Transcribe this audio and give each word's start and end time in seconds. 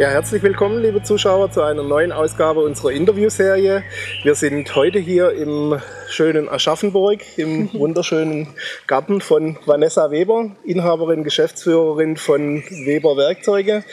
Ja, 0.00 0.08
herzlich 0.08 0.42
willkommen, 0.42 0.80
liebe 0.80 1.02
Zuschauer, 1.02 1.52
zu 1.52 1.60
einer 1.60 1.82
neuen 1.82 2.10
Ausgabe 2.10 2.60
unserer 2.60 2.90
Interviewserie. 2.92 3.82
Wir 4.22 4.34
sind 4.34 4.74
heute 4.74 4.98
hier 4.98 5.32
im 5.32 5.78
schönen 6.08 6.48
Aschaffenburg, 6.48 7.20
im 7.36 7.70
wunderschönen 7.78 8.48
Garten 8.86 9.20
von 9.20 9.58
Vanessa 9.66 10.10
Weber, 10.10 10.52
Inhaberin, 10.64 11.22
Geschäftsführerin 11.22 12.16
von 12.16 12.62
Weber 12.86 13.18
Werkzeuge. 13.18 13.84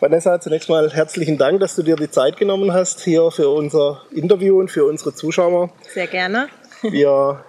Vanessa, 0.00 0.40
zunächst 0.40 0.70
mal 0.70 0.90
herzlichen 0.94 1.36
Dank, 1.36 1.60
dass 1.60 1.76
du 1.76 1.82
dir 1.82 1.96
die 1.96 2.10
Zeit 2.10 2.38
genommen 2.38 2.72
hast 2.72 3.00
hier 3.00 3.30
für 3.30 3.50
unser 3.50 4.00
Interview 4.12 4.58
und 4.58 4.70
für 4.70 4.86
unsere 4.86 5.14
Zuschauer. 5.14 5.68
Sehr 5.92 6.06
gerne. 6.06 6.48
Wir 6.80 7.44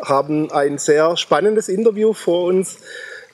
haben 0.00 0.52
ein 0.52 0.78
sehr 0.78 1.16
spannendes 1.16 1.68
Interview 1.68 2.12
vor 2.12 2.44
uns. 2.44 2.78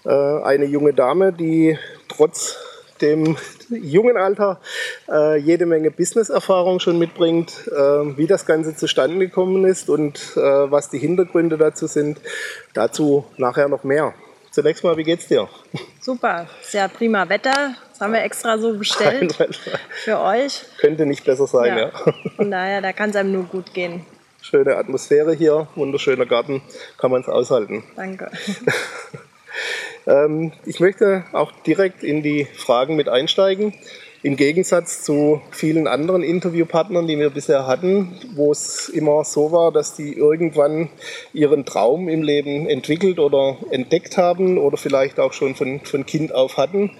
Äh, 0.06 0.08
eine 0.08 0.64
junge 0.64 0.94
Dame, 0.94 1.30
die 1.34 1.78
trotz 2.08 2.56
dem 3.02 3.36
jungen 3.76 4.16
Alter 4.16 4.60
äh, 5.08 5.38
jede 5.38 5.66
Menge 5.66 5.90
Business-Erfahrung 5.90 6.80
schon 6.80 6.98
mitbringt, 6.98 7.68
äh, 7.68 7.72
wie 8.16 8.26
das 8.26 8.46
Ganze 8.46 8.76
zustande 8.76 9.18
gekommen 9.18 9.64
ist 9.64 9.88
und 9.88 10.18
äh, 10.36 10.40
was 10.40 10.90
die 10.90 10.98
Hintergründe 10.98 11.58
dazu 11.58 11.86
sind. 11.86 12.20
Dazu 12.72 13.24
nachher 13.36 13.68
noch 13.68 13.84
mehr. 13.84 14.14
Zunächst 14.50 14.84
mal, 14.84 14.96
wie 14.96 15.02
geht's 15.02 15.26
dir? 15.26 15.48
Super, 16.00 16.46
sehr 16.62 16.88
prima 16.88 17.28
Wetter. 17.28 17.74
Das 17.90 18.00
haben 18.00 18.12
wir 18.12 18.22
extra 18.22 18.56
so 18.56 18.78
bestellt 18.78 19.36
für 19.90 20.20
euch. 20.20 20.64
Könnte 20.78 21.06
nicht 21.06 21.24
besser 21.24 21.48
sein, 21.48 21.76
ja. 21.76 21.84
ja. 21.86 21.92
Von 22.36 22.52
daher, 22.52 22.80
da 22.80 22.92
kann 22.92 23.10
es 23.10 23.16
einem 23.16 23.32
nur 23.32 23.44
gut 23.44 23.74
gehen. 23.74 24.06
Schöne 24.42 24.76
Atmosphäre 24.76 25.34
hier, 25.34 25.66
wunderschöner 25.74 26.26
Garten, 26.26 26.62
kann 26.98 27.10
man 27.10 27.22
es 27.22 27.28
aushalten. 27.28 27.82
Danke. 27.96 28.30
Ähm, 30.06 30.52
ich 30.66 30.80
möchte 30.80 31.24
auch 31.32 31.52
direkt 31.66 32.02
in 32.02 32.22
die 32.22 32.46
Fragen 32.54 32.96
mit 32.96 33.08
einsteigen. 33.08 33.74
Im 34.24 34.36
Gegensatz 34.36 35.02
zu 35.02 35.42
vielen 35.50 35.86
anderen 35.86 36.22
Interviewpartnern, 36.22 37.06
die 37.06 37.18
wir 37.18 37.28
bisher 37.28 37.66
hatten, 37.66 38.18
wo 38.34 38.52
es 38.52 38.88
immer 38.88 39.22
so 39.22 39.52
war, 39.52 39.70
dass 39.70 39.96
die 39.96 40.14
irgendwann 40.14 40.88
ihren 41.34 41.66
Traum 41.66 42.08
im 42.08 42.22
Leben 42.22 42.66
entwickelt 42.66 43.18
oder 43.18 43.58
entdeckt 43.68 44.16
haben 44.16 44.56
oder 44.56 44.78
vielleicht 44.78 45.20
auch 45.20 45.34
schon 45.34 45.54
von, 45.54 45.80
von 45.80 46.06
Kind 46.06 46.34
auf 46.34 46.56
hatten, 46.56 46.92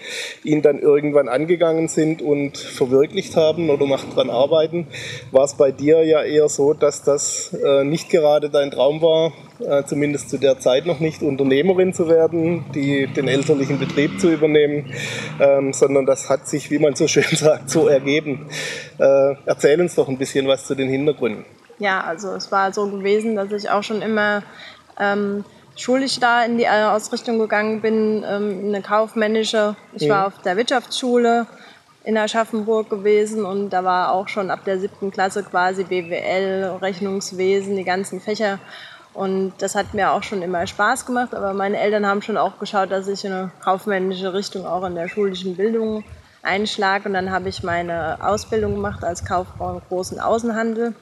ihn 0.42 0.60
dann 0.60 0.78
irgendwann 0.78 1.30
angegangen 1.30 1.88
sind 1.88 2.20
und 2.20 2.58
verwirklicht 2.58 3.36
haben 3.36 3.70
oder 3.70 3.86
noch 3.86 4.04
dran 4.12 4.28
arbeiten, 4.28 4.86
war 5.30 5.44
es 5.44 5.54
bei 5.54 5.72
dir 5.72 6.04
ja 6.04 6.22
eher 6.22 6.50
so, 6.50 6.74
dass 6.74 7.04
das 7.04 7.54
äh, 7.54 7.84
nicht 7.84 8.10
gerade 8.10 8.50
dein 8.50 8.70
Traum 8.70 9.00
war, 9.00 9.32
äh, 9.60 9.84
zumindest 9.84 10.30
zu 10.30 10.38
der 10.38 10.58
Zeit 10.58 10.86
noch 10.86 11.00
nicht, 11.00 11.22
Unternehmerin 11.22 11.94
zu 11.94 12.08
werden, 12.08 12.64
die, 12.74 13.06
den 13.06 13.28
elterlichen 13.28 13.78
Betrieb 13.78 14.20
zu 14.20 14.32
übernehmen, 14.32 14.92
ähm, 15.40 15.72
sondern 15.72 16.06
das 16.06 16.28
hat 16.28 16.48
sich, 16.48 16.70
wie 16.70 16.78
man 16.78 16.94
so 16.94 17.06
schön 17.06 17.24
sagt, 17.36 17.70
so 17.70 17.88
ergeben. 17.88 18.46
Äh, 18.98 19.34
erzähl 19.46 19.80
uns 19.80 19.94
doch 19.94 20.08
ein 20.08 20.18
bisschen 20.18 20.48
was 20.48 20.66
zu 20.66 20.74
den 20.74 20.88
Hintergründen. 20.88 21.44
Ja, 21.78 22.02
also 22.02 22.32
es 22.34 22.50
war 22.52 22.72
so 22.72 22.88
gewesen, 22.88 23.36
dass 23.36 23.52
ich 23.52 23.70
auch 23.70 23.82
schon 23.82 24.02
immer 24.02 24.42
ähm, 24.98 25.44
schulisch 25.76 26.20
da 26.20 26.44
in 26.44 26.58
die 26.58 26.64
äh, 26.64 26.84
Ausrichtung 26.84 27.38
gegangen 27.38 27.80
bin, 27.80 28.24
ähm, 28.28 28.60
eine 28.66 28.82
kaufmännische. 28.82 29.76
Ich 29.94 30.06
mhm. 30.06 30.10
war 30.10 30.26
auf 30.26 30.38
der 30.42 30.56
Wirtschaftsschule 30.56 31.46
in 32.04 32.18
Aschaffenburg 32.18 32.90
gewesen 32.90 33.44
und 33.44 33.70
da 33.70 33.82
war 33.82 34.12
auch 34.12 34.28
schon 34.28 34.50
ab 34.50 34.60
der 34.66 34.78
siebten 34.78 35.10
Klasse 35.10 35.42
quasi 35.42 35.84
BWL, 35.84 36.78
Rechnungswesen, 36.80 37.76
die 37.76 37.84
ganzen 37.84 38.20
Fächer 38.20 38.58
und 39.14 39.52
das 39.58 39.76
hat 39.76 39.94
mir 39.94 40.10
auch 40.10 40.24
schon 40.24 40.42
immer 40.42 40.66
Spaß 40.66 41.06
gemacht, 41.06 41.34
aber 41.34 41.54
meine 41.54 41.78
Eltern 41.78 42.04
haben 42.04 42.20
schon 42.20 42.36
auch 42.36 42.58
geschaut, 42.58 42.90
dass 42.90 43.06
ich 43.06 43.24
in 43.24 43.32
eine 43.32 43.50
kaufmännische 43.62 44.34
Richtung 44.34 44.66
auch 44.66 44.84
in 44.84 44.96
der 44.96 45.08
schulischen 45.08 45.56
Bildung 45.56 46.04
einschlage. 46.42 47.08
Und 47.08 47.14
dann 47.14 47.30
habe 47.30 47.48
ich 47.48 47.62
meine 47.62 48.18
Ausbildung 48.20 48.74
gemacht 48.74 49.04
als 49.04 49.24
Kauffrau 49.24 49.74
im 49.74 49.80
großen 49.88 50.18
Außenhandel. 50.18 50.94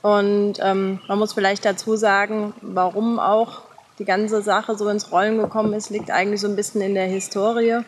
Und 0.00 0.54
ähm, 0.60 1.00
man 1.06 1.18
muss 1.18 1.34
vielleicht 1.34 1.66
dazu 1.66 1.96
sagen, 1.96 2.54
warum 2.62 3.18
auch 3.18 3.62
die 3.98 4.06
ganze 4.06 4.40
Sache 4.40 4.76
so 4.76 4.88
ins 4.88 5.12
Rollen 5.12 5.36
gekommen 5.36 5.74
ist, 5.74 5.90
liegt 5.90 6.10
eigentlich 6.10 6.40
so 6.40 6.48
ein 6.48 6.56
bisschen 6.56 6.80
in 6.80 6.94
der 6.94 7.06
Historie. 7.06 7.80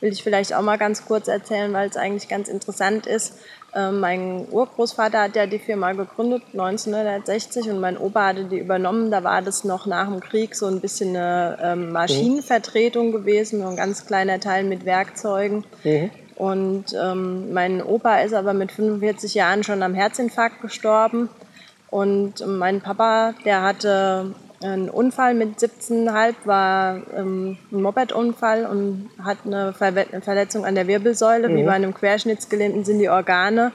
Will 0.00 0.12
ich 0.12 0.22
vielleicht 0.22 0.54
auch 0.54 0.60
mal 0.60 0.76
ganz 0.76 1.06
kurz 1.06 1.28
erzählen, 1.28 1.72
weil 1.72 1.88
es 1.88 1.96
eigentlich 1.96 2.28
ganz 2.28 2.48
interessant 2.48 3.06
ist. 3.06 3.38
Ähm, 3.74 4.00
mein 4.00 4.46
Urgroßvater 4.50 5.22
hat 5.22 5.36
ja 5.36 5.46
die 5.46 5.58
Firma 5.58 5.92
gegründet 5.92 6.42
1960 6.52 7.70
und 7.70 7.80
mein 7.80 7.96
Opa 7.96 8.26
hatte 8.28 8.44
die 8.44 8.58
übernommen. 8.58 9.10
Da 9.10 9.22
war 9.22 9.42
das 9.42 9.64
noch 9.64 9.86
nach 9.86 10.08
dem 10.08 10.20
Krieg 10.20 10.56
so 10.56 10.66
ein 10.66 10.80
bisschen 10.80 11.10
eine 11.10 11.58
ähm, 11.62 11.92
Maschinenvertretung 11.92 13.12
gewesen, 13.12 13.60
nur 13.60 13.70
ein 13.70 13.76
ganz 13.76 14.06
kleiner 14.06 14.40
Teil 14.40 14.64
mit 14.64 14.84
Werkzeugen. 14.84 15.64
Mhm. 15.84 16.10
Und 16.34 16.86
ähm, 17.00 17.52
mein 17.52 17.82
Opa 17.82 18.20
ist 18.20 18.34
aber 18.34 18.54
mit 18.54 18.72
45 18.72 19.34
Jahren 19.34 19.62
schon 19.62 19.82
am 19.82 19.94
Herzinfarkt 19.94 20.62
gestorben. 20.62 21.28
Und 21.90 22.46
mein 22.46 22.80
Papa, 22.80 23.34
der 23.44 23.62
hatte 23.62 24.34
ein 24.62 24.90
Unfall 24.90 25.34
mit 25.34 25.58
17,5 25.58 26.34
war 26.44 27.00
ähm, 27.16 27.56
ein 27.72 27.82
Moped-Unfall 27.82 28.66
und 28.66 29.10
hat 29.22 29.38
eine, 29.46 29.72
Ver 29.72 29.86
eine, 29.86 30.20
Verletzung 30.20 30.66
an 30.66 30.74
der 30.74 30.86
Wirbelsäule. 30.86 31.48
Mhm. 31.48 31.56
Wie 31.56 31.62
bei 31.62 31.72
einem 31.72 31.94
Querschnittsgelähmten 31.94 32.84
sind 32.84 32.98
die 32.98 33.08
Organe 33.08 33.72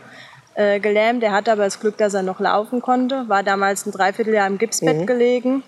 äh, 0.53 0.79
gelähmt. 0.79 1.23
Er 1.23 1.31
hatte 1.31 1.51
aber 1.51 1.63
das 1.63 1.79
Glück, 1.79 1.97
dass 1.97 2.13
er 2.13 2.21
noch 2.21 2.39
laufen 2.39 2.81
konnte. 2.81 3.27
War 3.27 3.41
damals 3.41 3.85
ein 3.85 3.91
Dreivierteljahr 3.91 4.45
im 4.45 4.59
Gipsbett 4.59 5.01
mhm. 5.01 5.05
gelegen. 5.07 5.63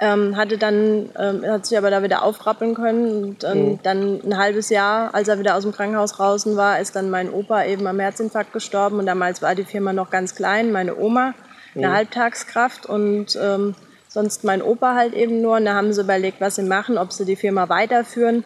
Ähm, 0.00 0.36
hatte 0.36 0.56
dann, 0.56 1.10
ähm, 1.18 1.44
hat 1.46 1.66
sich 1.66 1.76
aber 1.76 1.90
da 1.90 2.02
wieder 2.02 2.24
aufrappeln 2.24 2.74
können 2.74 3.24
und 3.24 3.44
ähm, 3.44 3.68
mhm. 3.68 3.78
dann 3.82 4.20
ein 4.24 4.38
halbes 4.38 4.68
Jahr, 4.70 5.14
als 5.14 5.28
er 5.28 5.38
wieder 5.38 5.54
aus 5.54 5.62
dem 5.62 5.72
Krankenhaus 5.72 6.12
draußen 6.12 6.56
war, 6.56 6.80
ist 6.80 6.96
dann 6.96 7.10
mein 7.10 7.30
Opa 7.30 7.64
eben 7.64 7.86
am 7.86 8.00
Herzinfarkt 8.00 8.52
gestorben 8.52 8.98
und 8.98 9.06
damals 9.06 9.40
war 9.40 9.54
die 9.54 9.64
Firma 9.64 9.92
noch 9.92 10.10
ganz 10.10 10.34
klein, 10.34 10.72
meine 10.72 10.96
Oma 10.96 11.34
eine 11.74 11.88
mhm. 11.88 11.92
Halbtagskraft 11.92 12.86
und 12.86 13.38
ähm, 13.40 13.74
sonst 14.08 14.44
mein 14.44 14.62
Opa 14.62 14.94
halt 14.94 15.14
eben 15.14 15.42
nur. 15.42 15.56
Und 15.56 15.64
da 15.64 15.74
haben 15.74 15.92
sie 15.92 16.00
überlegt, 16.00 16.40
was 16.40 16.56
sie 16.56 16.62
machen, 16.62 16.98
ob 16.98 17.12
sie 17.12 17.24
die 17.24 17.36
Firma 17.36 17.68
weiterführen 17.68 18.44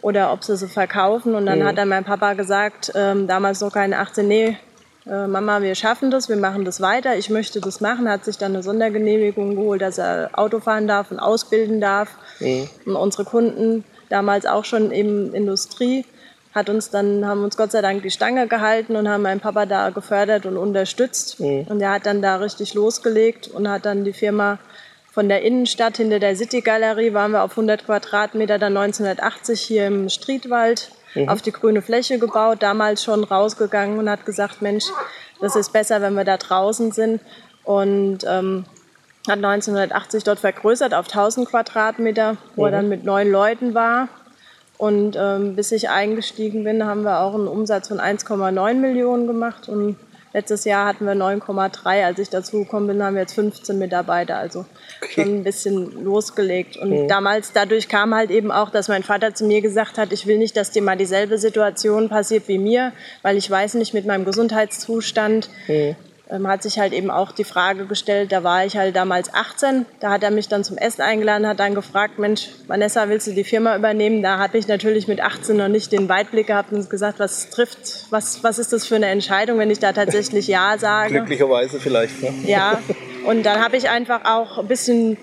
oder 0.00 0.32
ob 0.32 0.44
sie 0.44 0.56
sie 0.56 0.68
verkaufen. 0.68 1.34
Und 1.34 1.46
dann 1.46 1.60
mhm. 1.60 1.64
hat 1.64 1.78
dann 1.78 1.88
mein 1.88 2.04
Papa 2.04 2.34
gesagt, 2.34 2.92
ähm, 2.94 3.26
damals 3.26 3.60
noch 3.60 3.72
keine 3.72 3.98
18, 3.98 4.26
nee, 4.26 4.56
äh, 5.06 5.26
Mama, 5.26 5.62
wir 5.62 5.74
schaffen 5.74 6.10
das, 6.10 6.28
wir 6.28 6.36
machen 6.36 6.64
das 6.64 6.80
weiter, 6.80 7.16
ich 7.16 7.30
möchte 7.30 7.60
das 7.60 7.80
machen, 7.80 8.08
hat 8.08 8.24
sich 8.24 8.36
dann 8.36 8.52
eine 8.52 8.62
Sondergenehmigung 8.62 9.56
geholt, 9.56 9.80
dass 9.80 9.98
er 9.98 10.30
Auto 10.34 10.60
fahren 10.60 10.86
darf 10.86 11.10
und 11.10 11.18
ausbilden 11.18 11.80
darf. 11.80 12.10
Mhm. 12.40 12.68
Und 12.86 12.96
unsere 12.96 13.24
Kunden, 13.24 13.84
damals 14.08 14.46
auch 14.46 14.64
schon 14.64 14.90
im 14.90 15.34
Industrie, 15.34 16.04
hat 16.58 16.68
uns 16.68 16.90
dann, 16.90 17.26
haben 17.26 17.42
uns 17.44 17.56
Gott 17.56 17.72
sei 17.72 17.80
Dank 17.80 18.02
die 18.02 18.10
Stange 18.10 18.48
gehalten 18.48 18.96
und 18.96 19.08
haben 19.08 19.22
meinen 19.22 19.40
Papa 19.40 19.66
da 19.66 19.90
gefördert 19.90 20.44
und 20.46 20.56
unterstützt. 20.56 21.40
Mhm. 21.40 21.66
Und 21.68 21.80
er 21.80 21.92
hat 21.92 22.06
dann 22.06 22.20
da 22.20 22.36
richtig 22.36 22.74
losgelegt 22.74 23.48
und 23.48 23.68
hat 23.68 23.86
dann 23.86 24.04
die 24.04 24.12
Firma 24.12 24.58
von 25.10 25.28
der 25.28 25.42
Innenstadt 25.42 25.96
hinter 25.96 26.18
der 26.18 26.36
City 26.36 26.60
Galerie 26.60 27.14
waren 27.14 27.32
wir 27.32 27.42
auf 27.42 27.52
100 27.52 27.86
Quadratmeter 27.86 28.58
dann 28.58 28.76
1980 28.76 29.60
hier 29.60 29.86
im 29.86 30.08
Streetwald 30.08 30.90
mhm. 31.14 31.28
auf 31.28 31.42
die 31.42 31.52
grüne 31.52 31.82
Fläche 31.82 32.18
gebaut, 32.18 32.62
damals 32.62 33.02
schon 33.02 33.24
rausgegangen 33.24 33.98
und 33.98 34.10
hat 34.10 34.26
gesagt, 34.26 34.62
Mensch, 34.62 34.84
das 35.40 35.56
ist 35.56 35.72
besser, 35.72 36.00
wenn 36.02 36.14
wir 36.14 36.24
da 36.24 36.36
draußen 36.36 36.92
sind. 36.92 37.20
Und 37.64 38.24
ähm, 38.26 38.64
hat 39.28 39.38
1980 39.44 40.24
dort 40.24 40.38
vergrößert 40.38 40.94
auf 40.94 41.06
1000 41.06 41.48
Quadratmeter, 41.48 42.36
wo 42.56 42.62
mhm. 42.62 42.66
er 42.66 42.70
dann 42.70 42.88
mit 42.88 43.04
neun 43.04 43.30
Leuten 43.30 43.74
war. 43.74 44.08
Und 44.78 45.16
ähm, 45.20 45.56
bis 45.56 45.72
ich 45.72 45.90
eingestiegen 45.90 46.64
bin, 46.64 46.84
haben 46.86 47.02
wir 47.02 47.20
auch 47.20 47.34
einen 47.34 47.48
Umsatz 47.48 47.88
von 47.88 47.98
1,9 47.98 48.74
Millionen 48.74 49.26
gemacht. 49.26 49.68
Und 49.68 49.96
letztes 50.32 50.64
Jahr 50.64 50.86
hatten 50.86 51.04
wir 51.04 51.14
9,3. 51.14 52.04
Als 52.04 52.20
ich 52.20 52.30
dazu 52.30 52.60
gekommen 52.60 52.86
bin, 52.86 53.02
haben 53.02 53.14
wir 53.14 53.22
jetzt 53.22 53.34
15 53.34 53.76
Mitarbeiter. 53.76 54.36
Also 54.36 54.64
okay. 55.02 55.24
schon 55.24 55.40
ein 55.40 55.44
bisschen 55.44 56.04
losgelegt. 56.04 56.76
Und 56.76 56.90
mhm. 56.90 57.08
damals, 57.08 57.52
dadurch 57.52 57.88
kam 57.88 58.14
halt 58.14 58.30
eben 58.30 58.52
auch, 58.52 58.70
dass 58.70 58.86
mein 58.86 59.02
Vater 59.02 59.34
zu 59.34 59.46
mir 59.46 59.60
gesagt 59.60 59.98
hat, 59.98 60.12
ich 60.12 60.28
will 60.28 60.38
nicht, 60.38 60.56
dass 60.56 60.70
dir 60.70 60.82
mal 60.82 60.96
dieselbe 60.96 61.38
Situation 61.38 62.08
passiert 62.08 62.46
wie 62.46 62.58
mir, 62.58 62.92
weil 63.22 63.36
ich 63.36 63.50
weiß 63.50 63.74
nicht 63.74 63.94
mit 63.94 64.06
meinem 64.06 64.24
Gesundheitszustand, 64.24 65.50
mhm 65.66 65.74
ähm, 65.74 66.07
hat 66.30 66.62
sich 66.62 66.78
halt 66.78 66.92
eben 66.92 67.10
auch 67.10 67.32
die 67.32 67.44
Frage 67.44 67.86
gestellt, 67.86 68.32
da 68.32 68.44
war 68.44 68.64
ich 68.64 68.76
halt 68.76 68.94
damals 68.96 69.32
18, 69.32 69.86
da 70.00 70.10
hat 70.10 70.22
er 70.22 70.30
mich 70.30 70.48
dann 70.48 70.64
zum 70.64 70.76
Essen 70.76 71.02
eingeladen, 71.02 71.46
hat 71.46 71.60
dann 71.60 71.74
gefragt, 71.74 72.18
Mensch, 72.18 72.48
Vanessa, 72.66 73.08
willst 73.08 73.26
du 73.26 73.32
die 73.32 73.44
Firma 73.44 73.76
übernehmen? 73.76 74.22
Da 74.22 74.38
habe 74.38 74.58
ich 74.58 74.68
natürlich 74.68 75.08
mit 75.08 75.20
18 75.20 75.56
noch 75.56 75.68
nicht 75.68 75.92
den 75.92 76.08
Weitblick 76.08 76.48
gehabt 76.48 76.72
und 76.72 76.88
gesagt, 76.90 77.18
was 77.18 77.50
trifft, 77.50 78.06
was, 78.10 78.44
was 78.44 78.58
ist 78.58 78.72
das 78.72 78.86
für 78.86 78.96
eine 78.96 79.06
Entscheidung, 79.06 79.58
wenn 79.58 79.70
ich 79.70 79.78
da 79.78 79.92
tatsächlich 79.92 80.48
Ja 80.48 80.76
sage? 80.78 81.14
Glücklicherweise 81.14 81.80
vielleicht. 81.80 82.22
Ne? 82.22 82.32
Ja, 82.44 82.80
und 83.24 83.44
dann 83.44 83.62
habe 83.62 83.76
ich 83.76 83.88
einfach 83.88 84.24
auch 84.24 84.58
ein 84.58 84.68
bisschen 84.68 85.16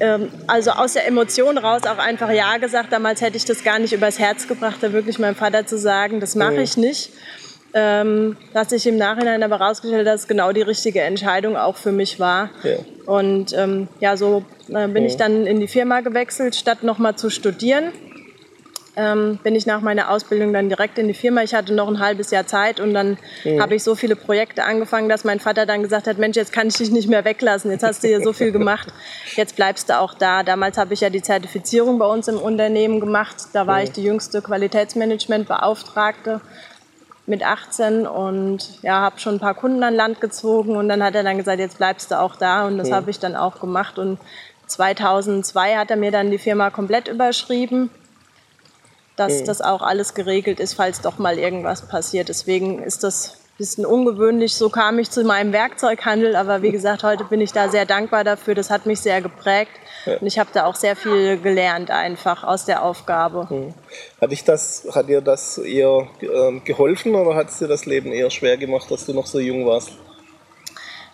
ähm, 0.00 0.30
also 0.46 0.72
aus 0.72 0.94
der 0.94 1.06
Emotion 1.06 1.58
raus 1.58 1.82
auch 1.84 1.98
einfach 1.98 2.30
Ja 2.30 2.56
gesagt. 2.58 2.92
Damals 2.92 3.20
hätte 3.20 3.36
ich 3.36 3.44
das 3.44 3.62
gar 3.62 3.78
nicht 3.78 3.92
übers 3.92 4.18
Herz 4.18 4.48
gebracht, 4.48 4.78
da 4.80 4.92
wirklich 4.92 5.18
meinem 5.18 5.36
Vater 5.36 5.66
zu 5.66 5.78
sagen, 5.78 6.20
das 6.20 6.34
mache 6.34 6.60
ich 6.60 6.76
nicht. 6.76 7.12
Ähm, 7.74 8.36
dass 8.52 8.68
sich 8.68 8.86
im 8.86 8.98
Nachhinein 8.98 9.42
aber 9.42 9.58
herausgestellt 9.58 10.06
dass 10.06 10.22
es 10.22 10.28
genau 10.28 10.52
die 10.52 10.60
richtige 10.60 11.00
Entscheidung 11.00 11.56
auch 11.56 11.76
für 11.76 11.92
mich 11.92 12.20
war. 12.20 12.50
Ja. 12.62 12.76
Und 13.06 13.54
ähm, 13.54 13.88
ja, 13.98 14.18
so 14.18 14.44
äh, 14.68 14.88
bin 14.88 15.04
ja. 15.04 15.08
ich 15.08 15.16
dann 15.16 15.46
in 15.46 15.58
die 15.58 15.68
Firma 15.68 16.00
gewechselt, 16.00 16.54
statt 16.54 16.82
nochmal 16.82 17.16
zu 17.16 17.30
studieren 17.30 17.92
ähm, 18.94 19.38
bin 19.42 19.54
ich 19.54 19.64
nach 19.66 19.80
meiner 19.80 20.10
Ausbildung 20.10 20.52
dann 20.52 20.68
direkt 20.68 20.98
in 20.98 21.08
die 21.08 21.14
Firma. 21.14 21.42
Ich 21.42 21.54
hatte 21.54 21.72
noch 21.72 21.88
ein 21.88 21.98
halbes 21.98 22.30
Jahr 22.30 22.46
Zeit 22.46 22.78
und 22.78 22.92
dann 22.92 23.16
mhm. 23.44 23.60
habe 23.60 23.74
ich 23.74 23.82
so 23.82 23.94
viele 23.94 24.16
Projekte 24.16 24.64
angefangen, 24.64 25.08
dass 25.08 25.24
mein 25.24 25.40
Vater 25.40 25.64
dann 25.64 25.82
gesagt 25.82 26.06
hat, 26.06 26.18
Mensch, 26.18 26.36
jetzt 26.36 26.52
kann 26.52 26.68
ich 26.68 26.76
dich 26.76 26.90
nicht 26.90 27.08
mehr 27.08 27.24
weglassen, 27.24 27.70
jetzt 27.70 27.84
hast 27.84 28.04
du 28.04 28.08
hier 28.08 28.20
so 28.20 28.32
viel 28.32 28.52
gemacht, 28.52 28.88
jetzt 29.34 29.56
bleibst 29.56 29.88
du 29.88 29.98
auch 29.98 30.14
da. 30.14 30.42
Damals 30.42 30.76
habe 30.76 30.92
ich 30.92 31.00
ja 31.00 31.08
die 31.08 31.22
Zertifizierung 31.22 31.98
bei 31.98 32.06
uns 32.06 32.28
im 32.28 32.36
Unternehmen 32.36 33.00
gemacht. 33.00 33.36
Da 33.54 33.66
war 33.66 33.78
mhm. 33.78 33.84
ich 33.84 33.92
die 33.92 34.02
jüngste 34.02 34.42
Qualitätsmanagementbeauftragte 34.42 36.40
mit 37.26 37.44
18 37.44 38.06
und 38.06 38.82
ja, 38.82 39.00
habe 39.00 39.20
schon 39.20 39.36
ein 39.36 39.40
paar 39.40 39.54
Kunden 39.54 39.82
an 39.82 39.94
Land 39.94 40.20
gezogen 40.20 40.76
und 40.76 40.88
dann 40.88 41.02
hat 41.02 41.14
er 41.14 41.22
dann 41.22 41.38
gesagt, 41.38 41.60
jetzt 41.60 41.78
bleibst 41.78 42.10
du 42.10 42.20
auch 42.20 42.36
da 42.36 42.66
und 42.66 42.78
das 42.78 42.90
mhm. 42.90 42.94
habe 42.94 43.10
ich 43.10 43.18
dann 43.18 43.36
auch 43.36 43.60
gemacht 43.60 43.98
und 43.98 44.18
2002 44.66 45.76
hat 45.76 45.90
er 45.90 45.96
mir 45.96 46.10
dann 46.10 46.30
die 46.30 46.38
Firma 46.38 46.70
komplett 46.70 47.08
überschrieben 47.08 47.90
dass 49.16 49.40
mhm. 49.40 49.44
das 49.46 49.60
auch 49.60 49.82
alles 49.82 50.14
geregelt 50.14 50.60
ist, 50.60 50.74
falls 50.74 51.00
doch 51.00 51.18
mal 51.18 51.38
irgendwas 51.38 51.86
passiert. 51.86 52.28
Deswegen 52.28 52.82
ist 52.82 53.04
das 53.04 53.38
bisschen 53.58 53.86
ungewöhnlich. 53.86 54.54
So 54.54 54.68
kam 54.68 54.98
ich 54.98 55.10
zu 55.10 55.24
meinem 55.24 55.52
Werkzeughandel, 55.52 56.36
aber 56.36 56.62
wie 56.62 56.70
gesagt, 56.70 57.02
heute 57.02 57.24
bin 57.24 57.40
ich 57.40 57.52
da 57.52 57.68
sehr 57.68 57.86
dankbar 57.86 58.24
dafür. 58.24 58.54
Das 58.54 58.70
hat 58.70 58.86
mich 58.86 59.00
sehr 59.00 59.20
geprägt 59.20 59.72
ja. 60.06 60.16
und 60.18 60.26
ich 60.26 60.38
habe 60.38 60.50
da 60.52 60.66
auch 60.66 60.74
sehr 60.74 60.96
viel 60.96 61.38
gelernt 61.38 61.90
einfach 61.90 62.44
aus 62.44 62.64
der 62.64 62.82
Aufgabe. 62.82 63.46
Mhm. 63.50 63.74
Hat, 64.20 64.32
ich 64.32 64.44
das, 64.44 64.88
hat 64.94 65.08
dir 65.08 65.20
das 65.20 65.58
eher 65.58 66.08
äh, 66.20 66.60
geholfen 66.64 67.14
oder 67.14 67.34
hat 67.34 67.50
es 67.50 67.58
dir 67.58 67.68
das 67.68 67.86
Leben 67.86 68.12
eher 68.12 68.30
schwer 68.30 68.56
gemacht, 68.56 68.90
dass 68.90 69.06
du 69.06 69.12
noch 69.12 69.26
so 69.26 69.38
jung 69.38 69.66
warst? 69.66 69.92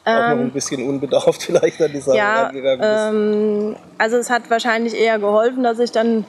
auch 0.08 0.28
noch 0.30 0.36
ein 0.36 0.40
ähm, 0.40 0.50
bisschen 0.50 0.88
unbedarft 0.88 1.42
vielleicht 1.44 1.80
an 1.82 1.92
die 1.92 2.00
Sache 2.00 2.16
ja, 2.16 2.42
rangegangen 2.44 2.80
bist? 2.80 2.90
Ähm, 2.90 3.76
also 3.98 4.16
es 4.16 4.30
hat 4.30 4.48
wahrscheinlich 4.50 4.94
eher 4.94 5.18
geholfen, 5.18 5.62
dass 5.62 5.78
ich 5.78 5.92
dann 5.92 6.24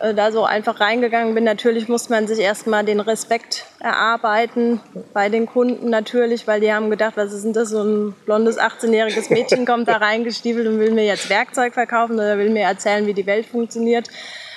da 0.00 0.32
so 0.32 0.44
einfach 0.44 0.80
reingegangen 0.80 1.34
bin. 1.34 1.44
Natürlich 1.44 1.88
muss 1.88 2.08
man 2.08 2.26
sich 2.26 2.40
erstmal 2.40 2.84
den 2.84 3.00
Respekt 3.00 3.64
erarbeiten 3.80 4.80
bei 5.12 5.28
den 5.28 5.46
Kunden 5.46 5.88
natürlich, 5.88 6.46
weil 6.46 6.60
die 6.60 6.72
haben 6.72 6.90
gedacht, 6.90 7.12
was 7.16 7.32
ist 7.32 7.44
denn 7.44 7.52
das, 7.52 7.70
so 7.70 7.82
ein 7.82 8.12
blondes 8.24 8.58
18-jähriges 8.58 9.32
Mädchen 9.32 9.66
kommt 9.66 9.88
da 9.88 9.98
reingestiefelt 9.98 10.66
und 10.66 10.80
will 10.80 10.90
mir 10.90 11.04
jetzt 11.04 11.30
Werkzeug 11.30 11.74
verkaufen 11.74 12.16
oder 12.16 12.38
will 12.38 12.50
mir 12.50 12.64
erzählen, 12.64 13.06
wie 13.06 13.14
die 13.14 13.26
Welt 13.26 13.46
funktioniert. 13.46 14.08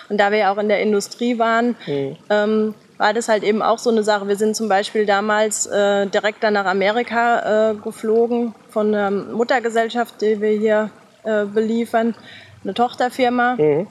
Und 0.10 0.18
da 0.18 0.31
wir 0.31 0.39
ja 0.39 0.54
auch 0.54 0.57
in 0.57 0.69
der 0.69 0.81
Industrie 0.81 1.38
waren, 1.38 1.75
mhm. 1.86 2.16
ähm, 2.30 2.75
war 2.98 3.13
das 3.13 3.30
halt 3.30 3.44
eben 3.44 3.62
auch 3.62 3.78
so 3.78 3.89
eine 3.89 4.04
Sache. 4.04 4.28
Wir 4.28 4.36
sind 4.36 4.56
zum 4.56 4.69
Beispiel 4.69 5.06
damals 5.06 5.68
äh, 5.68 6.07
direkt 6.07 6.44
dann 6.44 6.54
nach 6.54 6.66
Amerika 6.66 7.72
äh, 7.72 7.75
geflogen 7.75 8.56
von 8.69 8.94
einer 8.94 9.12
Muttergesellschaft, 9.12 10.22
die 10.22 10.42
wir 10.42 10.50
hier 10.50 10.89
äh, 11.24 11.45
beliefern, 11.45 12.16
eine 12.63 12.74
Tochterfirma. 12.74 13.56
Mhm. 13.56 13.88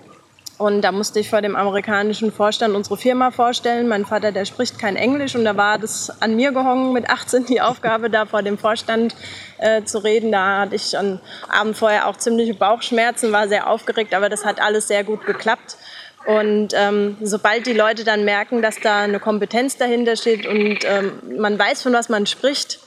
Und 0.58 0.80
da 0.80 0.90
musste 0.90 1.20
ich 1.20 1.28
vor 1.28 1.42
dem 1.42 1.54
amerikanischen 1.54 2.32
Vorstand 2.32 2.74
unsere 2.74 2.96
Firma 2.96 3.30
vorstellen. 3.30 3.88
Mein 3.88 4.06
Vater, 4.06 4.32
der 4.32 4.46
spricht 4.46 4.78
kein 4.78 4.96
Englisch 4.96 5.34
und 5.34 5.44
da 5.44 5.56
war 5.56 5.78
das 5.78 6.10
an 6.22 6.34
mir 6.34 6.52
gehangen 6.52 6.94
mit 6.94 7.10
18 7.10 7.44
die 7.44 7.60
Aufgabe, 7.60 8.08
da 8.08 8.24
vor 8.24 8.42
dem 8.42 8.56
Vorstand 8.56 9.14
äh, 9.58 9.82
zu 9.82 10.02
reden. 10.02 10.32
Da 10.32 10.60
hatte 10.60 10.74
ich 10.74 10.96
am 10.96 11.20
Abend 11.48 11.76
vorher 11.76 12.08
auch 12.08 12.16
ziemliche 12.16 12.54
Bauchschmerzen, 12.54 13.32
war 13.32 13.48
sehr 13.48 13.68
aufgeregt, 13.68 14.14
aber 14.14 14.30
das 14.30 14.46
hat 14.46 14.60
alles 14.60 14.88
sehr 14.88 15.04
gut 15.04 15.26
geklappt. 15.26 15.76
Und 16.24 16.68
ähm, 16.74 17.18
sobald 17.20 17.66
die 17.66 17.74
Leute 17.74 18.04
dann 18.04 18.24
merken, 18.24 18.62
dass 18.62 18.80
da 18.80 19.02
eine 19.02 19.20
Kompetenz 19.20 19.76
dahinter 19.76 20.16
steht 20.16 20.46
und 20.46 20.78
ähm, 20.84 21.12
man 21.38 21.58
weiß, 21.58 21.82
von 21.82 21.92
was 21.92 22.08
man 22.08 22.26
spricht, 22.26 22.80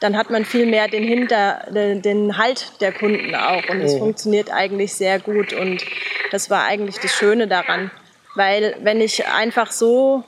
dann 0.00 0.16
hat 0.16 0.30
man 0.30 0.44
viel 0.44 0.66
mehr 0.66 0.88
den 0.88 1.02
Hinter, 1.04 1.66
den 1.70 2.36
Halt 2.36 2.80
der 2.80 2.92
Kunden 2.92 3.34
auch. 3.34 3.68
Und 3.68 3.80
es 3.80 3.94
oh. 3.94 3.98
funktioniert 3.98 4.52
eigentlich 4.52 4.94
sehr 4.94 5.18
gut. 5.18 5.52
Und 5.52 5.84
das 6.30 6.50
war 6.50 6.64
eigentlich 6.64 6.98
das 6.98 7.12
Schöne 7.12 7.48
daran. 7.48 7.90
Weil 8.34 8.76
wenn 8.82 9.00
ich 9.00 9.26
einfach 9.26 9.72
so 9.72 10.24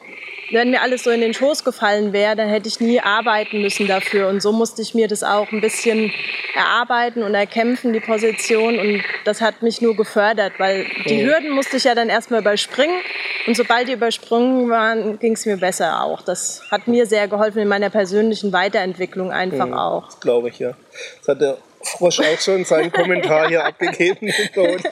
wenn 0.50 0.70
mir 0.70 0.82
alles 0.82 1.04
so 1.04 1.10
in 1.10 1.20
den 1.20 1.34
Schoß 1.34 1.64
gefallen 1.64 2.12
wäre, 2.12 2.36
dann 2.36 2.48
hätte 2.48 2.68
ich 2.68 2.80
nie 2.80 3.00
arbeiten 3.00 3.60
müssen 3.60 3.86
dafür. 3.86 4.28
Und 4.28 4.40
so 4.40 4.52
musste 4.52 4.82
ich 4.82 4.94
mir 4.94 5.08
das 5.08 5.22
auch 5.22 5.50
ein 5.52 5.60
bisschen 5.60 6.12
erarbeiten 6.54 7.22
und 7.22 7.34
erkämpfen, 7.34 7.92
die 7.92 8.00
Position. 8.00 8.78
Und 8.78 9.02
das 9.24 9.40
hat 9.40 9.62
mich 9.62 9.80
nur 9.80 9.96
gefördert, 9.96 10.54
weil 10.58 10.86
die 11.06 11.24
Hürden 11.24 11.50
musste 11.50 11.76
ich 11.76 11.84
ja 11.84 11.94
dann 11.94 12.08
erstmal 12.08 12.40
überspringen. 12.40 13.00
Und 13.46 13.56
sobald 13.56 13.88
die 13.88 13.92
übersprungen 13.92 14.68
waren, 14.70 15.18
ging 15.18 15.34
es 15.34 15.46
mir 15.46 15.56
besser 15.56 16.02
auch. 16.02 16.22
Das 16.22 16.62
hat 16.70 16.88
mir 16.88 17.06
sehr 17.06 17.28
geholfen 17.28 17.60
in 17.60 17.68
meiner 17.68 17.90
persönlichen 17.90 18.52
Weiterentwicklung 18.52 19.30
einfach 19.32 19.66
mhm, 19.66 19.74
auch. 19.74 20.20
Glaube 20.20 20.48
ich, 20.48 20.58
ja. 20.58 20.72
Das 21.20 21.28
hat 21.28 21.40
der 21.40 21.58
Frosch 21.96 22.20
auch 22.20 22.40
schon 22.40 22.64
seinen 22.64 22.92
Kommentar 22.92 23.48
hier 23.48 23.64
abgegeben 23.64 24.30
bei 24.54 24.74
uns. 24.74 24.82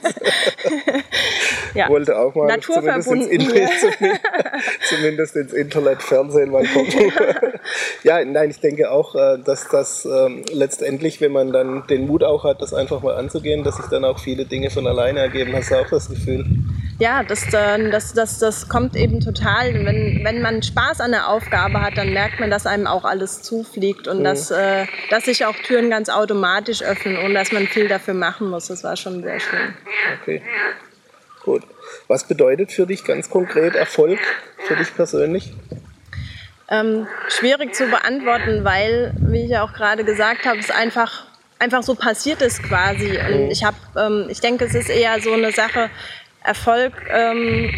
ja. 1.74 1.88
Wollte 1.88 2.18
auch 2.18 2.34
mal 2.34 2.58
zumindest 2.60 3.10
ins, 3.10 3.26
Internet, 3.26 3.70
zumindest 4.88 5.36
ins 5.36 5.52
Internet 5.52 6.02
Fernsehen 6.02 6.50
mal 6.50 6.64
kommen. 6.66 7.12
ja, 8.02 8.24
nein, 8.24 8.50
ich 8.50 8.60
denke 8.60 8.90
auch, 8.90 9.14
äh, 9.14 9.38
dass 9.44 9.68
das 9.68 10.04
ähm, 10.04 10.44
letztendlich, 10.52 11.20
wenn 11.20 11.32
man 11.32 11.52
dann 11.52 11.86
den 11.88 12.06
Mut 12.06 12.22
auch 12.22 12.44
hat, 12.44 12.62
das 12.62 12.72
einfach 12.72 13.02
mal 13.02 13.16
anzugehen, 13.16 13.64
dass 13.64 13.76
sich 13.76 13.86
dann 13.86 14.04
auch 14.04 14.18
viele 14.18 14.46
Dinge 14.46 14.70
von 14.70 14.86
alleine 14.86 15.20
ergeben. 15.20 15.54
Hast 15.54 15.70
du 15.70 15.76
auch 15.76 15.88
das 15.90 16.08
Gefühl? 16.08 16.44
Ja, 16.98 17.22
das, 17.22 17.46
das, 17.50 18.14
das, 18.14 18.38
das 18.38 18.68
kommt 18.68 18.96
eben 18.96 19.20
total. 19.20 19.74
Wenn, 19.74 20.20
wenn 20.24 20.40
man 20.40 20.62
Spaß 20.62 21.00
an 21.00 21.10
der 21.10 21.28
Aufgabe 21.28 21.80
hat, 21.82 21.98
dann 21.98 22.12
merkt 22.12 22.40
man, 22.40 22.50
dass 22.50 22.66
einem 22.66 22.86
auch 22.86 23.04
alles 23.04 23.42
zufliegt 23.42 24.08
und 24.08 24.20
mhm. 24.20 24.24
dass, 24.24 24.50
äh, 24.50 24.86
dass 25.10 25.24
sich 25.24 25.44
auch 25.44 25.56
Türen 25.56 25.90
ganz 25.90 26.08
automatisch 26.08 26.82
öffnen, 26.82 27.18
ohne 27.18 27.34
dass 27.34 27.52
man 27.52 27.66
viel 27.66 27.88
dafür 27.88 28.14
machen 28.14 28.48
muss. 28.48 28.68
Das 28.68 28.82
war 28.82 28.96
schon 28.96 29.22
sehr 29.22 29.40
schön. 29.40 29.74
Okay, 30.22 30.42
gut. 31.44 31.62
Was 32.08 32.26
bedeutet 32.26 32.72
für 32.72 32.86
dich 32.86 33.04
ganz 33.04 33.28
konkret 33.28 33.74
Erfolg, 33.74 34.18
für 34.66 34.76
dich 34.76 34.94
persönlich? 34.94 35.52
Ähm, 36.68 37.06
schwierig 37.28 37.74
zu 37.74 37.86
beantworten, 37.86 38.64
weil, 38.64 39.14
wie 39.18 39.44
ich 39.44 39.50
ja 39.50 39.62
auch 39.62 39.72
gerade 39.72 40.04
gesagt 40.04 40.46
habe, 40.46 40.58
es 40.58 40.70
einfach 40.70 41.26
einfach 41.58 41.82
so 41.82 41.94
passiert 41.94 42.42
ist 42.42 42.62
quasi. 42.62 43.18
Und 43.18 43.46
mhm. 43.46 43.50
ich 43.50 43.64
habe, 43.64 43.76
ähm, 43.96 44.26
ich 44.28 44.40
denke, 44.40 44.64
es 44.64 44.74
ist 44.74 44.90
eher 44.90 45.20
so 45.20 45.32
eine 45.32 45.52
Sache, 45.52 45.90
Erfolg 46.46 46.92
ähm, 47.10 47.70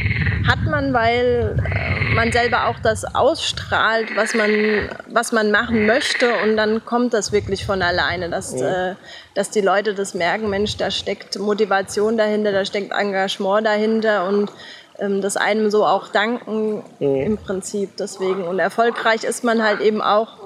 hat 0.46 0.60
man, 0.64 0.92
weil 0.92 1.56
äh, 1.75 2.14
man 2.14 2.32
selber 2.32 2.68
auch 2.68 2.78
das 2.80 3.04
ausstrahlt, 3.14 4.14
was 4.16 4.34
man, 4.34 4.88
was 5.08 5.32
man 5.32 5.50
machen 5.50 5.87
möchte 5.87 6.28
und 6.42 6.56
dann 6.56 6.84
kommt 6.84 7.14
das 7.14 7.32
wirklich 7.32 7.64
von 7.64 7.82
alleine, 7.82 8.28
dass, 8.28 8.52
ja. 8.52 8.90
äh, 8.90 8.94
dass 9.34 9.50
die 9.50 9.60
Leute 9.60 9.94
das 9.94 10.14
merken, 10.14 10.50
Mensch, 10.50 10.76
da 10.76 10.90
steckt 10.90 11.38
Motivation 11.38 12.16
dahinter, 12.16 12.52
da 12.52 12.64
steckt 12.64 12.92
Engagement 12.92 13.66
dahinter 13.66 14.26
und 14.28 14.50
ähm, 14.98 15.22
das 15.22 15.37
einem 15.37 15.70
so 15.70 15.87
auch 15.87 16.08
danken 16.08 16.82
ja. 16.98 17.22
im 17.22 17.38
Prinzip 17.38 17.96
deswegen. 17.96 18.44
Und 18.44 18.58
erfolgreich 18.58 19.25
ist 19.25 19.44
man 19.44 19.62
halt 19.62 19.80
eben 19.80 20.02
auch, 20.02 20.37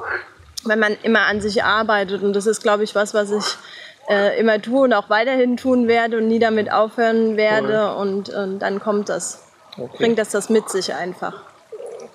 wenn 0.65 0.79
man 0.79 0.97
immer 1.03 1.27
an 1.27 1.41
sich 1.41 1.65
arbeitet 1.65 2.23
und 2.23 2.35
das 2.35 2.47
ist, 2.47 2.63
glaube 2.63 2.85
ich, 2.85 2.95
was, 2.95 3.15
was 3.15 3.31
ich 3.31 3.57
äh, 4.09 4.39
immer 4.39 4.61
tue 4.61 4.83
und 4.83 4.93
auch 4.93 5.11
weiterhin 5.11 5.57
tun 5.57 5.89
werde 5.89 6.19
und 6.19 6.29
nie 6.29 6.39
damit 6.39 6.73
aufhören 6.73 7.37
werde. 7.37 7.95
Und, 7.95 8.29
und, 8.31 8.59
dann 8.59 8.81
kommt 8.81 9.09
das, 9.09 9.45
okay. 9.79 9.97
bringt 9.97 10.19
das 10.19 10.31
das 10.31 10.49
mit 10.49 10.69
sich 10.69 10.95
einfach. 10.95 11.43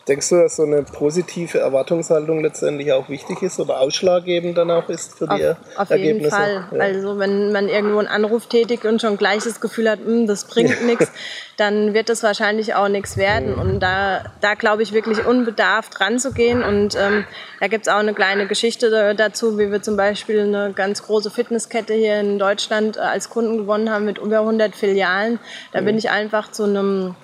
Denkst 0.08 0.30
du, 0.30 0.36
dass 0.36 0.56
so 0.56 0.64
eine 0.64 0.84
positive 0.84 1.60
Erwartungshaltung 1.60 2.42
letztendlich 2.42 2.94
auch 2.94 3.10
wichtig 3.10 3.42
ist 3.42 3.60
oder 3.60 3.82
ausschlaggebend 3.82 4.58
dann 4.58 4.72
auch 4.72 4.88
ist 4.88 5.18
für 5.18 5.28
die 5.28 5.46
auf, 5.48 5.58
auf 5.76 5.90
Ergebnisse? 5.90 6.36
Auf 6.36 6.48
jeden 6.48 6.62
Fall. 6.62 6.78
Ja. 6.78 6.84
Also 6.84 7.20
wenn 7.20 7.52
man 7.52 7.68
irgendwo 7.68 8.00
einen 8.00 8.08
Anruf 8.08 8.48
tätigt 8.48 8.86
und 8.86 9.02
schon 9.02 9.18
gleich 9.18 9.44
das 9.44 9.60
Gefühl 9.60 9.90
hat, 9.90 10.00
hm, 10.00 10.26
das 10.26 10.46
bringt 10.46 10.86
nichts, 10.86 11.12
dann 11.58 11.94
wird 11.94 12.08
das 12.08 12.24
wahrscheinlich 12.24 12.74
auch 12.76 12.88
nichts 12.88 13.18
werden. 13.18 13.56
Mhm. 13.56 13.60
Und 13.60 13.80
da, 13.82 14.24
da 14.40 14.54
glaube 14.54 14.82
ich 14.82 14.94
wirklich 14.94 15.26
unbedarft 15.26 16.00
ranzugehen. 16.00 16.64
Und 16.64 16.96
ähm, 16.96 17.26
da 17.60 17.68
gibt 17.68 17.88
es 17.88 17.94
auch 17.94 18.00
eine 18.00 18.14
kleine 18.14 18.48
Geschichte 18.48 19.14
dazu, 19.16 19.60
wie 19.60 19.72
wir 19.72 19.82
zum 19.82 19.98
Beispiel 19.98 20.40
eine 20.42 20.72
ganz 20.74 21.04
große 21.04 21.32
Fitnesskette 21.32 21.94
hier 21.94 22.22
in 22.22 22.40
Deutschland 22.40 22.96
äh, 22.96 23.02
als 23.02 23.30
Kunden 23.30 23.58
gewonnen 23.58 23.92
haben 23.92 24.06
mit 24.06 24.20
über 24.20 24.40
100 24.40 24.74
Filialen. 24.74 25.40
Da 25.74 25.82
mhm. 25.82 25.86
bin 25.86 25.98
ich 25.98 26.10
einfach 26.10 26.52
zu 26.52 26.64
einem 26.64 27.16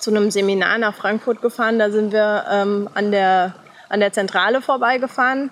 zu 0.00 0.10
einem 0.10 0.30
Seminar 0.30 0.78
nach 0.78 0.94
Frankfurt 0.94 1.42
gefahren. 1.42 1.78
Da 1.78 1.90
sind 1.90 2.12
wir 2.12 2.44
ähm, 2.50 2.88
an, 2.94 3.12
der, 3.12 3.54
an 3.88 4.00
der 4.00 4.12
Zentrale 4.12 4.60
vorbeigefahren. 4.60 5.50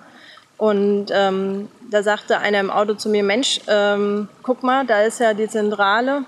Und 0.57 1.07
ähm, 1.11 1.69
da 1.89 2.03
sagte 2.03 2.39
einer 2.39 2.59
im 2.59 2.69
Auto 2.69 2.95
zu 2.95 3.07
mir, 3.07 3.23
Mensch, 3.23 3.61
ähm, 3.67 4.27
guck 4.43 4.61
mal, 4.61 4.85
da 4.85 5.03
ist 5.03 5.19
ja 5.19 5.33
die 5.33 5.47
Zentrale. 5.47 6.25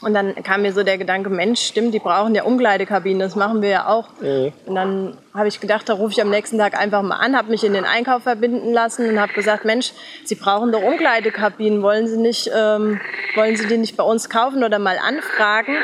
Und 0.00 0.14
dann 0.14 0.34
kam 0.42 0.62
mir 0.62 0.72
so 0.72 0.82
der 0.82 0.96
Gedanke, 0.96 1.28
Mensch, 1.28 1.60
stimmt, 1.60 1.92
die 1.92 1.98
brauchen 1.98 2.34
ja 2.34 2.44
Umkleidekabinen, 2.44 3.20
das 3.20 3.36
machen 3.36 3.60
wir 3.60 3.68
ja 3.68 3.86
auch. 3.86 4.08
Mhm. 4.20 4.52
Und 4.64 4.74
dann 4.74 5.18
habe 5.34 5.48
ich 5.48 5.60
gedacht, 5.60 5.90
da 5.90 5.92
rufe 5.92 6.12
ich 6.12 6.22
am 6.22 6.30
nächsten 6.30 6.56
Tag 6.56 6.78
einfach 6.78 7.02
mal 7.02 7.16
an, 7.16 7.36
habe 7.36 7.50
mich 7.50 7.64
in 7.64 7.74
den 7.74 7.84
Einkauf 7.84 8.22
verbinden 8.22 8.72
lassen 8.72 9.06
und 9.10 9.20
habe 9.20 9.34
gesagt, 9.34 9.66
Mensch, 9.66 9.92
Sie 10.24 10.36
brauchen 10.36 10.72
doch 10.72 10.82
Umkleidekabinen, 10.82 11.82
wollen 11.82 12.08
Sie, 12.08 12.16
nicht, 12.16 12.50
ähm, 12.56 12.98
wollen 13.34 13.56
Sie 13.56 13.66
die 13.66 13.76
nicht 13.76 13.98
bei 13.98 14.02
uns 14.02 14.30
kaufen 14.30 14.64
oder 14.64 14.78
mal 14.78 14.96
anfragen? 14.98 15.76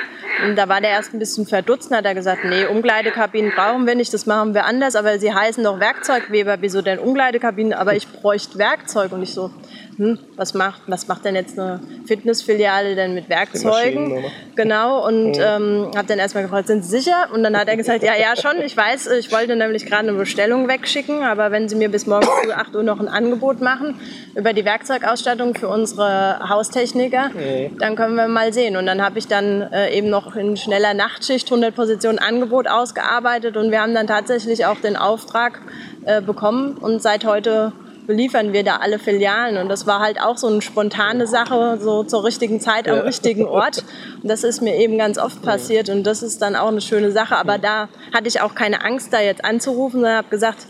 Und 0.44 0.56
da 0.56 0.68
war 0.68 0.80
der 0.80 0.90
erst 0.90 1.14
ein 1.14 1.18
bisschen 1.18 1.46
verdutzt 1.46 1.90
und 1.90 1.96
hat 1.96 2.04
er 2.04 2.14
gesagt, 2.14 2.44
nee, 2.44 2.66
Umkleidekabinen 2.66 3.52
brauchen 3.54 3.86
wir 3.86 3.94
nicht, 3.94 4.12
das 4.12 4.26
machen 4.26 4.54
wir 4.54 4.64
anders, 4.64 4.96
aber 4.96 5.18
Sie 5.18 5.32
heißen 5.32 5.64
doch 5.64 5.80
Werkzeugweber, 5.80 6.58
wieso 6.60 6.82
denn 6.82 6.98
Umkleidekabinen? 6.98 7.72
Aber 7.72 7.94
ich 7.94 8.06
bräuchte 8.08 8.58
Werkzeug. 8.58 9.12
Und 9.12 9.22
ich 9.22 9.32
so, 9.32 9.50
hm, 9.96 10.18
was 10.36 10.52
macht, 10.52 10.82
was 10.88 11.08
macht 11.08 11.24
denn 11.24 11.34
jetzt 11.34 11.58
eine 11.58 11.80
Fitnessfiliale 12.06 12.94
denn 12.94 13.14
mit 13.14 13.30
Werkzeugen? 13.30 14.24
Genau, 14.54 15.06
und 15.06 15.38
ja. 15.38 15.56
ähm, 15.56 15.90
habe 15.96 16.06
dann 16.06 16.18
erstmal 16.18 16.44
gefragt, 16.44 16.66
sind 16.66 16.84
Sie 16.84 17.00
sicher? 17.00 17.28
Und 17.32 17.42
dann 17.42 17.56
hat 17.56 17.68
er 17.68 17.78
gesagt, 17.78 18.02
ja, 18.02 18.12
ja 18.14 18.36
schon, 18.36 18.60
ich 18.62 18.76
weiß, 18.76 19.06
ich 19.18 19.32
wollte 19.32 19.56
nämlich 19.56 19.86
gerade 19.86 20.08
eine 20.08 20.18
Bestellung 20.18 20.68
wegschicken, 20.68 21.22
aber 21.22 21.50
wenn 21.50 21.70
Sie 21.70 21.76
mir 21.76 21.88
bis 21.88 22.06
morgen 22.06 22.26
früh 22.26 22.52
8 22.52 22.76
Uhr 22.76 22.82
noch 22.82 23.00
ein 23.00 23.08
Angebot 23.08 23.62
machen 23.62 23.98
über 24.34 24.52
die 24.52 24.66
Werkzeugausstattung 24.66 25.54
für 25.54 25.68
unsere 25.68 26.46
Haustechniker, 26.46 27.30
ja. 27.34 27.70
dann 27.78 27.96
können 27.96 28.16
wir 28.16 28.28
mal 28.28 28.52
sehen. 28.52 28.76
Und 28.76 28.84
dann 28.84 29.02
habe 29.02 29.18
ich 29.18 29.28
dann 29.28 29.62
äh, 29.62 29.96
eben 29.96 30.10
noch 30.10 30.36
in 30.36 30.58
schneller 30.58 30.92
Nachtschicht 30.92 31.46
100 31.48 31.74
Positionen 31.74 32.18
Angebot 32.18 32.68
ausgearbeitet 32.68 33.56
und 33.56 33.70
wir 33.70 33.80
haben 33.80 33.94
dann 33.94 34.06
tatsächlich 34.06 34.66
auch 34.66 34.78
den 34.78 34.96
Auftrag 34.96 35.62
äh, 36.04 36.20
bekommen 36.20 36.76
und 36.76 37.00
seit 37.00 37.24
heute 37.24 37.72
beliefern 38.06 38.52
wir 38.52 38.64
da 38.64 38.76
alle 38.76 38.98
Filialen. 38.98 39.56
Und 39.56 39.68
das 39.68 39.86
war 39.86 40.00
halt 40.00 40.20
auch 40.20 40.36
so 40.36 40.46
eine 40.46 40.62
spontane 40.62 41.26
Sache, 41.26 41.78
so 41.80 42.04
zur 42.04 42.24
richtigen 42.24 42.60
Zeit 42.60 42.88
am 42.88 42.96
ja. 42.96 43.02
richtigen 43.02 43.44
Ort. 43.44 43.84
Und 44.22 44.28
das 44.28 44.44
ist 44.44 44.62
mir 44.62 44.76
eben 44.76 44.98
ganz 44.98 45.18
oft 45.18 45.42
passiert 45.42 45.88
und 45.88 46.04
das 46.04 46.22
ist 46.22 46.42
dann 46.42 46.56
auch 46.56 46.68
eine 46.68 46.80
schöne 46.80 47.12
Sache. 47.12 47.36
Aber 47.36 47.58
da 47.58 47.88
hatte 48.12 48.28
ich 48.28 48.40
auch 48.40 48.54
keine 48.54 48.84
Angst, 48.84 49.12
da 49.12 49.20
jetzt 49.20 49.44
anzurufen, 49.44 50.00
sondern 50.00 50.18
habe 50.18 50.28
gesagt, 50.28 50.66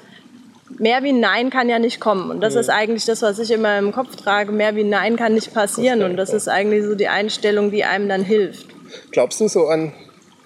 mehr 0.79 1.03
wie 1.03 1.13
Nein 1.13 1.51
kann 1.51 1.69
ja 1.69 1.79
nicht 1.79 2.01
kommen. 2.01 2.31
Und 2.31 2.41
das 2.41 2.55
ist 2.55 2.71
eigentlich 2.71 3.05
das, 3.05 3.23
was 3.23 3.39
ich 3.39 3.51
immer 3.51 3.79
im 3.79 3.93
Kopf 3.93 4.17
trage. 4.17 4.53
Mehr 4.53 4.77
wie 4.77 4.85
Nein 4.85 5.17
kann 5.17 5.35
nicht 5.35 5.55
passieren. 5.55 6.03
Und 6.03 6.17
das 6.17 6.33
ist 6.33 6.49
eigentlich 6.49 6.85
so 6.85 6.95
die 6.95 7.09
Einstellung, 7.09 7.71
die 7.71 7.85
einem 7.85 8.09
dann 8.09 8.23
hilft. 8.23 8.67
Glaubst 9.11 9.41
du 9.41 9.49
so 9.49 9.67
an 9.67 9.93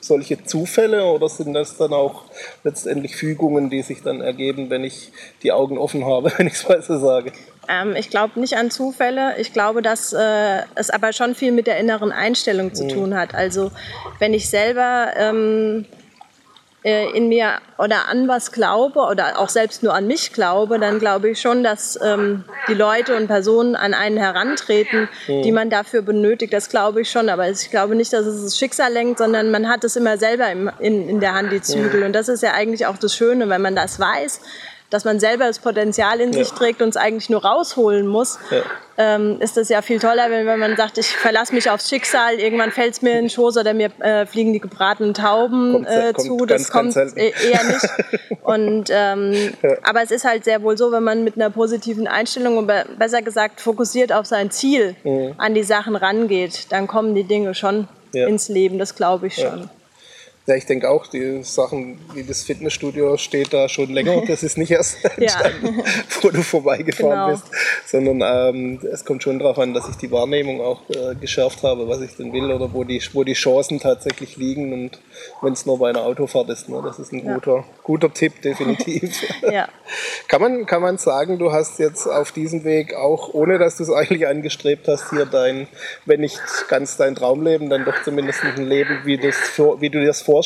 solche 0.00 0.42
Zufälle 0.44 1.04
oder 1.04 1.28
sind 1.28 1.54
das 1.54 1.76
dann 1.76 1.92
auch 1.92 2.24
letztendlich 2.64 3.16
Fügungen, 3.16 3.70
die 3.70 3.82
sich 3.82 4.02
dann 4.02 4.20
ergeben, 4.20 4.70
wenn 4.70 4.84
ich 4.84 5.12
die 5.42 5.52
Augen 5.52 5.78
offen 5.78 6.04
habe, 6.04 6.32
wenn 6.38 6.46
ich 6.46 6.54
es 6.54 6.68
mal 6.68 6.82
so 6.82 6.98
sage? 6.98 7.32
Ähm, 7.68 7.94
ich 7.96 8.10
glaube 8.10 8.40
nicht 8.40 8.56
an 8.56 8.70
Zufälle. 8.70 9.34
Ich 9.38 9.52
glaube, 9.52 9.82
dass 9.82 10.12
äh, 10.12 10.62
es 10.74 10.90
aber 10.90 11.12
schon 11.12 11.34
viel 11.34 11.52
mit 11.52 11.66
der 11.66 11.78
inneren 11.78 12.12
Einstellung 12.12 12.74
zu 12.74 12.84
mhm. 12.84 12.88
tun 12.88 13.14
hat. 13.16 13.34
Also 13.34 13.70
wenn 14.18 14.34
ich 14.34 14.48
selber 14.48 15.12
ähm, 15.16 15.86
äh, 16.82 17.10
in 17.16 17.28
mir 17.28 17.58
oder 17.78 18.08
an 18.08 18.26
was 18.26 18.52
glaube 18.52 19.00
oder 19.00 19.38
auch 19.38 19.48
selbst 19.48 19.82
nur 19.82 19.94
an 19.94 20.06
mich 20.06 20.32
glaube, 20.32 20.78
dann 20.78 20.98
glaube 20.98 21.30
ich 21.30 21.40
schon, 21.40 21.62
dass 21.62 21.98
ähm, 22.02 22.44
die 22.68 22.74
Leute 22.74 23.16
und 23.16 23.26
Personen 23.26 23.76
an 23.76 23.92
einen 23.92 24.16
herantreten, 24.16 25.08
mhm. 25.28 25.42
die 25.42 25.52
man 25.52 25.68
dafür 25.70 26.02
benötigt. 26.02 26.52
Das 26.52 26.68
glaube 26.68 27.02
ich 27.02 27.10
schon. 27.10 27.28
Aber 27.28 27.48
ich 27.48 27.70
glaube 27.70 27.94
nicht, 27.94 28.12
dass 28.12 28.26
es 28.26 28.42
das 28.42 28.58
Schicksal 28.58 28.92
lenkt, 28.92 29.18
sondern 29.18 29.50
man 29.50 29.68
hat 29.68 29.84
es 29.84 29.96
immer 29.96 30.16
selber 30.16 30.50
im, 30.50 30.70
in, 30.78 31.08
in 31.08 31.20
der 31.20 31.34
Hand, 31.34 31.52
die 31.52 31.60
Zügel. 31.60 32.00
Mhm. 32.00 32.06
Und 32.06 32.12
das 32.12 32.28
ist 32.28 32.42
ja 32.42 32.52
eigentlich 32.52 32.86
auch 32.86 32.96
das 32.96 33.14
Schöne, 33.14 33.48
wenn 33.48 33.62
man 33.62 33.76
das 33.76 34.00
weiß, 34.00 34.40
dass 34.90 35.04
man 35.04 35.20
selber 35.20 35.46
das 35.46 35.60
Potenzial 35.60 36.20
in 36.20 36.32
ja. 36.32 36.44
sich 36.44 36.52
trägt 36.52 36.82
und 36.82 36.90
es 36.90 36.96
eigentlich 36.96 37.30
nur 37.30 37.44
rausholen 37.44 38.06
muss, 38.06 38.38
ja. 38.50 38.62
ähm, 38.98 39.40
ist 39.40 39.56
das 39.56 39.68
ja 39.68 39.82
viel 39.82 40.00
toller, 40.00 40.30
wenn, 40.30 40.46
wenn 40.46 40.58
man 40.58 40.76
sagt, 40.76 40.98
ich 40.98 41.06
verlasse 41.06 41.54
mich 41.54 41.70
aufs 41.70 41.88
Schicksal, 41.88 42.34
irgendwann 42.34 42.72
fällt 42.72 42.94
es 42.94 43.02
mir 43.02 43.12
in 43.12 43.24
den 43.24 43.30
Schoß 43.30 43.56
oder 43.56 43.72
mir 43.72 43.90
äh, 44.00 44.26
fliegen 44.26 44.52
die 44.52 44.60
gebratenen 44.60 45.14
Tauben 45.14 45.86
äh, 45.86 46.12
zu. 46.14 46.44
Das 46.44 46.70
kommt 46.70 46.96
e-, 46.96 47.32
eher 47.50 47.64
nicht. 47.64 47.88
Und, 48.42 48.90
ähm, 48.90 49.54
ja. 49.62 49.76
Aber 49.84 50.02
es 50.02 50.10
ist 50.10 50.24
halt 50.24 50.44
sehr 50.44 50.62
wohl 50.62 50.76
so, 50.76 50.90
wenn 50.90 51.04
man 51.04 51.22
mit 51.22 51.36
einer 51.36 51.50
positiven 51.50 52.08
Einstellung 52.08 52.58
und 52.58 52.70
besser 52.98 53.22
gesagt 53.22 53.60
fokussiert 53.60 54.12
auf 54.12 54.26
sein 54.26 54.50
Ziel 54.50 54.96
mhm. 55.04 55.34
an 55.38 55.54
die 55.54 55.62
Sachen 55.62 55.94
rangeht, 55.94 56.66
dann 56.70 56.86
kommen 56.86 57.14
die 57.14 57.24
Dinge 57.24 57.54
schon 57.54 57.86
ins 58.12 58.48
Leben, 58.48 58.78
das 58.78 58.96
glaube 58.96 59.28
ich 59.28 59.36
schon. 59.36 59.70
Ja, 60.50 60.56
ich 60.56 60.66
denke 60.66 60.90
auch, 60.90 61.06
die 61.06 61.44
Sachen 61.44 62.00
wie 62.12 62.24
das 62.24 62.42
Fitnessstudio 62.42 63.16
steht 63.18 63.52
da 63.52 63.68
schon 63.68 63.90
länger. 63.90 64.20
Das 64.30 64.42
ist 64.42 64.58
nicht 64.58 64.72
erst 64.72 65.04
entstanden, 65.04 65.82
wo 66.22 66.30
du 66.30 66.42
vorbeigefahren 66.42 67.10
genau. 67.10 67.30
bist, 67.30 67.44
sondern 67.86 68.20
ähm, 68.54 68.80
es 68.92 69.04
kommt 69.04 69.22
schon 69.22 69.38
darauf 69.38 69.58
an, 69.58 69.74
dass 69.74 69.88
ich 69.88 69.96
die 69.96 70.10
Wahrnehmung 70.10 70.60
auch 70.60 70.82
äh, 70.90 71.14
geschärft 71.14 71.62
habe, 71.62 71.88
was 71.88 72.00
ich 72.00 72.16
denn 72.16 72.32
will 72.32 72.50
oder 72.50 72.72
wo 72.72 72.82
die, 72.82 73.00
wo 73.12 73.22
die 73.22 73.34
Chancen 73.34 73.78
tatsächlich 73.78 74.36
liegen 74.36 74.72
und 74.72 74.98
wenn 75.40 75.52
es 75.52 75.66
nur 75.66 75.78
bei 75.78 75.90
einer 75.90 76.02
Autofahrt 76.02 76.48
ist. 76.48 76.68
Ne? 76.68 76.80
Das 76.84 76.98
ist 76.98 77.12
ein 77.12 77.24
ja. 77.24 77.34
guter, 77.34 77.64
guter 77.84 78.12
Tipp, 78.12 78.42
definitiv. 78.42 79.22
ja. 79.42 79.68
kann, 80.26 80.40
man, 80.40 80.66
kann 80.66 80.82
man 80.82 80.98
sagen, 80.98 81.38
du 81.38 81.52
hast 81.52 81.78
jetzt 81.78 82.08
auf 82.08 82.32
diesem 82.32 82.64
Weg 82.64 82.94
auch, 82.94 83.34
ohne 83.34 83.58
dass 83.58 83.76
du 83.76 83.84
es 83.84 83.90
eigentlich 83.90 84.26
angestrebt 84.26 84.88
hast, 84.88 85.10
hier 85.10 85.26
dein, 85.26 85.68
wenn 86.06 86.20
nicht 86.20 86.40
ganz 86.68 86.96
dein 86.96 87.14
Traumleben, 87.14 87.70
dann 87.70 87.84
doch 87.84 88.02
zumindest 88.02 88.42
ein 88.42 88.66
Leben, 88.66 89.00
wie, 89.04 89.16
das, 89.16 89.36
wie 89.78 89.90
du 89.90 90.00
dir 90.00 90.06
das 90.06 90.22
vorstellst, 90.22 90.39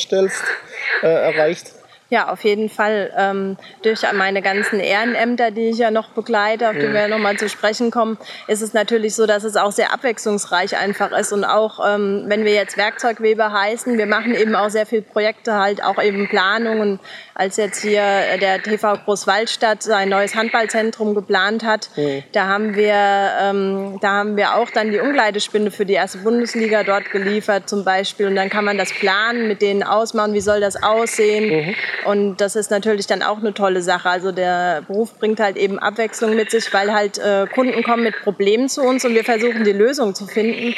äh, 1.02 1.06
erreicht? 1.06 1.72
Ja, 2.10 2.28
auf 2.28 2.44
jeden 2.44 2.68
Fall. 2.68 3.12
Ähm, 3.16 3.56
durch 3.82 4.00
meine 4.12 4.42
ganzen 4.42 4.78
Ehrenämter, 4.78 5.50
die 5.50 5.70
ich 5.70 5.78
ja 5.78 5.90
noch 5.90 6.10
begleite, 6.10 6.68
auf 6.68 6.74
die 6.74 6.92
wir 6.92 7.00
ja 7.00 7.08
nochmal 7.08 7.36
zu 7.36 7.48
sprechen 7.48 7.90
kommen, 7.90 8.18
ist 8.46 8.60
es 8.60 8.74
natürlich 8.74 9.14
so, 9.14 9.26
dass 9.26 9.42
es 9.42 9.56
auch 9.56 9.72
sehr 9.72 9.92
abwechslungsreich 9.92 10.76
einfach 10.76 11.12
ist. 11.12 11.32
Und 11.32 11.44
auch 11.44 11.80
ähm, 11.84 12.24
wenn 12.26 12.44
wir 12.44 12.52
jetzt 12.52 12.76
Werkzeugweber 12.76 13.52
heißen, 13.52 13.96
wir 13.96 14.06
machen 14.06 14.34
eben 14.34 14.54
auch 14.54 14.68
sehr 14.68 14.84
viele 14.84 15.02
Projekte, 15.02 15.54
halt 15.54 15.82
auch 15.82 16.00
eben 16.00 16.28
Planungen. 16.28 17.00
Als 17.34 17.56
jetzt 17.56 17.82
hier 17.82 18.02
der 18.40 18.62
TV 18.62 18.96
Großwaldstadt 19.04 19.82
sein 19.82 20.10
neues 20.10 20.36
Handballzentrum 20.36 21.14
geplant 21.14 21.64
hat, 21.64 21.88
mhm. 21.96 22.22
da 22.32 22.46
haben 22.46 22.76
wir, 22.76 22.94
ähm, 23.42 23.98
da 24.00 24.10
haben 24.10 24.36
wir 24.36 24.54
auch 24.54 24.70
dann 24.70 24.92
die 24.92 25.00
Umkleidespinde 25.00 25.70
für 25.70 25.86
die 25.86 25.94
erste 25.94 26.18
Bundesliga 26.18 26.84
dort 26.84 27.10
geliefert 27.10 27.68
zum 27.68 27.82
Beispiel. 27.82 28.26
Und 28.26 28.36
dann 28.36 28.50
kann 28.50 28.64
man 28.64 28.78
das 28.78 28.92
planen, 28.92 29.48
mit 29.48 29.62
denen 29.62 29.82
ausmachen, 29.82 30.34
wie 30.34 30.40
soll 30.40 30.60
das 30.60 30.80
aussehen. 30.80 31.66
Mhm. 31.66 31.74
Und 32.04 32.36
das 32.36 32.56
ist 32.56 32.70
natürlich 32.70 33.06
dann 33.06 33.22
auch 33.22 33.38
eine 33.38 33.54
tolle 33.54 33.82
Sache. 33.82 34.08
Also 34.08 34.32
der 34.32 34.82
Beruf 34.86 35.18
bringt 35.18 35.40
halt 35.40 35.56
eben 35.56 35.78
Abwechslung 35.78 36.34
mit 36.34 36.50
sich, 36.50 36.72
weil 36.72 36.92
halt 36.92 37.18
äh, 37.18 37.46
Kunden 37.52 37.82
kommen 37.82 38.02
mit 38.02 38.14
Problemen 38.22 38.68
zu 38.68 38.82
uns 38.82 39.04
und 39.04 39.14
wir 39.14 39.24
versuchen 39.24 39.64
die 39.64 39.72
Lösung 39.72 40.14
zu 40.14 40.26
finden. 40.26 40.74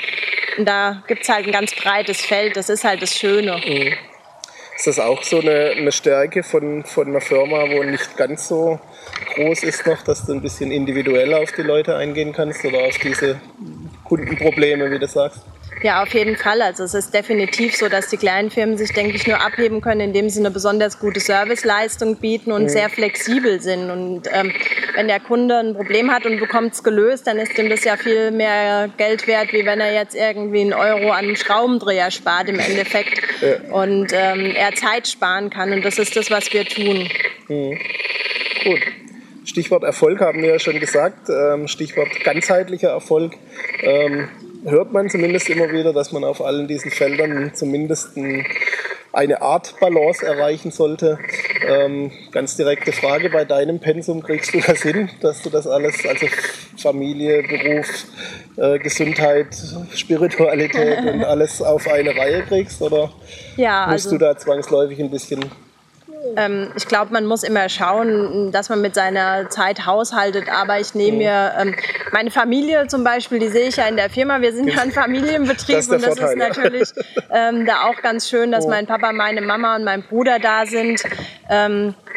Und 0.58 0.66
da 0.66 1.02
gibt 1.06 1.22
es 1.22 1.28
halt 1.28 1.46
ein 1.46 1.52
ganz 1.52 1.74
breites 1.74 2.20
Feld. 2.20 2.56
Das 2.56 2.68
ist 2.68 2.84
halt 2.84 3.02
das 3.02 3.14
Schöne. 3.14 3.60
Mhm. 3.66 3.92
Ist 4.76 4.86
das 4.86 4.98
auch 4.98 5.22
so 5.22 5.40
eine, 5.40 5.70
eine 5.70 5.90
Stärke 5.90 6.42
von, 6.42 6.84
von 6.84 7.08
einer 7.08 7.22
Firma, 7.22 7.64
wo 7.70 7.82
nicht 7.82 8.16
ganz 8.18 8.46
so 8.46 8.78
groß 9.34 9.62
ist 9.62 9.86
noch, 9.86 10.02
dass 10.02 10.26
du 10.26 10.32
ein 10.32 10.42
bisschen 10.42 10.70
individueller 10.70 11.38
auf 11.38 11.52
die 11.52 11.62
Leute 11.62 11.96
eingehen 11.96 12.34
kannst 12.34 12.62
oder 12.64 12.80
auf 12.84 12.98
diese 12.98 13.40
Kundenprobleme, 14.04 14.90
wie 14.90 14.98
du 14.98 15.08
sagst? 15.08 15.40
Ja, 15.82 16.02
auf 16.02 16.14
jeden 16.14 16.36
Fall. 16.36 16.62
Also 16.62 16.84
es 16.84 16.94
ist 16.94 17.12
definitiv 17.12 17.76
so, 17.76 17.88
dass 17.88 18.08
die 18.08 18.16
kleinen 18.16 18.50
Firmen 18.50 18.78
sich, 18.78 18.92
denke 18.92 19.14
ich, 19.14 19.26
nur 19.26 19.40
abheben 19.40 19.80
können, 19.80 20.00
indem 20.00 20.30
sie 20.30 20.40
eine 20.40 20.50
besonders 20.50 20.98
gute 20.98 21.20
Serviceleistung 21.20 22.16
bieten 22.16 22.50
und 22.50 22.64
mhm. 22.64 22.68
sehr 22.68 22.88
flexibel 22.88 23.60
sind. 23.60 23.90
Und 23.90 24.22
ähm, 24.32 24.52
wenn 24.94 25.06
der 25.06 25.20
Kunde 25.20 25.58
ein 25.58 25.74
Problem 25.74 26.10
hat 26.10 26.24
und 26.24 26.40
bekommt 26.40 26.72
es 26.72 26.82
gelöst, 26.82 27.26
dann 27.26 27.38
ist 27.38 27.58
ihm 27.58 27.68
das 27.68 27.84
ja 27.84 27.96
viel 27.96 28.30
mehr 28.30 28.88
Geld 28.96 29.26
wert, 29.26 29.52
wie 29.52 29.66
wenn 29.66 29.80
er 29.80 29.92
jetzt 29.92 30.14
irgendwie 30.14 30.62
einen 30.62 30.72
Euro 30.72 31.10
an 31.10 31.26
einem 31.26 31.36
Schraubendreher 31.36 32.10
spart 32.10 32.48
im 32.48 32.58
Endeffekt 32.58 33.20
ja. 33.42 33.70
und 33.70 34.12
ähm, 34.12 34.54
er 34.56 34.74
Zeit 34.74 35.08
sparen 35.08 35.50
kann. 35.50 35.72
Und 35.72 35.84
das 35.84 35.98
ist 35.98 36.16
das, 36.16 36.30
was 36.30 36.52
wir 36.52 36.64
tun. 36.64 37.08
Mhm. 37.48 37.78
Gut. 38.64 38.80
Stichwort 39.44 39.84
Erfolg 39.84 40.20
haben 40.20 40.42
wir 40.42 40.48
ja 40.48 40.58
schon 40.58 40.80
gesagt. 40.80 41.28
Ähm, 41.28 41.68
Stichwort 41.68 42.08
ganzheitlicher 42.24 42.88
Erfolg. 42.88 43.34
Hört 44.68 44.92
man 44.92 45.08
zumindest 45.08 45.48
immer 45.48 45.70
wieder, 45.70 45.92
dass 45.92 46.10
man 46.10 46.24
auf 46.24 46.44
allen 46.44 46.66
diesen 46.66 46.90
Feldern 46.90 47.52
zumindest 47.54 48.16
ein, 48.16 48.44
eine 49.12 49.40
Art 49.40 49.78
Balance 49.78 50.26
erreichen 50.26 50.72
sollte. 50.72 51.20
Ähm, 51.64 52.10
ganz 52.32 52.56
direkte 52.56 52.90
Frage, 52.90 53.30
bei 53.30 53.44
deinem 53.44 53.78
Pensum 53.78 54.24
kriegst 54.24 54.52
du 54.52 54.60
das 54.60 54.82
hin, 54.82 55.08
dass 55.20 55.40
du 55.42 55.50
das 55.50 55.68
alles, 55.68 56.04
also 56.04 56.26
Familie, 56.76 57.44
Beruf, 57.44 58.06
äh, 58.56 58.80
Gesundheit, 58.80 59.54
Spiritualität 59.94 60.98
und 61.14 61.24
alles 61.24 61.62
auf 61.62 61.86
eine 61.86 62.16
Reihe 62.16 62.42
kriegst? 62.42 62.82
Oder 62.82 63.12
ja, 63.56 63.86
musst 63.86 64.06
also, 64.06 64.18
du 64.18 64.24
da 64.24 64.36
zwangsläufig 64.36 64.98
ein 64.98 65.12
bisschen 65.12 65.44
ähm, 66.36 66.70
ich 66.76 66.86
glaube, 66.86 67.12
man 67.12 67.26
muss 67.26 67.42
immer 67.42 67.68
schauen, 67.68 68.50
dass 68.52 68.68
man 68.68 68.80
mit 68.80 68.94
seiner 68.94 69.48
Zeit 69.50 69.86
haushaltet. 69.86 70.48
Aber 70.48 70.80
ich 70.80 70.94
nehme 70.94 71.18
mir 71.18 71.52
ähm, 71.58 71.74
meine 72.12 72.30
Familie 72.30 72.86
zum 72.88 73.04
Beispiel, 73.04 73.38
die 73.38 73.48
sehe 73.48 73.68
ich 73.68 73.76
ja 73.76 73.86
in 73.86 73.96
der 73.96 74.10
Firma. 74.10 74.40
Wir 74.40 74.52
sind 74.52 74.68
ja 74.68 74.82
ein 74.82 74.92
Familienbetrieb 74.92 75.76
das 75.76 75.88
und 75.88 76.02
das 76.02 76.18
Vorteil, 76.18 76.30
ist 76.30 76.36
natürlich 76.36 76.92
ähm, 77.30 77.66
da 77.66 77.84
auch 77.84 78.00
ganz 78.02 78.28
schön, 78.28 78.52
dass 78.52 78.66
mein 78.66 78.86
Papa, 78.86 79.12
meine 79.12 79.40
Mama 79.40 79.76
und 79.76 79.84
mein 79.84 80.02
Bruder 80.02 80.38
da 80.38 80.66
sind. 80.66 81.02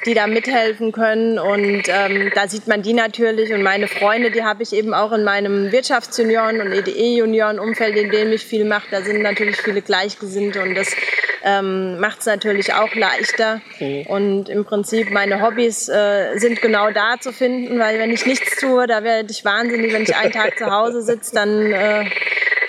Die 0.05 0.13
da 0.13 0.27
mithelfen 0.27 0.91
können. 0.91 1.39
Und 1.39 1.83
ähm, 1.87 2.31
da 2.35 2.47
sieht 2.47 2.67
man 2.67 2.81
die 2.81 2.93
natürlich 2.93 3.51
und 3.53 3.63
meine 3.63 3.87
Freunde, 3.87 4.31
die 4.31 4.43
habe 4.43 4.63
ich 4.63 4.73
eben 4.73 4.93
auch 4.93 5.11
in 5.11 5.23
meinem 5.23 5.71
Wirtschaftsjunioren- 5.71 6.61
und 6.61 6.71
EDE-Junioren-Umfeld, 6.71 7.95
in 7.97 8.09
dem 8.09 8.31
ich 8.31 8.45
viel 8.45 8.65
mache. 8.65 8.87
Da 8.91 9.01
sind 9.01 9.21
natürlich 9.21 9.57
viele 9.57 9.81
Gleichgesinnte 9.81 10.61
und 10.61 10.75
das 10.75 10.95
ähm, 11.43 11.99
macht 11.99 12.19
es 12.19 12.25
natürlich 12.25 12.73
auch 12.73 12.93
leichter. 12.95 13.61
Mhm. 13.79 14.05
Und 14.07 14.49
im 14.49 14.65
Prinzip 14.65 15.11
meine 15.11 15.41
Hobbys 15.41 15.89
äh, 15.89 16.37
sind 16.37 16.61
genau 16.61 16.91
da 16.91 17.15
zu 17.19 17.31
finden, 17.31 17.79
weil 17.79 17.99
wenn 17.99 18.11
ich 18.11 18.25
nichts 18.25 18.59
tue, 18.59 18.87
da 18.87 19.03
werde 19.03 19.31
ich 19.31 19.45
wahnsinnig. 19.45 19.93
Wenn 19.93 20.03
ich 20.03 20.15
einen 20.15 20.31
Tag 20.31 20.57
zu 20.57 20.65
Hause 20.65 21.01
sitze, 21.01 21.35
dann 21.35 21.71
äh, 21.71 22.05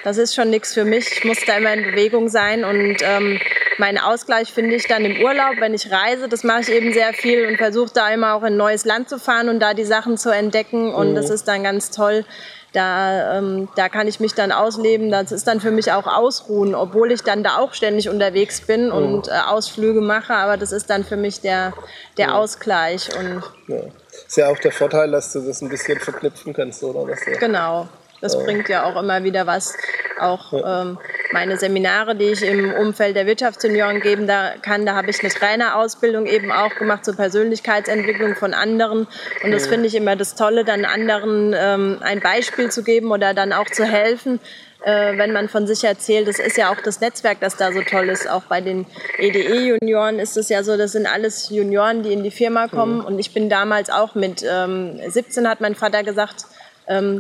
das 0.05 0.19
ist 0.19 0.35
schon 0.35 0.51
nichts 0.51 0.75
für 0.75 0.85
mich. 0.85 1.11
Ich 1.13 1.25
muss 1.25 1.39
da 1.47 1.57
immer 1.57 1.73
in 1.73 1.85
Bewegung 1.85 2.29
sein 2.29 2.65
und 2.65 2.97
ähm, 3.03 3.41
meinen 3.79 3.99
Ausgleich 3.99 4.53
finde 4.53 4.77
ich 4.77 4.87
dann 4.87 5.05
im 5.05 5.23
Urlaub, 5.23 5.57
wenn 5.59 5.75
ich 5.75 5.91
reise. 5.91 6.29
Das 6.29 6.45
mache 6.45 6.63
ich 6.63 6.73
eben 6.73 6.93
sehr 6.93 7.13
viel 7.13 7.47
und 7.47 7.57
versuche 7.57 7.93
da 7.93 8.09
immer 8.11 8.35
auch 8.35 8.43
in 8.43 8.55
ein 8.55 8.57
neues 8.57 8.85
Land 8.85 9.09
zu 9.09 9.19
fahren 9.19 9.49
und 9.49 9.61
da 9.61 9.75
die 9.75 9.85
Sachen 9.85 10.17
zu 10.17 10.31
entdecken. 10.31 10.93
Und 10.95 11.11
mhm. 11.11 11.15
das 11.15 11.31
ist 11.31 11.49
dann 11.49 11.63
ganz 11.63 11.91
toll. 11.91 12.25
Da, 12.73 13.39
ähm, 13.39 13.69
da 13.75 13.89
kann 13.89 14.07
ich 14.07 14.21
mich 14.21 14.35
dann 14.35 14.53
ausleben. 14.53 15.11
Das 15.11 15.33
ist 15.33 15.47
dann 15.49 15.61
für 15.61 15.73
mich 15.73 15.91
auch 15.91 16.07
Ausruhen, 16.07 16.75
obwohl 16.75 17.11
ich 17.11 17.23
dann 17.23 17.43
da 17.43 17.59
auch 17.59 17.75
ständig 17.75 18.09
unterwegs 18.09 18.61
bin 18.61 18.87
mhm. 18.87 18.93
und 18.93 19.29
äh, 19.29 19.33
Ausflüge 19.49 20.01
mache. 20.01 20.35
Aber 20.35 20.57
das 20.57 20.71
ist 20.73 20.89
dann 20.89 21.05
für 21.05 21.17
mich 21.17 21.41
der, 21.41 21.73
der 22.17 22.29
ja. 22.29 22.35
Ausgleich. 22.35 23.09
Und 23.19 23.43
ja. 23.67 23.83
Ist 24.27 24.37
ja 24.37 24.49
auch 24.49 24.59
der 24.59 24.73
Vorteil, 24.73 25.11
dass 25.11 25.33
du 25.33 25.41
das 25.41 25.61
ein 25.63 25.69
bisschen 25.69 25.99
verknüpfen 25.99 26.53
kannst, 26.53 26.83
oder? 26.85 27.07
genau. 27.39 27.89
Das 28.21 28.43
bringt 28.43 28.69
ja 28.69 28.85
auch 28.85 29.01
immer 29.01 29.25
wieder 29.25 29.47
was. 29.47 29.77
Auch 30.19 30.53
ähm, 30.53 30.99
meine 31.33 31.57
Seminare, 31.57 32.15
die 32.15 32.27
ich 32.27 32.43
im 32.43 32.75
Umfeld 32.75 33.17
der 33.17 33.27
Wirtschaftssenioren 33.27 34.01
geben 34.01 34.27
da 34.27 34.53
kann, 34.61 34.85
da 34.85 34.95
habe 34.95 35.11
ich 35.11 35.21
eine 35.21 35.31
Trainerausbildung 35.33 36.27
eben 36.27 36.53
auch 36.53 36.75
gemacht 36.75 37.05
zur 37.05 37.17
Persönlichkeitsentwicklung 37.17 38.35
von 38.35 38.53
anderen. 38.53 39.07
Und 39.43 39.51
das 39.51 39.67
finde 39.67 39.87
ich 39.87 39.95
immer 39.95 40.17
das 40.17 40.35
Tolle, 40.35 40.65
dann 40.65 40.85
anderen 40.85 41.55
ähm, 41.57 41.99
ein 42.03 42.21
Beispiel 42.21 42.71
zu 42.71 42.83
geben 42.83 43.11
oder 43.11 43.33
dann 43.33 43.55
auch 43.55 43.71
zu 43.71 43.85
helfen, 43.85 44.41
äh, 44.85 45.17
wenn 45.17 45.33
man 45.33 45.49
von 45.49 45.67
sich 45.67 45.85
erzählt. 45.85 46.29
Das 46.29 46.39
ist 46.39 46.59
ja 46.59 46.71
auch 46.71 46.81
das 46.83 47.01
Netzwerk, 47.01 47.39
das 47.41 47.57
da 47.57 47.73
so 47.73 47.81
toll 47.81 48.11
ist. 48.11 48.29
Auch 48.29 48.43
bei 48.43 48.61
den 48.61 48.87
EDE-Junioren 49.19 50.19
ist 50.19 50.37
es 50.37 50.51
ja 50.51 50.63
so, 50.63 50.77
das 50.77 50.93
sind 50.93 51.07
alles 51.07 51.49
Junioren, 51.49 52.03
die 52.03 52.13
in 52.13 52.23
die 52.23 52.31
Firma 52.31 52.69
kommen. 52.69 52.99
Mhm. 52.99 53.05
Und 53.05 53.19
ich 53.19 53.33
bin 53.33 53.49
damals 53.49 53.89
auch 53.89 54.15
mit 54.15 54.45
ähm, 54.47 55.01
17, 55.09 55.49
hat 55.49 55.61
mein 55.63 55.75
Vater 55.75 56.03
gesagt, 56.03 56.45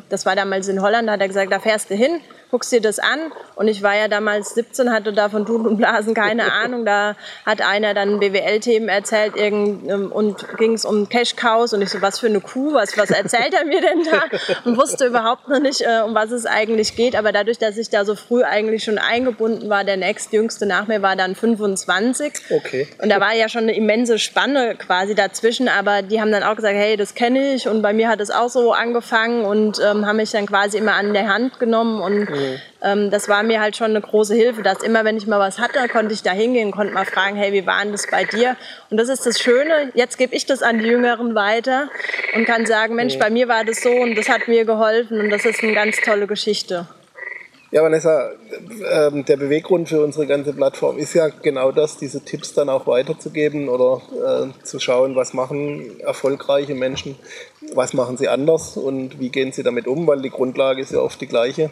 das 0.09 0.27
war 0.27 0.35
damals 0.35 0.69
in 0.69 0.83
Holland, 0.83 1.09
da 1.09 1.13
hat 1.13 1.21
er 1.21 1.29
gesagt, 1.29 1.53
da 1.53 1.61
fährst 1.61 1.91
du 1.91 1.95
hin, 1.95 2.21
guckst 2.51 2.73
dir 2.73 2.81
das 2.81 2.99
an. 2.99 3.33
Und 3.55 3.69
ich 3.69 3.83
war 3.83 3.97
ja 3.97 4.09
damals 4.09 4.55
17, 4.55 4.93
hatte 4.93 5.13
da 5.13 5.29
von 5.29 5.47
Tun 5.47 5.67
und 5.67 5.77
Blasen 5.77 6.15
keine 6.15 6.53
Ahnung. 6.53 6.85
Da 6.85 7.17
hat 7.47 7.63
einer 7.63 7.95
dann 7.95 8.19
BWL-Themen 8.19 8.89
erzählt 8.89 9.37
irgend, 9.37 9.89
ähm, 9.89 10.13
und 10.13 10.47
ging 10.59 10.75
es 10.75 10.85
um 10.85 11.09
Cash-Cows. 11.09 11.73
Und 11.73 11.83
ich 11.83 11.91
so, 11.91 12.03
was 12.03 12.19
für 12.19 12.27
eine 12.27 12.41
Kuh, 12.41 12.75
was, 12.75 12.97
was 12.99 13.11
erzählt 13.11 13.55
er 13.55 13.65
mir 13.65 13.81
denn 13.81 14.05
da? 14.11 14.25
Und 14.65 14.77
wusste 14.77 15.07
überhaupt 15.07 15.49
noch 15.49 15.61
nicht, 15.61 15.83
äh, 15.83 16.01
um 16.05 16.15
was 16.15 16.31
es 16.31 16.47
eigentlich 16.47 16.97
geht. 16.97 17.17
Aber 17.17 17.33
dadurch, 17.33 17.59
dass 17.59 17.77
ich 17.77 17.89
da 17.89 18.05
so 18.05 18.15
früh 18.15 18.43
eigentlich 18.43 18.85
schon 18.85 18.99
eingebunden 18.99 19.69
war, 19.69 19.85
der 19.85 19.97
nächstjüngste 19.97 20.67
nach 20.67 20.87
mir 20.87 21.03
war 21.03 21.17
dann 21.17 21.35
25. 21.35 22.33
Okay. 22.51 22.89
Und 23.03 23.11
da 23.11 23.21
war 23.21 23.35
ja 23.35 23.49
schon 23.49 23.63
eine 23.63 23.77
immense 23.77 24.19
Spanne 24.19 24.75
quasi 24.77 25.15
dazwischen. 25.15 25.69
Aber 25.69 26.03
die 26.03 26.21
haben 26.21 26.33
dann 26.33 26.43
auch 26.43 26.57
gesagt, 26.57 26.75
hey, 26.75 26.97
das 26.97 27.15
kenne 27.15 27.55
ich. 27.55 27.69
Und 27.69 27.83
bei 27.83 27.93
mir 27.93 28.09
hat 28.09 28.21
es 28.21 28.31
auch 28.31 28.49
so 28.49 28.73
angefangen 28.73 29.45
und 29.45 29.81
ähm, 29.81 30.07
haben 30.07 30.17
mich 30.17 30.31
dann 30.31 30.47
quasi 30.47 30.79
immer 30.79 30.95
an 30.95 31.13
der 31.13 31.29
Hand 31.29 31.59
genommen 31.59 32.01
und 32.01 32.31
mhm 32.31 32.40
ähm, 32.83 33.11
das 33.11 33.29
war 33.29 33.43
mir 33.43 33.61
halt 33.61 33.77
schon 33.77 33.91
eine 33.91 34.01
große 34.01 34.35
Hilfe, 34.35 34.63
dass 34.63 34.83
immer, 34.83 35.05
wenn 35.05 35.17
ich 35.17 35.27
mal 35.27 35.39
was 35.39 35.59
hatte, 35.59 35.87
konnte 35.89 36.15
ich 36.15 36.23
da 36.23 36.33
hingehen, 36.33 36.71
konnte 36.71 36.93
mal 36.93 37.05
fragen, 37.05 37.37
hey, 37.37 37.53
wie 37.53 37.67
war 37.67 37.83
denn 37.83 37.93
das 37.93 38.07
bei 38.11 38.25
dir? 38.25 38.57
Und 38.91 38.97
das 38.97 39.09
ist 39.09 39.27
das 39.27 39.41
Schöne, 39.41 39.91
jetzt 39.95 40.19
gebe 40.19 40.35
ich 40.35 40.47
das 40.47 40.63
an 40.63 40.79
die 40.79 40.87
Jüngeren 40.87 41.35
weiter 41.35 41.89
und 42.35 42.45
kann 42.45 42.67
sagen, 42.67 42.95
Mensch, 42.95 43.19
bei 43.19 43.31
mir 43.31 43.49
war 43.49 43.65
das 43.65 43.83
so 43.83 43.91
und 43.91 44.17
das 44.17 44.29
hat 44.29 44.49
mir 44.49 44.65
geholfen 44.65 45.21
und 45.21 45.31
das 45.31 45.45
ist 45.45 45.63
eine 45.63 45.75
ganz 45.75 46.01
tolle 46.01 46.27
Geschichte. 46.27 46.87
Ja, 47.73 47.85
Vanessa, 47.85 48.33
äh, 48.33 49.23
der 49.23 49.37
Beweggrund 49.37 49.89
für 49.89 50.03
unsere 50.03 50.27
ganze 50.27 50.53
Plattform 50.53 50.99
ist 50.99 51.15
ja 51.15 51.29
genau 51.29 51.71
das, 51.71 51.97
diese 51.99 52.25
Tipps 52.25 52.53
dann 52.53 52.69
auch 52.69 52.89
weiterzugeben 52.89 53.69
oder 53.69 54.03
äh, 54.51 54.65
zu 54.65 54.81
schauen, 54.81 55.15
was 55.15 55.35
machen 55.35 56.01
erfolgreiche 56.01 56.75
Menschen, 56.75 57.15
was 57.73 57.95
machen 57.95 58.17
sie 58.17 58.29
anders 58.29 58.77
und 58.77 59.21
wie 59.21 59.29
gehen 59.29 59.53
sie 59.53 59.63
damit 59.63 59.87
um, 59.87 60.09
weil 60.09 60.21
die 60.21 60.31
Grundlage 60.31 60.83
ist 60.83 60.91
ja 60.91 60.99
oft 60.99 61.21
die 61.21 61.29
gleiche. 61.29 61.71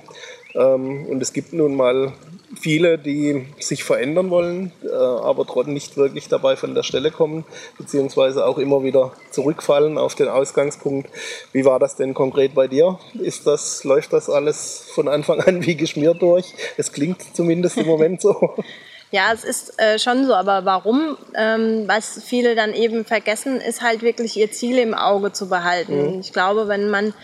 Ähm, 0.55 1.07
und 1.07 1.23
es 1.23 1.33
gibt 1.33 1.53
nun 1.53 1.75
mal 1.75 2.13
viele, 2.59 2.99
die 2.99 3.47
sich 3.59 3.85
verändern 3.85 4.31
wollen, 4.31 4.73
äh, 4.83 4.95
aber 4.95 5.47
trotzdem 5.47 5.75
nicht 5.75 5.97
wirklich 5.97 6.29
dabei 6.29 6.57
von 6.57 6.75
der 6.75 6.83
Stelle 6.83 7.11
kommen, 7.11 7.45
beziehungsweise 7.77 8.47
auch 8.47 8.59
immer 8.59 8.83
wieder 8.83 9.13
zurückfallen 9.31 9.99
auf 9.99 10.15
den 10.15 10.29
Ausgangspunkt. 10.29 11.11
Wie 11.53 11.65
war 11.65 11.79
das 11.79 11.97
denn 11.97 12.15
konkret 12.15 12.55
bei 12.55 12.67
dir? 12.69 12.99
Ist 13.21 13.47
das, 13.47 13.85
läuft 13.85 14.13
das 14.13 14.31
alles 14.31 14.89
von 14.95 15.09
Anfang 15.09 15.41
an 15.41 15.65
wie 15.67 15.77
geschmiert 15.77 16.23
durch? 16.23 16.55
Es 16.77 16.93
klingt 16.93 17.23
zumindest 17.35 17.77
im 17.77 17.87
Moment 17.87 18.21
so. 18.21 18.55
Ja, 19.11 19.33
es 19.33 19.43
ist 19.43 19.81
äh, 19.81 19.99
schon 19.99 20.27
so, 20.27 20.35
aber 20.35 20.67
warum? 20.67 21.17
Ähm, 21.35 21.85
was 21.87 22.23
viele 22.23 22.55
dann 22.55 22.75
eben 22.75 23.07
vergessen, 23.07 23.59
ist 23.59 23.81
halt 23.81 24.03
wirklich 24.03 24.37
ihr 24.37 24.53
Ziel 24.53 24.77
im 24.77 24.93
Auge 24.93 25.33
zu 25.33 25.49
behalten. 25.49 26.17
Mhm. 26.17 26.21
Ich 26.21 26.35
glaube, 26.35 26.69
wenn 26.69 26.91
man 26.91 27.15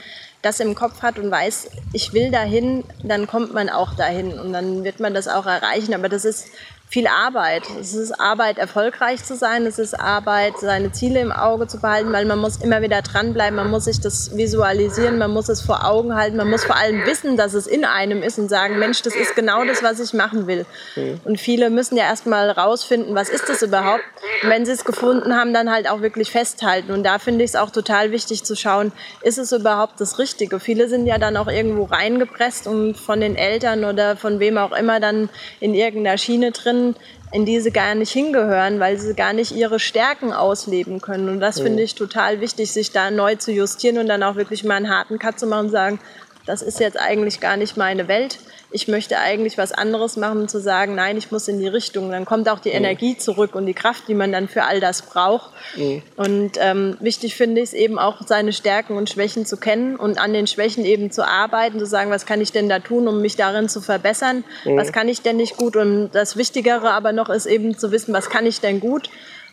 das 0.45 0.61
im 0.61 0.75
Kopf 0.75 1.03
hat 1.03 1.19
und 1.19 1.31
weiß, 1.31 1.71
ich 1.93 2.13
will 2.13 2.31
dahin, 2.31 2.85
dann 3.03 3.27
kommt 3.27 3.55
man 3.55 3.69
auch 3.69 3.95
dahin 3.95 4.39
und 4.39 4.53
dann 4.53 4.85
wird 4.85 5.01
man 5.01 5.15
das 5.15 5.29
auch 5.29 5.47
erreichen. 5.47 5.95
Aber 5.95 6.09
das 6.09 6.25
ist 6.25 6.49
viel 6.95 7.09
Arbeit. 7.09 7.65
Es 7.81 7.93
ist 7.93 8.13
Arbeit, 8.21 8.57
erfolgreich 8.57 9.25
zu 9.25 9.35
sein. 9.35 9.67
Es 9.67 9.81
ist 9.81 9.99
Arbeit, 9.99 10.61
seine 10.61 10.93
Ziele 10.93 11.19
im 11.19 11.33
Auge 11.33 11.67
zu 11.67 11.81
behalten, 11.81 12.13
weil 12.13 12.25
man 12.25 12.39
muss 12.39 12.59
immer 12.59 12.83
wieder 12.83 13.03
dranbleiben. 13.03 13.57
Man 13.57 13.69
muss 13.69 13.87
sich 13.87 14.01
das 14.01 14.37
visualisieren. 14.37 15.19
Man 15.19 15.33
muss 15.33 15.49
es 15.49 15.61
vor 15.61 15.85
Augen 15.85 16.15
halten. 16.15 16.37
Man 16.37 16.49
muss 16.49 16.65
vor 16.65 16.77
allem 16.77 17.05
wissen, 17.05 17.37
dass 17.37 17.53
es 17.55 17.67
in 17.67 17.85
einem 17.85 18.23
ist 18.23 18.39
und 18.39 18.49
sagen, 18.49 18.79
Mensch, 18.79 19.03
das 19.03 19.17
ist 19.17 19.35
genau 19.35 19.65
das, 19.65 19.83
was 19.83 19.99
ich 19.99 20.13
machen 20.13 20.47
will. 20.47 20.67
Mhm. 20.95 21.21
Und 21.25 21.41
viele 21.41 21.69
müssen 21.69 21.97
ja 21.97 22.05
erstmal 22.05 22.49
rausfinden, 22.49 23.17
was 23.17 23.29
ist 23.29 23.49
das 23.49 23.63
überhaupt? 23.63 24.05
Und 24.45 24.51
wenn 24.51 24.65
sie 24.65 24.71
es 24.71 24.85
gefunden 24.85 25.35
haben, 25.35 25.53
dann 25.53 25.73
halt 25.73 25.91
auch 25.91 26.01
wirklich 26.01 26.31
festhalten. 26.31 26.93
Und 26.93 27.03
da 27.03 27.19
finde 27.19 27.43
ich 27.43 27.51
es 27.51 27.57
auch 27.57 27.71
total 27.71 28.13
wichtig 28.13 28.45
zu 28.45 28.55
schauen, 28.55 28.93
ist 29.23 29.39
es 29.39 29.51
überhaupt 29.51 30.01
das 30.01 30.21
Richtige? 30.21 30.61
Viele 30.61 30.89
sind 30.89 31.07
ja 31.07 31.19
dann 31.19 31.37
auch 31.37 31.49
irgendwo 31.49 31.87
reingepresst 31.87 32.69
und 32.69 32.95
von 32.95 33.21
den 33.21 33.35
Eltern 33.35 33.85
oder 33.85 34.17
von 34.17 34.39
wem 34.39 34.59
auch 34.59 34.71
immer 34.71 35.01
dann 35.01 35.29
in 35.59 35.75
irgendeiner 35.75 36.19
Schiene 36.19 36.53
drin 36.53 36.84
in 37.33 37.45
die 37.45 37.61
sie 37.61 37.71
gar 37.71 37.95
nicht 37.95 38.13
hingehören, 38.13 38.79
weil 38.81 38.99
sie 38.99 39.15
gar 39.15 39.33
nicht 39.33 39.53
ihre 39.53 39.81
Stärken 39.81 40.33
ausleben 40.33 41.01
können. 41.01 41.29
Und 41.29 41.41
das 41.41 41.59
ja. 41.59 41.65
finde 41.65 41.83
ich 41.83 41.95
total 41.95 42.41
wichtig, 42.41 42.71
sich 42.73 42.93
da 42.93 43.11
neu 43.11 43.37
zu 43.37 43.53
justieren 43.53 43.99
und 43.99 44.09
dann 44.09 44.23
auch 44.23 44.37
wirklich 44.37 44.63
mal 44.65 44.77
einen 44.77 44.91
harten 44.91 45.19
Cut 45.19 45.39
zu 45.39 45.47
machen 45.47 45.67
und 45.67 45.73
sagen, 45.73 45.99
das 46.47 46.63
ist 46.63 46.79
jetzt 46.81 47.01
eigentlich 47.01 47.41
gar 47.41 47.57
nicht 47.57 47.77
meine 47.77 48.07
Welt 48.09 48.39
ich 48.75 48.89
möchte 48.89 49.19
eigentlich 49.21 49.57
was 49.57 49.71
anderes 49.71 50.17
machen, 50.17 50.41
um 50.41 50.49
zu 50.49 50.61
sagen, 50.61 50.97
nein, 50.97 51.17
ich 51.17 51.31
muss 51.31 51.47
in 51.47 51.61
die 51.61 51.69
Richtung. 51.69 52.11
Dann 52.11 52.25
kommt 52.25 52.49
auch 52.49 52.59
die 52.59 52.71
mhm. 52.71 52.79
Energie 52.79 53.17
zurück 53.17 53.55
und 53.55 53.67
die 53.67 53.73
Kraft, 53.73 54.09
die 54.09 54.15
man 54.15 54.33
dann 54.33 54.49
für 54.49 54.65
all 54.65 54.81
das 54.81 55.03
braucht. 55.03 55.53
Mhm. 55.77 56.03
Und 56.17 56.53
ähm, 56.59 56.97
wichtig 56.99 57.37
finde 57.37 57.61
ich 57.61 57.69
es 57.69 57.73
eben 57.73 58.01
auch, 58.01 58.23
seine 58.27 58.53
Stärken 58.53 58.97
und 58.97 59.09
Schwächen 59.09 59.47
zu 59.47 59.59
kennen 59.59 59.95
und 59.95 60.19
an 60.19 60.33
den 60.33 60.49
Schwächen 60.49 60.85
eben 60.85 61.13
zu 61.13 61.25
arbeiten, 61.25 61.79
zu 61.79 61.87
sagen, 61.87 62.11
was 62.11 62.27
kann 62.27 62.41
ich 62.41 62.51
denn 62.51 62.69
da 62.69 62.81
tun, 62.81 63.07
um 63.07 63.23
mich 63.23 63.37
darin 63.37 63.69
zu 63.69 63.81
verbessern? 63.81 64.43
Mhm. 64.65 64.77
Was 64.77 64.93
kann 64.93 65.09
ich 65.09 65.23
denn 65.23 65.37
nicht 65.37 65.57
gut? 65.57 65.77
Und 65.77 66.11
das 66.11 66.37
Wichtigere 66.37 66.91
aber 66.91 67.13
noch 67.13 67.31
ist 67.31 67.47
eben 67.47 67.79
zu 67.79 67.93
wissen, 67.93 68.13
was 68.13 68.29
kann 68.29 68.45
ich 68.45 68.61
denn 68.61 68.81
gut? 68.81 69.09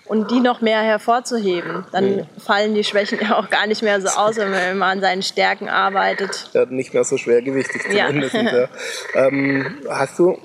Und 0.05 0.31
die 0.31 0.39
noch 0.39 0.61
mehr 0.61 0.81
hervorzuheben. 0.81 1.85
Dann 1.91 2.17
mhm. 2.17 2.27
fallen 2.37 2.75
die 2.75 2.83
Schwächen 2.83 3.19
ja 3.21 3.37
auch 3.37 3.49
gar 3.49 3.67
nicht 3.67 3.81
mehr 3.81 4.01
so 4.01 4.07
aus, 4.09 4.37
wenn 4.37 4.51
man 4.51 4.71
immer 4.71 4.87
an 4.87 5.01
seinen 5.01 5.23
Stärken 5.23 5.69
arbeitet. 5.69 6.49
Ja, 6.53 6.65
nicht 6.65 6.93
mehr 6.93 7.03
so 7.03 7.17
schwergewichtig 7.17 7.83
zumindest. 7.83 8.33
Ja. 8.33 8.41
ja. 8.51 8.69
Ähm, 9.15 9.77
hast 9.89 10.19
du 10.19 10.37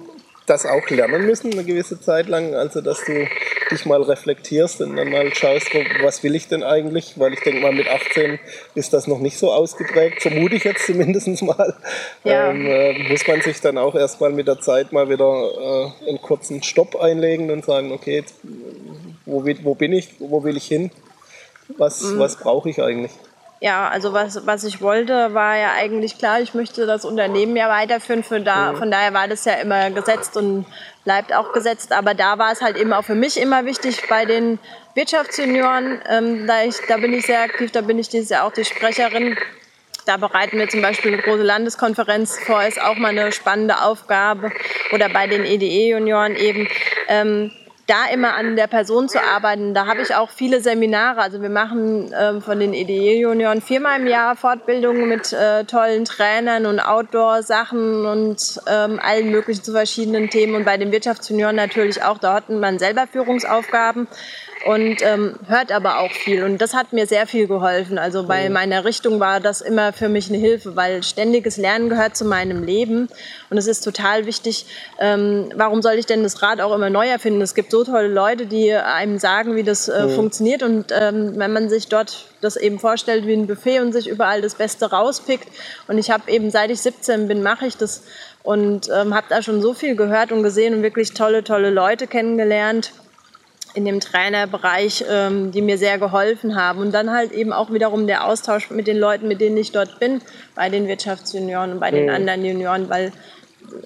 das 0.46 0.64
auch 0.64 0.88
lernen 0.88 1.26
müssen, 1.26 1.52
eine 1.52 1.64
gewisse 1.64 2.00
Zeit 2.00 2.28
lang, 2.28 2.54
also 2.54 2.80
dass 2.80 3.04
du 3.04 3.26
dich 3.70 3.84
mal 3.84 4.02
reflektierst 4.02 4.80
und 4.80 4.96
dann 4.96 5.10
mal 5.10 5.34
schaust, 5.34 5.68
was 6.02 6.22
will 6.22 6.34
ich 6.34 6.48
denn 6.48 6.62
eigentlich? 6.62 7.14
Weil 7.16 7.32
ich 7.32 7.40
denke 7.40 7.60
mal, 7.60 7.72
mit 7.72 7.88
18 7.88 8.38
ist 8.74 8.92
das 8.92 9.06
noch 9.06 9.18
nicht 9.18 9.38
so 9.38 9.52
ausgeprägt, 9.52 10.22
vermute 10.22 10.54
ich 10.54 10.64
jetzt 10.64 10.86
zumindest 10.86 11.26
mal. 11.42 11.74
Ja. 12.24 12.50
Ähm, 12.50 12.66
äh, 12.66 13.08
muss 13.10 13.26
man 13.26 13.40
sich 13.42 13.60
dann 13.60 13.76
auch 13.76 13.94
erstmal 13.94 14.30
mit 14.30 14.46
der 14.46 14.60
Zeit 14.60 14.92
mal 14.92 15.08
wieder 15.08 15.92
äh, 16.04 16.08
einen 16.08 16.22
kurzen 16.22 16.62
Stopp 16.62 16.96
einlegen 16.96 17.50
und 17.50 17.64
sagen, 17.64 17.92
okay, 17.92 18.16
jetzt 18.16 18.36
wo, 19.26 19.44
wo 19.44 19.74
bin 19.74 19.92
ich, 19.92 20.14
wo 20.18 20.42
will 20.42 20.56
ich 20.56 20.66
hin, 20.66 20.90
was, 21.76 22.02
mhm. 22.02 22.18
was 22.18 22.36
brauche 22.36 22.70
ich 22.70 22.80
eigentlich. 22.80 23.12
Ja, 23.60 23.88
also 23.88 24.12
was, 24.12 24.46
was 24.46 24.64
ich 24.64 24.82
wollte, 24.82 25.32
war 25.32 25.56
ja 25.56 25.72
eigentlich 25.72 26.18
klar, 26.18 26.40
ich 26.40 26.52
möchte 26.52 26.84
das 26.84 27.06
Unternehmen 27.06 27.56
ja 27.56 27.70
weiterführen. 27.70 28.22
Von, 28.22 28.44
da, 28.44 28.72
mhm. 28.72 28.76
von 28.76 28.90
daher 28.90 29.14
war 29.14 29.28
das 29.28 29.46
ja 29.46 29.54
immer 29.54 29.90
gesetzt 29.90 30.36
und 30.36 30.66
bleibt 31.04 31.34
auch 31.34 31.52
gesetzt. 31.52 31.92
Aber 31.92 32.12
da 32.12 32.38
war 32.38 32.52
es 32.52 32.60
halt 32.60 32.76
eben 32.76 32.92
auch 32.92 33.04
für 33.04 33.14
mich 33.14 33.40
immer 33.40 33.64
wichtig 33.64 34.02
bei 34.10 34.26
den 34.26 34.58
Wirtschaftsjunioren. 34.94 36.02
Ähm, 36.08 36.46
da, 36.46 36.64
ich, 36.64 36.76
da 36.86 36.98
bin 36.98 37.14
ich 37.14 37.24
sehr 37.24 37.40
aktiv, 37.40 37.72
da 37.72 37.80
bin 37.80 37.98
ich 37.98 38.10
dieses 38.10 38.28
Jahr 38.28 38.44
auch 38.44 38.52
die 38.52 38.64
Sprecherin. 38.64 39.38
Da 40.04 40.18
bereiten 40.18 40.58
wir 40.58 40.68
zum 40.68 40.82
Beispiel 40.82 41.14
eine 41.14 41.22
große 41.22 41.42
Landeskonferenz 41.42 42.38
vor, 42.38 42.62
ist 42.62 42.80
auch 42.80 42.96
mal 42.96 43.08
eine 43.08 43.32
spannende 43.32 43.82
Aufgabe. 43.82 44.52
Oder 44.92 45.08
bei 45.08 45.26
den 45.26 45.46
EDE-Junioren 45.46 46.36
eben. 46.36 46.68
Ähm, 47.08 47.50
da 47.86 48.06
immer 48.12 48.34
an 48.34 48.56
der 48.56 48.66
Person 48.66 49.08
zu 49.08 49.22
arbeiten. 49.22 49.72
Da 49.72 49.86
habe 49.86 50.02
ich 50.02 50.14
auch 50.14 50.30
viele 50.30 50.60
Seminare. 50.60 51.20
Also 51.20 51.40
wir 51.40 51.50
machen 51.50 52.12
ähm, 52.18 52.42
von 52.42 52.58
den 52.58 52.74
EDE-Junioren 52.74 53.60
viermal 53.60 54.00
im 54.00 54.06
Jahr 54.08 54.34
Fortbildungen 54.34 55.08
mit 55.08 55.32
äh, 55.32 55.64
tollen 55.64 56.04
Trainern 56.04 56.66
und 56.66 56.80
Outdoor-Sachen 56.80 58.04
und 58.04 58.60
ähm, 58.66 59.00
allen 59.00 59.30
möglichen 59.30 59.62
zu 59.62 59.72
verschiedenen 59.72 60.30
Themen. 60.30 60.56
Und 60.56 60.64
bei 60.64 60.76
den 60.76 60.90
Wirtschaftsjunioren 60.90 61.54
natürlich 61.54 62.02
auch. 62.02 62.18
Da 62.18 62.34
hatten 62.34 62.58
man 62.58 62.78
selber 62.78 63.06
Führungsaufgaben 63.06 64.08
und 64.66 64.96
ähm, 65.02 65.36
hört 65.46 65.70
aber 65.70 66.00
auch 66.00 66.10
viel. 66.10 66.42
Und 66.42 66.58
das 66.58 66.74
hat 66.74 66.92
mir 66.92 67.06
sehr 67.06 67.26
viel 67.26 67.46
geholfen. 67.46 67.98
Also 67.98 68.26
bei 68.26 68.48
meiner 68.48 68.84
Richtung 68.84 69.20
war 69.20 69.38
das 69.38 69.60
immer 69.60 69.92
für 69.92 70.08
mich 70.08 70.28
eine 70.28 70.38
Hilfe, 70.38 70.74
weil 70.74 71.04
ständiges 71.04 71.56
Lernen 71.56 71.88
gehört 71.88 72.16
zu 72.16 72.24
meinem 72.24 72.64
Leben. 72.64 73.08
Und 73.48 73.58
es 73.58 73.68
ist 73.68 73.82
total 73.82 74.26
wichtig, 74.26 74.66
ähm, 74.98 75.50
warum 75.54 75.82
soll 75.82 75.94
ich 75.94 76.06
denn 76.06 76.24
das 76.24 76.42
Rad 76.42 76.60
auch 76.60 76.74
immer 76.74 76.90
neu 76.90 77.06
erfinden? 77.06 77.40
Es 77.42 77.54
gibt 77.54 77.70
so 77.70 77.84
tolle 77.84 78.08
Leute, 78.08 78.46
die 78.46 78.72
einem 78.72 79.18
sagen, 79.18 79.54
wie 79.54 79.62
das 79.62 79.88
äh, 79.88 80.06
mhm. 80.06 80.14
funktioniert. 80.16 80.64
Und 80.64 80.86
ähm, 80.90 81.34
wenn 81.36 81.52
man 81.52 81.68
sich 81.68 81.86
dort 81.86 82.26
das 82.40 82.56
eben 82.56 82.80
vorstellt 82.80 83.24
wie 83.26 83.34
ein 83.34 83.46
Buffet 83.46 83.80
und 83.80 83.92
sich 83.92 84.08
überall 84.08 84.42
das 84.42 84.56
Beste 84.56 84.90
rauspickt. 84.90 85.48
Und 85.86 85.98
ich 85.98 86.10
habe 86.10 86.28
eben, 86.30 86.50
seit 86.50 86.70
ich 86.70 86.80
17 86.80 87.28
bin, 87.28 87.42
mache 87.42 87.66
ich 87.66 87.76
das 87.76 88.02
und 88.42 88.88
ähm, 88.88 89.14
habe 89.14 89.26
da 89.28 89.42
schon 89.42 89.60
so 89.62 89.74
viel 89.74 89.96
gehört 89.96 90.32
und 90.32 90.42
gesehen 90.42 90.74
und 90.74 90.82
wirklich 90.82 91.14
tolle, 91.14 91.44
tolle 91.44 91.70
Leute 91.70 92.06
kennengelernt 92.06 92.92
in 93.76 93.84
dem 93.84 94.00
Trainerbereich, 94.00 95.04
ähm, 95.08 95.52
die 95.52 95.62
mir 95.62 95.78
sehr 95.78 95.98
geholfen 95.98 96.56
haben. 96.56 96.80
Und 96.80 96.92
dann 96.92 97.12
halt 97.12 97.32
eben 97.32 97.52
auch 97.52 97.70
wiederum 97.72 98.06
der 98.06 98.26
Austausch 98.26 98.70
mit 98.70 98.86
den 98.86 98.98
Leuten, 98.98 99.28
mit 99.28 99.40
denen 99.40 99.56
ich 99.56 99.72
dort 99.72 100.00
bin, 100.00 100.20
bei 100.54 100.68
den 100.68 100.88
Wirtschaftsjunioren 100.88 101.72
und 101.72 101.80
bei 101.80 101.90
den 101.90 102.04
mhm. 102.04 102.14
anderen 102.14 102.44
Junioren, 102.44 102.88
weil 102.88 103.12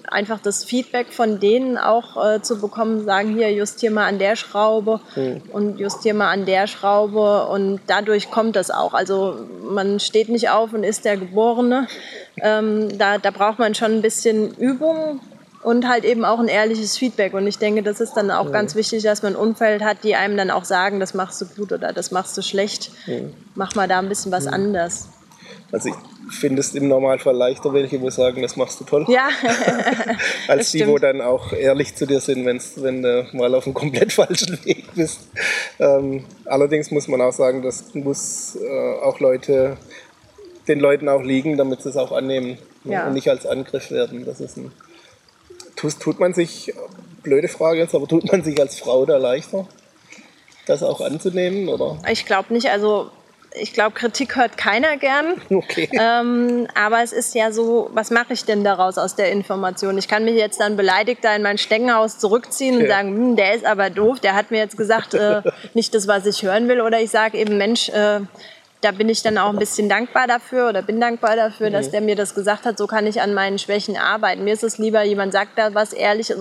einfach 0.07 0.39
das 0.39 0.63
Feedback 0.63 1.11
von 1.11 1.39
denen 1.39 1.77
auch 1.77 2.23
äh, 2.23 2.41
zu 2.41 2.59
bekommen, 2.59 3.05
sagen 3.05 3.35
hier, 3.35 3.51
justier 3.51 3.91
mal 3.91 4.07
an 4.07 4.19
der 4.19 4.35
Schraube 4.35 4.99
mhm. 5.15 5.41
und 5.51 5.79
justier 5.79 6.13
mal 6.13 6.31
an 6.31 6.45
der 6.45 6.67
Schraube 6.67 7.47
und 7.47 7.81
dadurch 7.87 8.29
kommt 8.31 8.55
das 8.55 8.71
auch. 8.71 8.93
Also 8.93 9.35
man 9.63 9.99
steht 9.99 10.29
nicht 10.29 10.49
auf 10.49 10.73
und 10.73 10.83
ist 10.83 11.05
der 11.05 11.17
Geborene. 11.17 11.87
Ähm, 12.41 12.97
da, 12.97 13.17
da 13.17 13.31
braucht 13.31 13.59
man 13.59 13.75
schon 13.75 13.91
ein 13.91 14.01
bisschen 14.01 14.53
Übung, 14.55 15.19
und 15.63 15.87
halt 15.87 16.05
eben 16.05 16.25
auch 16.25 16.39
ein 16.39 16.47
ehrliches 16.47 16.97
Feedback. 16.97 17.33
Und 17.33 17.47
ich 17.47 17.57
denke, 17.57 17.83
das 17.83 17.99
ist 17.99 18.13
dann 18.13 18.31
auch 18.31 18.45
ja. 18.45 18.51
ganz 18.51 18.75
wichtig, 18.75 19.03
dass 19.03 19.21
man 19.21 19.33
ein 19.33 19.35
Umfeld 19.35 19.83
hat, 19.83 20.03
die 20.03 20.15
einem 20.15 20.37
dann 20.37 20.51
auch 20.51 20.65
sagen, 20.65 20.99
das 20.99 21.13
machst 21.13 21.41
du 21.41 21.45
gut 21.45 21.71
oder 21.71 21.93
das 21.93 22.11
machst 22.11 22.37
du 22.37 22.41
schlecht. 22.41 22.91
Ja. 23.05 23.19
Mach 23.55 23.75
mal 23.75 23.87
da 23.87 23.99
ein 23.99 24.09
bisschen 24.09 24.31
was 24.31 24.45
ja. 24.45 24.51
anders. 24.51 25.09
Also 25.71 25.89
ich 25.89 25.95
finde 26.35 26.59
es 26.59 26.73
im 26.75 26.87
Normalfall 26.87 27.35
leichter, 27.35 27.73
welche 27.73 28.01
wo 28.01 28.09
sagen, 28.09 28.41
das 28.41 28.55
machst 28.55 28.79
du 28.79 28.83
toll. 28.83 29.05
Ja. 29.07 29.29
Als 30.47 30.71
die, 30.71 30.79
stimmt. 30.79 30.91
wo 30.91 30.97
dann 30.97 31.21
auch 31.21 31.53
ehrlich 31.53 31.95
zu 31.95 32.05
dir 32.05 32.19
sind, 32.19 32.45
wenn's, 32.45 32.73
wenn 32.77 33.01
du 33.01 33.27
mal 33.33 33.53
auf 33.55 33.65
einem 33.65 33.73
komplett 33.73 34.11
falschen 34.13 34.63
Weg 34.65 34.93
bist. 34.95 35.29
Ähm, 35.79 36.25
allerdings 36.45 36.91
muss 36.91 37.07
man 37.07 37.21
auch 37.21 37.33
sagen, 37.33 37.61
das 37.61 37.93
muss 37.93 38.55
äh, 38.55 38.93
auch 39.01 39.19
Leute, 39.19 39.77
den 40.67 40.79
Leuten 40.79 41.07
auch 41.07 41.21
liegen, 41.21 41.57
damit 41.57 41.81
sie 41.81 41.89
es 41.89 41.97
auch 41.97 42.11
annehmen 42.11 42.57
ne? 42.83 43.05
und 43.05 43.13
nicht 43.13 43.29
als 43.29 43.45
Angriff 43.45 43.91
werden. 43.91 44.25
Das 44.25 44.41
ist 44.41 44.57
ein 44.57 44.71
Tut, 45.81 45.99
tut 45.99 46.19
man 46.19 46.35
sich, 46.35 46.71
blöde 47.23 47.47
Frage 47.47 47.79
jetzt, 47.79 47.95
aber 47.95 48.07
tut 48.07 48.31
man 48.31 48.43
sich 48.43 48.59
als 48.59 48.77
Frau 48.77 49.03
da 49.07 49.17
leichter, 49.17 49.67
das 50.67 50.83
auch 50.83 51.01
anzunehmen? 51.01 51.69
Oder? 51.69 51.97
Ich 52.07 52.27
glaube 52.27 52.53
nicht. 52.53 52.69
Also 52.69 53.09
ich 53.59 53.73
glaube, 53.73 53.95
Kritik 53.95 54.35
hört 54.35 54.57
keiner 54.57 54.97
gern. 54.97 55.41
Okay. 55.49 55.89
Ähm, 55.91 56.67
aber 56.75 57.01
es 57.01 57.13
ist 57.13 57.33
ja 57.33 57.51
so, 57.51 57.89
was 57.93 58.11
mache 58.11 58.33
ich 58.33 58.45
denn 58.45 58.63
daraus 58.63 58.99
aus 58.99 59.15
der 59.15 59.31
Information? 59.31 59.97
Ich 59.97 60.07
kann 60.07 60.23
mich 60.23 60.35
jetzt 60.35 60.59
dann 60.59 60.77
beleidigt 60.77 61.23
da 61.23 61.35
in 61.35 61.41
mein 61.41 61.57
Steckenhaus 61.57 62.19
zurückziehen 62.19 62.75
und 62.75 62.83
ja. 62.83 62.87
sagen, 62.89 63.15
hm, 63.15 63.35
der 63.35 63.55
ist 63.55 63.65
aber 63.65 63.89
doof, 63.89 64.19
der 64.19 64.35
hat 64.35 64.51
mir 64.51 64.59
jetzt 64.59 64.77
gesagt, 64.77 65.15
äh, 65.15 65.41
nicht 65.73 65.95
das, 65.95 66.07
was 66.07 66.27
ich 66.27 66.43
hören 66.43 66.67
will. 66.67 66.81
Oder 66.81 67.01
ich 67.01 67.09
sage 67.09 67.39
eben, 67.39 67.57
Mensch, 67.57 67.89
äh, 67.89 68.19
da 68.81 68.91
bin 68.91 69.09
ich 69.09 69.21
dann 69.21 69.37
auch 69.37 69.49
ein 69.49 69.59
bisschen 69.59 69.87
dankbar 69.87 70.25
dafür 70.25 70.69
oder 70.69 70.81
bin 70.81 70.99
dankbar 70.99 71.35
dafür, 71.35 71.69
mhm. 71.69 71.73
dass 71.73 71.91
der 71.91 72.01
mir 72.01 72.15
das 72.15 72.33
gesagt 72.33 72.65
hat, 72.65 72.79
so 72.79 72.87
kann 72.87 73.05
ich 73.05 73.21
an 73.21 73.33
meinen 73.33 73.59
Schwächen 73.59 73.95
arbeiten. 73.95 74.43
Mir 74.43 74.53
ist 74.53 74.63
es 74.63 74.79
lieber, 74.79 75.03
jemand 75.03 75.33
sagt 75.33 75.57
da 75.57 75.75
was 75.75 75.93
ehrlich, 75.93 76.33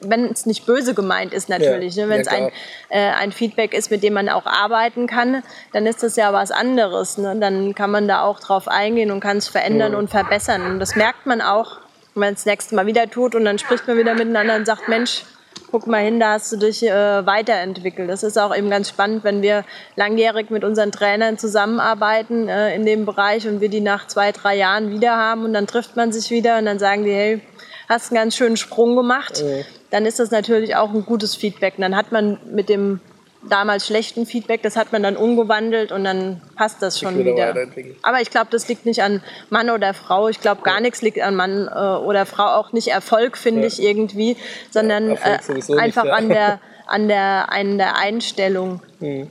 wenn 0.00 0.26
es 0.26 0.46
nicht 0.46 0.64
böse 0.64 0.94
gemeint 0.94 1.34
ist 1.34 1.48
natürlich. 1.48 1.96
Ja. 1.96 2.04
Ne? 2.04 2.10
Wenn 2.10 2.20
es 2.20 2.28
ja, 2.28 2.32
ein, 2.34 2.50
äh, 2.88 3.10
ein 3.20 3.32
Feedback 3.32 3.74
ist, 3.74 3.90
mit 3.90 4.04
dem 4.04 4.14
man 4.14 4.28
auch 4.28 4.46
arbeiten 4.46 5.08
kann, 5.08 5.42
dann 5.72 5.86
ist 5.86 6.04
das 6.04 6.14
ja 6.14 6.32
was 6.32 6.52
anderes. 6.52 7.18
Ne? 7.18 7.36
Dann 7.40 7.74
kann 7.74 7.90
man 7.90 8.06
da 8.06 8.22
auch 8.22 8.38
drauf 8.38 8.68
eingehen 8.68 9.10
und 9.10 9.18
kann 9.18 9.38
es 9.38 9.48
verändern 9.48 9.92
mhm. 9.92 9.98
und 9.98 10.10
verbessern. 10.10 10.64
Und 10.66 10.78
das 10.78 10.94
merkt 10.94 11.26
man 11.26 11.40
auch, 11.40 11.78
wenn 12.14 12.20
man 12.20 12.34
es 12.34 12.40
das 12.40 12.46
nächste 12.46 12.76
Mal 12.76 12.86
wieder 12.86 13.10
tut 13.10 13.34
und 13.34 13.44
dann 13.44 13.58
spricht 13.58 13.88
man 13.88 13.98
wieder 13.98 14.14
miteinander 14.14 14.54
und 14.54 14.66
sagt, 14.66 14.88
Mensch, 14.88 15.24
guck 15.70 15.86
mal 15.86 16.02
hin, 16.02 16.20
da 16.20 16.32
hast 16.32 16.52
du 16.52 16.56
dich 16.56 16.82
äh, 16.82 17.26
weiterentwickelt. 17.26 18.08
Das 18.08 18.22
ist 18.22 18.38
auch 18.38 18.54
eben 18.54 18.70
ganz 18.70 18.88
spannend, 18.88 19.24
wenn 19.24 19.42
wir 19.42 19.64
langjährig 19.96 20.50
mit 20.50 20.64
unseren 20.64 20.92
Trainern 20.92 21.38
zusammenarbeiten 21.38 22.48
äh, 22.48 22.74
in 22.74 22.84
dem 22.84 23.06
Bereich 23.06 23.48
und 23.48 23.60
wir 23.60 23.68
die 23.68 23.80
nach 23.80 24.06
zwei, 24.06 24.32
drei 24.32 24.56
Jahren 24.56 24.90
wieder 24.90 25.16
haben 25.16 25.44
und 25.44 25.54
dann 25.54 25.66
trifft 25.66 25.96
man 25.96 26.12
sich 26.12 26.30
wieder 26.30 26.58
und 26.58 26.66
dann 26.66 26.78
sagen 26.78 27.04
die, 27.04 27.12
hey, 27.12 27.40
hast 27.88 28.10
einen 28.10 28.20
ganz 28.20 28.36
schönen 28.36 28.56
Sprung 28.56 28.96
gemacht. 28.96 29.42
Mhm. 29.42 29.64
Dann 29.90 30.06
ist 30.06 30.18
das 30.18 30.30
natürlich 30.30 30.76
auch 30.76 30.92
ein 30.92 31.04
gutes 31.04 31.36
Feedback. 31.36 31.74
Und 31.76 31.82
dann 31.82 31.96
hat 31.96 32.12
man 32.12 32.38
mit 32.50 32.68
dem 32.68 33.00
damals 33.48 33.86
schlechten 33.86 34.26
Feedback, 34.26 34.62
das 34.62 34.76
hat 34.76 34.92
man 34.92 35.02
dann 35.02 35.16
umgewandelt 35.16 35.92
und 35.92 36.04
dann 36.04 36.40
passt 36.56 36.82
das 36.82 36.98
schon 36.98 37.18
wieder. 37.24 37.54
Aber 38.02 38.20
ich 38.20 38.30
glaube, 38.30 38.48
das 38.50 38.68
liegt 38.68 38.86
nicht 38.86 39.02
an 39.02 39.22
Mann 39.50 39.70
oder 39.70 39.94
Frau. 39.94 40.28
Ich 40.28 40.40
glaube, 40.40 40.62
gar 40.62 40.76
ja. 40.76 40.80
nichts 40.80 41.02
liegt 41.02 41.20
an 41.20 41.34
Mann 41.34 41.68
äh, 41.68 41.78
oder 41.78 42.26
Frau, 42.26 42.54
auch 42.54 42.72
nicht 42.72 42.88
Erfolg, 42.88 43.36
finde 43.36 43.62
ja. 43.62 43.66
ich 43.66 43.82
irgendwie, 43.82 44.36
sondern 44.70 45.10
ja, 45.10 45.16
äh, 45.16 45.78
einfach 45.78 46.04
nicht, 46.04 46.12
an, 46.12 46.28
der, 46.28 46.60
an, 46.86 47.08
der, 47.08 47.52
an 47.52 47.78
der 47.78 47.98
Einstellung. 47.98 48.80
Hm. 49.00 49.28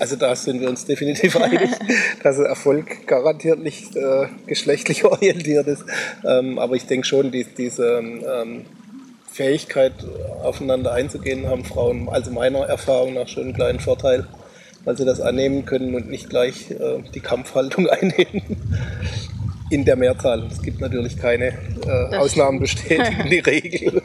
Also 0.00 0.16
da 0.16 0.34
sind 0.34 0.60
wir 0.60 0.68
uns 0.68 0.86
definitiv 0.86 1.36
einig, 1.36 1.70
dass 2.22 2.38
Erfolg 2.38 3.06
garantiert 3.06 3.60
nicht 3.60 3.94
äh, 3.94 4.26
geschlechtlich 4.46 5.04
orientiert 5.04 5.68
ist. 5.68 5.84
Ähm, 6.24 6.58
aber 6.58 6.74
ich 6.74 6.86
denke 6.86 7.06
schon, 7.06 7.30
die, 7.30 7.44
diese 7.44 7.98
ähm, 7.98 8.66
Fähigkeit, 9.34 9.92
aufeinander 10.44 10.92
einzugehen, 10.92 11.48
haben 11.48 11.64
Frauen, 11.64 12.08
also 12.08 12.30
meiner 12.30 12.60
Erfahrung 12.60 13.14
nach, 13.14 13.26
schon 13.26 13.42
einen 13.44 13.54
kleinen 13.54 13.80
Vorteil, 13.80 14.28
weil 14.84 14.96
sie 14.96 15.04
das 15.04 15.20
annehmen 15.20 15.64
können 15.64 15.92
und 15.96 16.08
nicht 16.08 16.30
gleich 16.30 16.70
äh, 16.70 17.02
die 17.12 17.20
Kampfhaltung 17.20 17.88
einnehmen. 17.90 18.42
In 19.70 19.84
der 19.84 19.96
Mehrzahl. 19.96 20.46
Es 20.52 20.62
gibt 20.62 20.80
natürlich 20.80 21.16
keine 21.18 21.48
äh, 21.84 22.16
Ausnahmen 22.16 22.60
bestätigen 22.60 23.28
die 23.28 23.38
Regel. 23.50 24.02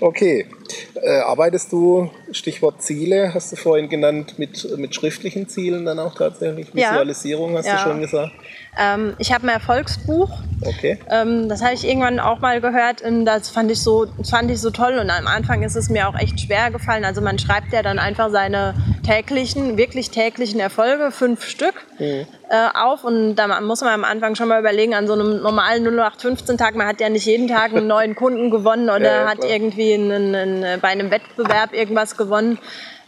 Okay. 0.00 0.46
Äh, 1.02 1.20
arbeitest 1.20 1.72
du, 1.72 2.10
Stichwort 2.32 2.82
Ziele, 2.82 3.32
hast 3.32 3.52
du 3.52 3.56
vorhin 3.56 3.88
genannt, 3.88 4.38
mit, 4.38 4.76
mit 4.78 4.94
schriftlichen 4.94 5.48
Zielen 5.48 5.84
dann 5.84 5.98
auch 5.98 6.14
tatsächlich? 6.14 6.74
Visualisierung 6.74 7.52
ja. 7.52 7.58
hast 7.58 7.66
ja. 7.66 7.76
du 7.76 7.90
schon 7.90 8.00
gesagt? 8.00 8.32
Ähm, 8.78 9.14
ich 9.18 9.32
habe 9.32 9.44
ein 9.44 9.48
Erfolgsbuch. 9.50 10.30
Okay. 10.62 10.98
Ähm, 11.10 11.48
das 11.48 11.62
habe 11.62 11.74
ich 11.74 11.86
irgendwann 11.86 12.20
auch 12.20 12.40
mal 12.40 12.60
gehört 12.60 13.02
und 13.02 13.24
das 13.24 13.48
fand 13.48 13.70
ich, 13.70 13.80
so, 13.80 14.06
fand 14.28 14.50
ich 14.50 14.60
so 14.60 14.70
toll. 14.70 14.98
Und 14.98 15.10
am 15.10 15.26
Anfang 15.26 15.62
ist 15.62 15.76
es 15.76 15.88
mir 15.88 16.08
auch 16.08 16.18
echt 16.18 16.40
schwer 16.40 16.70
gefallen. 16.70 17.04
Also 17.04 17.20
man 17.20 17.38
schreibt 17.38 17.72
ja 17.72 17.82
dann 17.82 17.98
einfach 17.98 18.30
seine 18.30 18.74
täglichen, 19.06 19.76
wirklich 19.76 20.10
täglichen 20.10 20.60
Erfolge, 20.60 21.10
fünf 21.10 21.44
Stück, 21.44 21.74
mhm. 21.98 22.26
äh, 22.50 22.68
auf. 22.74 23.04
Und 23.04 23.36
da 23.36 23.60
muss 23.60 23.80
man 23.80 23.92
am 23.92 24.04
Anfang 24.04 24.34
schon 24.34 24.48
mal 24.48 24.60
überlegen, 24.60 24.94
an 24.94 25.06
so 25.06 25.12
einem 25.12 25.42
normalen 25.42 25.86
0815-Tag, 25.86 26.74
man 26.74 26.86
hat 26.86 27.00
ja 27.00 27.08
nicht 27.08 27.26
jeden 27.26 27.48
Tag 27.48 27.72
einen 27.72 27.86
neuen 27.86 28.14
Kunden 28.16 28.50
gewonnen 28.50 28.90
oder 28.90 29.22
ja, 29.22 29.28
hat 29.28 29.44
irgendwie 29.44 29.94
einen, 29.94 30.34
einen, 30.34 30.80
bei 30.80 30.88
einem 30.88 31.10
Wettbewerb 31.10 31.72
irgendwas 31.72 32.16
gewonnen. 32.16 32.58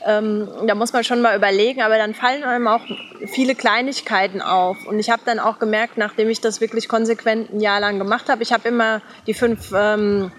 Ähm, 0.06 0.48
da 0.66 0.76
muss 0.76 0.92
man 0.92 1.02
schon 1.02 1.20
mal 1.20 1.36
überlegen, 1.36 1.82
aber 1.82 1.98
dann 1.98 2.14
fallen 2.14 2.44
einem 2.44 2.68
auch 2.68 2.82
viele 3.26 3.56
Kleinigkeiten 3.56 4.40
auf. 4.40 4.86
Und 4.86 5.00
ich 5.00 5.10
habe 5.10 5.22
dann 5.24 5.40
auch 5.40 5.58
gemerkt, 5.58 5.98
nachdem 5.98 6.30
ich 6.30 6.40
das 6.40 6.60
wirklich 6.60 6.88
konsequent 6.88 7.52
ein 7.52 7.60
Jahr 7.60 7.80
lang 7.80 7.98
gemacht 7.98 8.28
habe, 8.28 8.42
ich 8.42 8.52
habe 8.52 8.68
immer 8.68 9.02
die 9.26 9.34
fünf, 9.34 9.72
ähm, 9.74 10.30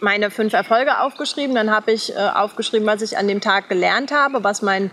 meine 0.00 0.30
fünf 0.30 0.52
Erfolge 0.52 1.00
aufgeschrieben. 1.00 1.54
Dann 1.54 1.70
habe 1.70 1.92
ich 1.92 2.14
äh, 2.14 2.18
aufgeschrieben, 2.18 2.86
was 2.86 3.02
ich 3.02 3.18
an 3.18 3.28
dem 3.28 3.40
Tag 3.40 3.68
gelernt 3.68 4.12
habe, 4.12 4.44
was 4.44 4.62
mein 4.62 4.90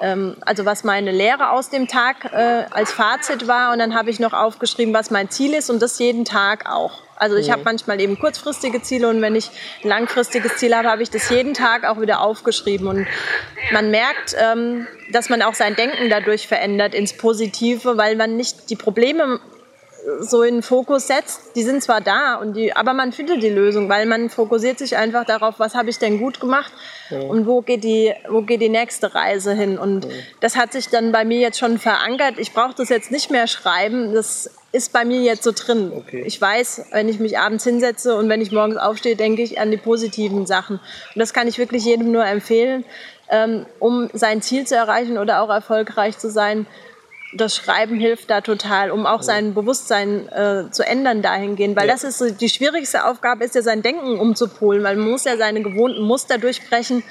ähm, 0.00 0.36
also 0.40 0.64
was 0.64 0.84
meine 0.84 1.10
Lehre 1.10 1.50
aus 1.50 1.70
dem 1.70 1.88
Tag 1.88 2.32
äh, 2.32 2.64
als 2.70 2.92
Fazit 2.92 3.46
war. 3.46 3.72
Und 3.72 3.78
dann 3.78 3.94
habe 3.94 4.10
ich 4.10 4.20
noch 4.20 4.32
aufgeschrieben, 4.32 4.94
was 4.94 5.10
mein 5.10 5.30
Ziel 5.30 5.54
ist 5.54 5.70
und 5.70 5.80
das 5.82 5.98
jeden 5.98 6.24
Tag 6.24 6.70
auch. 6.70 7.02
Also 7.16 7.36
ich 7.36 7.48
mhm. 7.48 7.52
habe 7.52 7.62
manchmal 7.64 8.00
eben 8.00 8.18
kurzfristige 8.18 8.80
Ziele 8.80 9.08
und 9.08 9.20
wenn 9.20 9.34
ich 9.34 9.50
ein 9.82 9.88
langfristiges 9.88 10.56
Ziel 10.56 10.74
habe, 10.74 10.88
habe 10.88 11.02
ich 11.02 11.10
das 11.10 11.28
jeden 11.30 11.54
Tag 11.54 11.84
auch 11.84 12.00
wieder 12.00 12.20
aufgeschrieben. 12.20 12.86
Und 12.86 13.06
man 13.72 13.90
merkt, 13.90 14.36
ähm, 14.38 14.86
dass 15.10 15.28
man 15.28 15.42
auch 15.42 15.54
sein 15.54 15.74
Denken 15.74 16.10
dadurch 16.10 16.46
verändert 16.46 16.94
ins 16.94 17.16
Positive, 17.16 17.96
weil 17.96 18.16
man 18.16 18.36
nicht 18.36 18.70
die 18.70 18.76
Probleme 18.76 19.40
so 20.20 20.42
in 20.42 20.56
den 20.56 20.62
Fokus 20.62 21.06
setzt. 21.06 21.54
Die 21.54 21.62
sind 21.62 21.82
zwar 21.82 22.00
da, 22.00 22.36
und 22.36 22.54
die, 22.54 22.74
aber 22.74 22.92
man 22.92 23.12
findet 23.12 23.42
die 23.42 23.48
Lösung, 23.48 23.88
weil 23.88 24.06
man 24.06 24.30
fokussiert 24.30 24.78
sich 24.78 24.96
einfach 24.96 25.24
darauf, 25.24 25.58
was 25.58 25.74
habe 25.74 25.90
ich 25.90 25.98
denn 25.98 26.18
gut 26.18 26.40
gemacht 26.40 26.72
ja. 27.10 27.20
und 27.20 27.46
wo 27.46 27.60
geht, 27.60 27.84
die, 27.84 28.14
wo 28.28 28.42
geht 28.42 28.60
die 28.60 28.68
nächste 28.68 29.14
Reise 29.14 29.54
hin. 29.54 29.78
Und 29.78 30.04
ja. 30.04 30.10
das 30.40 30.56
hat 30.56 30.72
sich 30.72 30.88
dann 30.88 31.12
bei 31.12 31.24
mir 31.24 31.38
jetzt 31.38 31.58
schon 31.58 31.78
verankert. 31.78 32.34
Ich 32.38 32.52
brauche 32.52 32.74
das 32.76 32.88
jetzt 32.88 33.10
nicht 33.10 33.30
mehr 33.30 33.46
schreiben. 33.46 34.14
Das 34.14 34.50
ist 34.72 34.92
bei 34.92 35.04
mir 35.04 35.20
jetzt 35.20 35.42
so 35.42 35.52
drin. 35.52 35.92
Okay. 35.94 36.22
Ich 36.26 36.40
weiß, 36.40 36.86
wenn 36.92 37.08
ich 37.08 37.18
mich 37.18 37.38
abends 37.38 37.64
hinsetze 37.64 38.16
und 38.16 38.28
wenn 38.28 38.40
ich 38.40 38.52
morgens 38.52 38.76
aufstehe, 38.76 39.16
denke 39.16 39.42
ich 39.42 39.60
an 39.60 39.70
die 39.70 39.76
positiven 39.76 40.46
Sachen. 40.46 40.76
Und 40.76 41.18
das 41.18 41.32
kann 41.32 41.48
ich 41.48 41.58
wirklich 41.58 41.84
jedem 41.84 42.12
nur 42.12 42.24
empfehlen, 42.24 42.84
ähm, 43.30 43.66
um 43.78 44.08
sein 44.12 44.42
Ziel 44.42 44.66
zu 44.66 44.76
erreichen 44.76 45.18
oder 45.18 45.42
auch 45.42 45.50
erfolgreich 45.50 46.18
zu 46.18 46.30
sein 46.30 46.66
das 47.32 47.56
Schreiben 47.56 47.96
hilft 47.96 48.30
da 48.30 48.40
total, 48.40 48.90
um 48.90 49.06
auch 49.06 49.22
sein 49.22 49.54
Bewusstsein 49.54 50.28
äh, 50.28 50.70
zu 50.70 50.84
ändern 50.84 51.22
dahingehend. 51.22 51.76
Weil 51.76 51.86
ja. 51.86 51.92
das 51.92 52.04
ist 52.04 52.18
so, 52.18 52.30
die 52.30 52.48
schwierigste 52.48 53.04
Aufgabe 53.04 53.44
ist 53.44 53.54
ja 53.54 53.62
sein 53.62 53.82
Denken 53.82 54.18
umzupolen, 54.18 54.82
weil 54.82 54.96
man 54.96 55.10
muss 55.10 55.24
ja 55.24 55.36
seine 55.36 55.62
gewohnten 55.62 56.02
Muster 56.02 56.38
durchbrechen. 56.38 57.02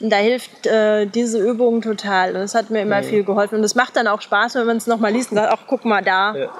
Und 0.00 0.10
da 0.10 0.16
hilft 0.16 0.66
äh, 0.66 1.06
diese 1.06 1.38
Übung 1.38 1.80
total. 1.82 2.34
Und 2.34 2.40
das 2.40 2.54
hat 2.54 2.70
mir 2.70 2.82
immer 2.82 3.02
ja. 3.02 3.08
viel 3.08 3.24
geholfen. 3.24 3.58
Und 3.58 3.64
es 3.64 3.74
macht 3.74 3.96
dann 3.96 4.06
auch 4.06 4.20
Spaß, 4.20 4.54
wenn 4.56 4.66
man 4.66 4.76
es 4.76 4.86
nochmal 4.86 5.12
liest 5.12 5.30
und 5.30 5.38
sagt, 5.38 5.52
ach 5.52 5.66
guck 5.66 5.84
mal 5.84 6.02
da. 6.02 6.34
Ja 6.36 6.50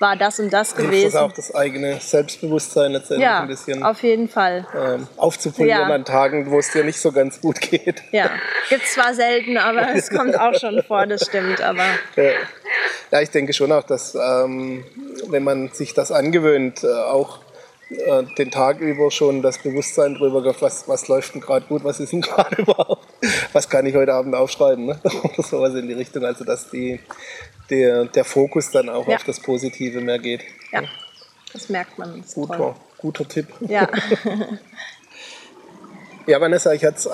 war 0.00 0.16
das 0.16 0.40
und 0.40 0.50
das 0.50 0.74
gewesen. 0.74 1.04
Das 1.04 1.14
ist 1.14 1.20
auch 1.20 1.32
das 1.32 1.54
eigene 1.54 2.00
Selbstbewusstsein 2.00 2.92
letztendlich 2.92 3.28
ja, 3.28 3.42
ein 3.42 3.48
bisschen 3.48 3.82
auf 3.82 4.02
jeden 4.02 4.28
Fall. 4.28 4.66
Ähm, 4.74 5.06
aufzupolieren 5.16 5.88
ja. 5.88 5.94
an 5.94 6.04
Tagen, 6.04 6.50
wo 6.50 6.58
es 6.58 6.72
dir 6.72 6.84
nicht 6.84 6.98
so 6.98 7.12
ganz 7.12 7.40
gut 7.40 7.60
geht. 7.60 8.02
Ja, 8.10 8.30
gibt 8.70 8.84
es 8.84 8.94
zwar 8.94 9.14
selten, 9.14 9.58
aber 9.58 9.94
es 9.94 10.08
kommt 10.16 10.38
auch 10.38 10.54
schon 10.58 10.82
vor, 10.82 11.06
das 11.06 11.26
stimmt. 11.26 11.60
Aber 11.60 11.84
ja. 12.16 12.32
ja 13.10 13.20
ich 13.20 13.30
denke 13.30 13.52
schon 13.52 13.70
auch, 13.72 13.84
dass 13.84 14.14
ähm, 14.14 14.84
wenn 15.28 15.44
man 15.44 15.68
sich 15.68 15.92
das 15.92 16.10
angewöhnt, 16.10 16.82
äh, 16.82 16.88
auch 16.88 17.40
äh, 17.90 18.22
den 18.38 18.50
Tag 18.50 18.80
über 18.80 19.10
schon 19.10 19.42
das 19.42 19.58
Bewusstsein 19.58 20.14
darüber, 20.14 20.54
was, 20.60 20.88
was 20.88 21.08
läuft 21.08 21.34
denn 21.34 21.40
gerade 21.42 21.66
gut, 21.66 21.84
was 21.84 22.00
ist 22.00 22.12
denn 22.12 22.20
gerade 22.22 22.62
überhaupt, 22.62 23.06
was 23.52 23.68
kann 23.68 23.84
ich 23.84 23.94
heute 23.94 24.14
Abend 24.14 24.34
aufschreiben 24.34 24.86
ne? 24.86 25.00
oder 25.24 25.42
sowas 25.42 25.74
in 25.74 25.88
die 25.88 25.94
Richtung. 25.94 26.24
Also 26.24 26.44
dass 26.44 26.70
die, 26.70 27.00
der, 27.70 28.06
der 28.06 28.24
Fokus 28.24 28.70
dann 28.70 28.88
auch 28.88 29.08
ja. 29.08 29.16
auf 29.16 29.24
das 29.24 29.40
Positive 29.40 30.00
mehr 30.00 30.18
geht. 30.18 30.42
Ja, 30.72 30.82
das 31.52 31.68
merkt 31.68 31.98
man. 31.98 32.20
Das 32.20 32.34
guter, 32.34 32.76
guter 32.98 33.28
Tipp. 33.28 33.48
Ja. 33.60 33.88
ja, 36.26 36.40
Vanessa, 36.40 36.72
ich 36.72 36.84
hatte 36.84 36.96
es 36.96 37.06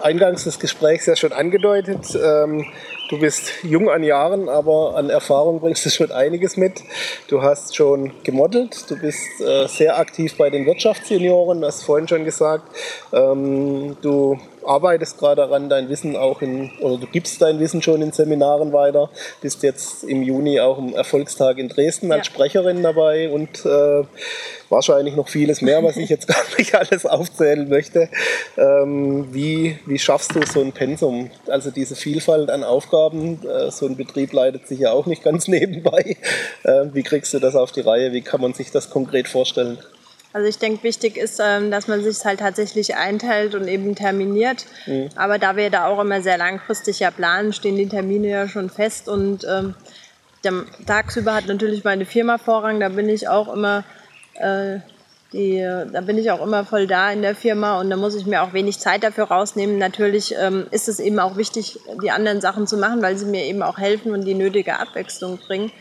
eingangs 0.00 0.44
des 0.44 0.58
Gesprächs 0.58 1.06
ja 1.06 1.16
schon 1.16 1.32
angedeutet. 1.32 2.06
Ähm, 2.14 2.66
du 3.08 3.18
bist 3.18 3.52
jung 3.62 3.90
an 3.90 4.02
Jahren, 4.02 4.48
aber 4.48 4.96
an 4.96 5.10
Erfahrung 5.10 5.60
bringst 5.60 5.84
du 5.86 5.90
schon 5.90 6.10
einiges 6.12 6.56
mit. 6.56 6.82
Du 7.28 7.42
hast 7.42 7.76
schon 7.76 8.12
gemodelt, 8.22 8.90
du 8.90 8.98
bist 8.98 9.40
äh, 9.40 9.66
sehr 9.66 9.98
aktiv 9.98 10.36
bei 10.36 10.50
den 10.50 10.66
Wirtschaftssenioren, 10.66 11.64
hast 11.64 11.84
vorhin 11.84 12.08
schon 12.08 12.24
gesagt. 12.24 12.64
Ähm, 13.12 13.96
du 14.02 14.38
arbeitest 14.66 15.18
gerade 15.18 15.42
daran, 15.42 15.68
dein 15.68 15.88
Wissen 15.88 16.16
auch 16.16 16.40
in, 16.40 16.70
oder 16.80 16.96
du 16.96 17.06
gibst 17.06 17.42
dein 17.42 17.60
Wissen 17.60 17.82
schon 17.82 18.00
in 18.02 18.12
Seminaren 18.12 18.72
weiter, 18.72 19.10
bist 19.40 19.62
jetzt 19.62 20.04
im 20.04 20.22
Juni 20.22 20.60
auch 20.60 20.78
im 20.78 20.94
Erfolgstag 20.94 21.58
in 21.58 21.68
Dresden 21.68 22.10
als 22.12 22.28
ja. 22.28 22.32
Sprecherin 22.32 22.82
dabei 22.82 23.28
und 23.28 23.64
äh, 23.66 24.04
wahrscheinlich 24.70 25.16
noch 25.16 25.28
vieles 25.28 25.60
mehr, 25.60 25.82
was 25.82 25.96
ich 25.96 26.08
jetzt 26.08 26.26
gar 26.28 26.42
nicht 26.58 26.74
alles 26.74 27.04
aufzählen 27.04 27.68
möchte. 27.68 28.08
Ähm, 28.56 29.32
wie, 29.32 29.78
wie 29.86 29.98
schaffst 29.98 30.34
du 30.34 30.40
so 30.46 30.60
ein 30.60 30.72
Pensum, 30.72 31.30
also 31.48 31.70
diese 31.70 31.94
Vielfalt 31.94 32.50
an 32.50 32.64
Aufgaben? 32.64 32.93
Äh, 32.94 33.70
so 33.70 33.86
ein 33.86 33.96
Betrieb 33.96 34.32
leitet 34.32 34.66
sich 34.68 34.80
ja 34.80 34.92
auch 34.92 35.06
nicht 35.06 35.22
ganz 35.22 35.48
nebenbei. 35.48 36.16
Äh, 36.62 36.86
wie 36.92 37.02
kriegst 37.02 37.34
du 37.34 37.38
das 37.38 37.54
auf 37.54 37.72
die 37.72 37.80
Reihe? 37.80 38.12
Wie 38.12 38.22
kann 38.22 38.40
man 38.40 38.54
sich 38.54 38.70
das 38.70 38.90
konkret 38.90 39.28
vorstellen? 39.28 39.78
Also 40.32 40.48
ich 40.48 40.58
denke, 40.58 40.82
wichtig 40.82 41.16
ist, 41.16 41.40
ähm, 41.40 41.70
dass 41.70 41.86
man 41.86 42.02
sich 42.02 42.24
halt 42.24 42.40
tatsächlich 42.40 42.96
einteilt 42.96 43.54
und 43.54 43.68
eben 43.68 43.94
terminiert. 43.94 44.66
Mhm. 44.86 45.08
Aber 45.14 45.38
da 45.38 45.56
wir 45.56 45.70
da 45.70 45.86
auch 45.86 46.00
immer 46.00 46.22
sehr 46.22 46.38
langfristig 46.38 46.98
ja 46.98 47.12
planen, 47.12 47.52
stehen 47.52 47.76
die 47.76 47.88
Termine 47.88 48.28
ja 48.28 48.48
schon 48.48 48.68
fest. 48.68 49.08
Und 49.08 49.44
ähm, 49.44 49.74
der, 50.42 50.64
tagsüber 50.86 51.34
hat 51.34 51.46
natürlich 51.46 51.84
meine 51.84 52.04
Firma 52.04 52.38
Vorrang. 52.38 52.80
Da 52.80 52.88
bin 52.88 53.08
ich 53.08 53.28
auch 53.28 53.52
immer 53.52 53.84
äh, 54.34 54.80
die, 55.34 55.60
da 55.60 56.00
bin 56.00 56.16
ich 56.16 56.30
auch 56.30 56.40
immer 56.40 56.64
voll 56.64 56.86
da 56.86 57.10
in 57.10 57.20
der 57.20 57.34
Firma 57.34 57.80
und 57.80 57.90
da 57.90 57.96
muss 57.96 58.14
ich 58.14 58.24
mir 58.24 58.42
auch 58.42 58.52
wenig 58.52 58.78
Zeit 58.78 59.02
dafür 59.02 59.24
rausnehmen. 59.24 59.78
Natürlich 59.78 60.34
ähm, 60.40 60.66
ist 60.70 60.88
es 60.88 61.00
eben 61.00 61.18
auch 61.18 61.36
wichtig, 61.36 61.80
die 62.02 62.12
anderen 62.12 62.40
Sachen 62.40 62.68
zu 62.68 62.76
machen, 62.76 63.02
weil 63.02 63.18
sie 63.18 63.26
mir 63.26 63.44
eben 63.44 63.62
auch 63.62 63.78
helfen 63.78 64.12
und 64.12 64.24
die 64.24 64.34
nötige 64.34 64.78
Abwechslung 64.78 65.38
bringen. 65.38 65.72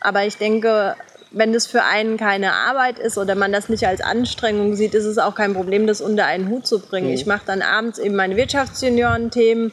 Aber 0.00 0.24
ich 0.24 0.36
denke, 0.36 0.94
wenn 1.32 1.52
das 1.52 1.66
für 1.66 1.82
einen 1.82 2.16
keine 2.16 2.52
Arbeit 2.52 2.98
ist 2.98 3.18
oder 3.18 3.34
man 3.34 3.52
das 3.52 3.68
nicht 3.68 3.86
als 3.86 4.00
Anstrengung 4.00 4.76
sieht, 4.76 4.94
ist 4.94 5.06
es 5.06 5.18
auch 5.18 5.34
kein 5.34 5.54
Problem, 5.54 5.86
das 5.86 6.00
unter 6.00 6.26
einen 6.26 6.48
Hut 6.48 6.66
zu 6.66 6.78
bringen. 6.78 7.08
Mhm. 7.08 7.14
Ich 7.14 7.26
mache 7.26 7.42
dann 7.46 7.62
abends 7.62 7.98
eben 7.98 8.14
meine 8.14 8.36
Wirtschaftsjunioren-Themen 8.36 9.72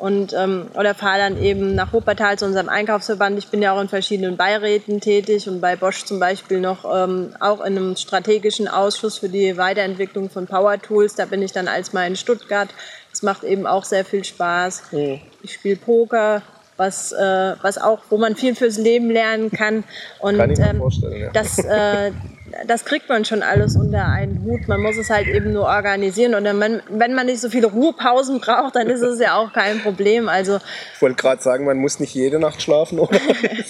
und 0.00 0.32
ähm, 0.32 0.68
oder 0.74 0.94
fahre 0.94 1.18
dann 1.18 1.42
eben 1.42 1.74
nach 1.74 1.92
Wuppertal 1.92 2.38
zu 2.38 2.46
unserem 2.46 2.68
Einkaufsverband. 2.68 3.38
Ich 3.38 3.48
bin 3.48 3.60
ja 3.60 3.72
auch 3.72 3.80
in 3.80 3.88
verschiedenen 3.88 4.36
Beiräten 4.36 5.00
tätig 5.00 5.48
und 5.48 5.60
bei 5.60 5.76
Bosch 5.76 6.04
zum 6.04 6.18
Beispiel 6.18 6.60
noch 6.60 6.84
ähm, 6.84 7.34
auch 7.38 7.60
in 7.60 7.76
einem 7.76 7.96
strategischen 7.96 8.66
Ausschuss 8.66 9.18
für 9.18 9.28
die 9.28 9.56
Weiterentwicklung 9.56 10.30
von 10.30 10.46
Power 10.46 10.80
Tools. 10.80 11.14
Da 11.14 11.26
bin 11.26 11.42
ich 11.42 11.52
dann 11.52 11.68
als 11.68 11.92
mal 11.92 12.06
in 12.06 12.16
Stuttgart. 12.16 12.70
Das 13.10 13.22
macht 13.22 13.44
eben 13.44 13.66
auch 13.66 13.84
sehr 13.84 14.04
viel 14.04 14.24
Spaß. 14.24 14.92
Mhm. 14.92 15.20
Ich 15.42 15.54
spiele 15.54 15.76
Poker, 15.76 16.42
was, 16.76 17.12
äh, 17.12 17.54
was 17.60 17.76
auch, 17.76 18.00
wo 18.08 18.16
man 18.16 18.36
viel 18.36 18.54
fürs 18.54 18.78
Leben 18.78 19.10
lernen 19.10 19.50
kann. 19.50 19.84
Und 20.18 20.38
kann 20.38 20.50
ähm, 20.50 20.82
ja. 21.12 21.30
das, 21.32 21.58
äh, 21.58 22.12
das 22.66 22.84
kriegt 22.84 23.08
man 23.08 23.24
schon 23.24 23.42
alles 23.42 23.76
unter 23.76 24.06
einen 24.06 24.42
Hut. 24.44 24.68
Man 24.68 24.80
muss 24.80 24.96
es 24.96 25.10
halt 25.10 25.26
eben 25.26 25.52
nur 25.52 25.64
organisieren. 25.64 26.34
Und 26.34 26.44
wenn, 26.44 26.82
wenn 26.88 27.14
man 27.14 27.26
nicht 27.26 27.40
so 27.40 27.48
viele 27.48 27.68
Ruhepausen 27.68 28.40
braucht, 28.40 28.76
dann 28.76 28.88
ist 28.88 29.02
es 29.02 29.18
ja 29.20 29.36
auch 29.36 29.52
kein 29.52 29.80
Problem. 29.80 30.28
Also, 30.28 30.58
ich 30.94 31.02
wollte 31.02 31.16
gerade 31.16 31.42
sagen, 31.42 31.64
man 31.64 31.78
muss 31.78 32.00
nicht 32.00 32.14
jede 32.14 32.38
Nacht 32.38 32.62
schlafen, 32.62 32.98
oder? 32.98 33.18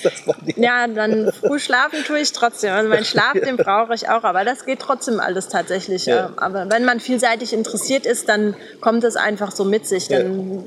ja, 0.57 0.87
dann 0.88 1.33
früh 1.33 1.59
schlafen 1.59 2.05
tue 2.05 2.20
ich 2.20 2.33
trotzdem. 2.33 2.72
Also 2.72 2.88
mein 2.88 3.05
Schlaf, 3.05 3.33
den 3.33 3.57
brauche 3.57 3.94
ich 3.94 4.09
auch. 4.09 4.24
Aber 4.24 4.44
das 4.44 4.64
geht 4.64 4.81
trotzdem 4.81 5.20
alles 5.20 5.48
tatsächlich. 5.48 6.07
Ja. 6.07 6.33
Aber 6.37 6.68
wenn 6.70 6.85
man 6.85 7.00
vielseitig 7.00 7.53
interessiert 7.53 8.07
ist, 8.07 8.29
dann 8.29 8.57
kommt 8.81 9.05
es 9.05 9.16
einfach 9.16 9.53
so 9.53 9.64
mit 9.64 9.87
sich. 9.87 10.09
Dann 10.09 10.55
ja 10.55 10.62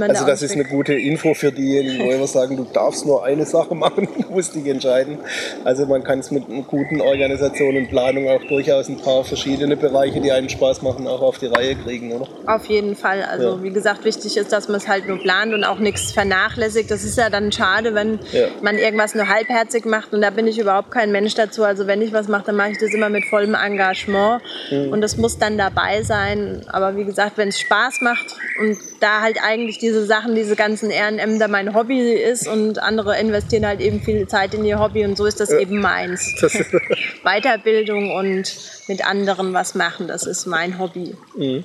also 0.00 0.26
das 0.26 0.42
ist 0.42 0.52
eine 0.52 0.64
gute 0.64 0.94
Info 0.94 1.34
für 1.34 1.52
diejenigen, 1.52 2.04
wo 2.04 2.10
immer 2.10 2.26
sagen, 2.26 2.56
du 2.56 2.64
darfst 2.64 3.06
nur 3.06 3.24
eine 3.24 3.46
Sache 3.46 3.74
machen, 3.74 4.08
du 4.18 4.32
musst 4.32 4.54
dich 4.54 4.66
entscheiden. 4.66 5.18
Also 5.64 5.86
man 5.86 6.02
kann 6.04 6.20
es 6.20 6.30
mit 6.30 6.48
einer 6.48 6.62
guten 6.62 7.00
Organisation 7.00 7.76
und 7.76 7.88
Planung 7.88 8.28
auch 8.28 8.42
durchaus 8.44 8.88
ein 8.88 8.98
paar 8.98 9.24
verschiedene 9.24 9.76
Bereiche, 9.76 10.20
die 10.20 10.32
einem 10.32 10.48
Spaß 10.48 10.82
machen, 10.82 11.06
auch 11.06 11.22
auf 11.22 11.38
die 11.38 11.46
Reihe 11.46 11.74
kriegen, 11.76 12.12
oder? 12.12 12.26
Auf 12.46 12.66
jeden 12.66 12.96
Fall. 12.96 13.22
Also 13.22 13.56
ja. 13.56 13.62
wie 13.62 13.70
gesagt, 13.70 14.04
wichtig 14.04 14.36
ist, 14.36 14.52
dass 14.52 14.68
man 14.68 14.78
es 14.78 14.88
halt 14.88 15.06
nur 15.06 15.18
plant 15.18 15.54
und 15.54 15.64
auch 15.64 15.78
nichts 15.78 16.12
vernachlässigt. 16.12 16.90
Das 16.90 17.04
ist 17.04 17.18
ja 17.18 17.30
dann 17.30 17.52
schade, 17.52 17.94
wenn 17.94 18.18
ja. 18.32 18.48
man 18.62 18.78
irgendwas 18.78 19.14
nur 19.14 19.28
halbherzig 19.28 19.84
macht 19.84 20.12
und 20.12 20.20
da 20.20 20.30
bin 20.30 20.46
ich 20.46 20.58
überhaupt 20.58 20.90
kein 20.90 21.12
Mensch 21.12 21.34
dazu. 21.34 21.64
Also 21.64 21.86
wenn 21.86 22.02
ich 22.02 22.12
was 22.12 22.28
mache, 22.28 22.44
dann 22.46 22.56
mache 22.56 22.70
ich 22.72 22.78
das 22.78 22.92
immer 22.92 23.08
mit 23.08 23.24
vollem 23.26 23.54
Engagement 23.54 24.42
mhm. 24.70 24.92
und 24.92 25.00
das 25.00 25.16
muss 25.16 25.38
dann 25.38 25.58
dabei 25.58 26.02
sein. 26.02 26.62
Aber 26.68 26.96
wie 26.96 27.04
gesagt, 27.04 27.36
wenn 27.36 27.48
es 27.48 27.60
Spaß 27.60 28.00
macht 28.00 28.36
und 28.60 28.78
da 29.00 29.20
halt 29.20 29.38
eigentlich 29.42 29.73
diese 29.78 30.04
Sachen, 30.06 30.34
diese 30.34 30.56
ganzen 30.56 30.90
Ehrenämter 30.90 31.48
mein 31.48 31.74
Hobby 31.74 32.12
ist 32.12 32.46
und 32.48 32.78
andere 32.78 33.18
investieren 33.18 33.66
halt 33.66 33.80
eben 33.80 34.00
viel 34.00 34.26
Zeit 34.28 34.54
in 34.54 34.64
ihr 34.64 34.78
Hobby 34.78 35.04
und 35.04 35.16
so 35.16 35.26
ist 35.26 35.40
das 35.40 35.50
ja. 35.50 35.60
eben 35.60 35.80
meins. 35.80 36.34
Weiterbildung 37.22 38.10
und 38.10 38.54
mit 38.88 39.06
anderen 39.06 39.52
was 39.52 39.74
machen, 39.74 40.08
das 40.08 40.26
ist 40.26 40.46
mein 40.46 40.78
Hobby. 40.78 41.14
Mhm. 41.36 41.64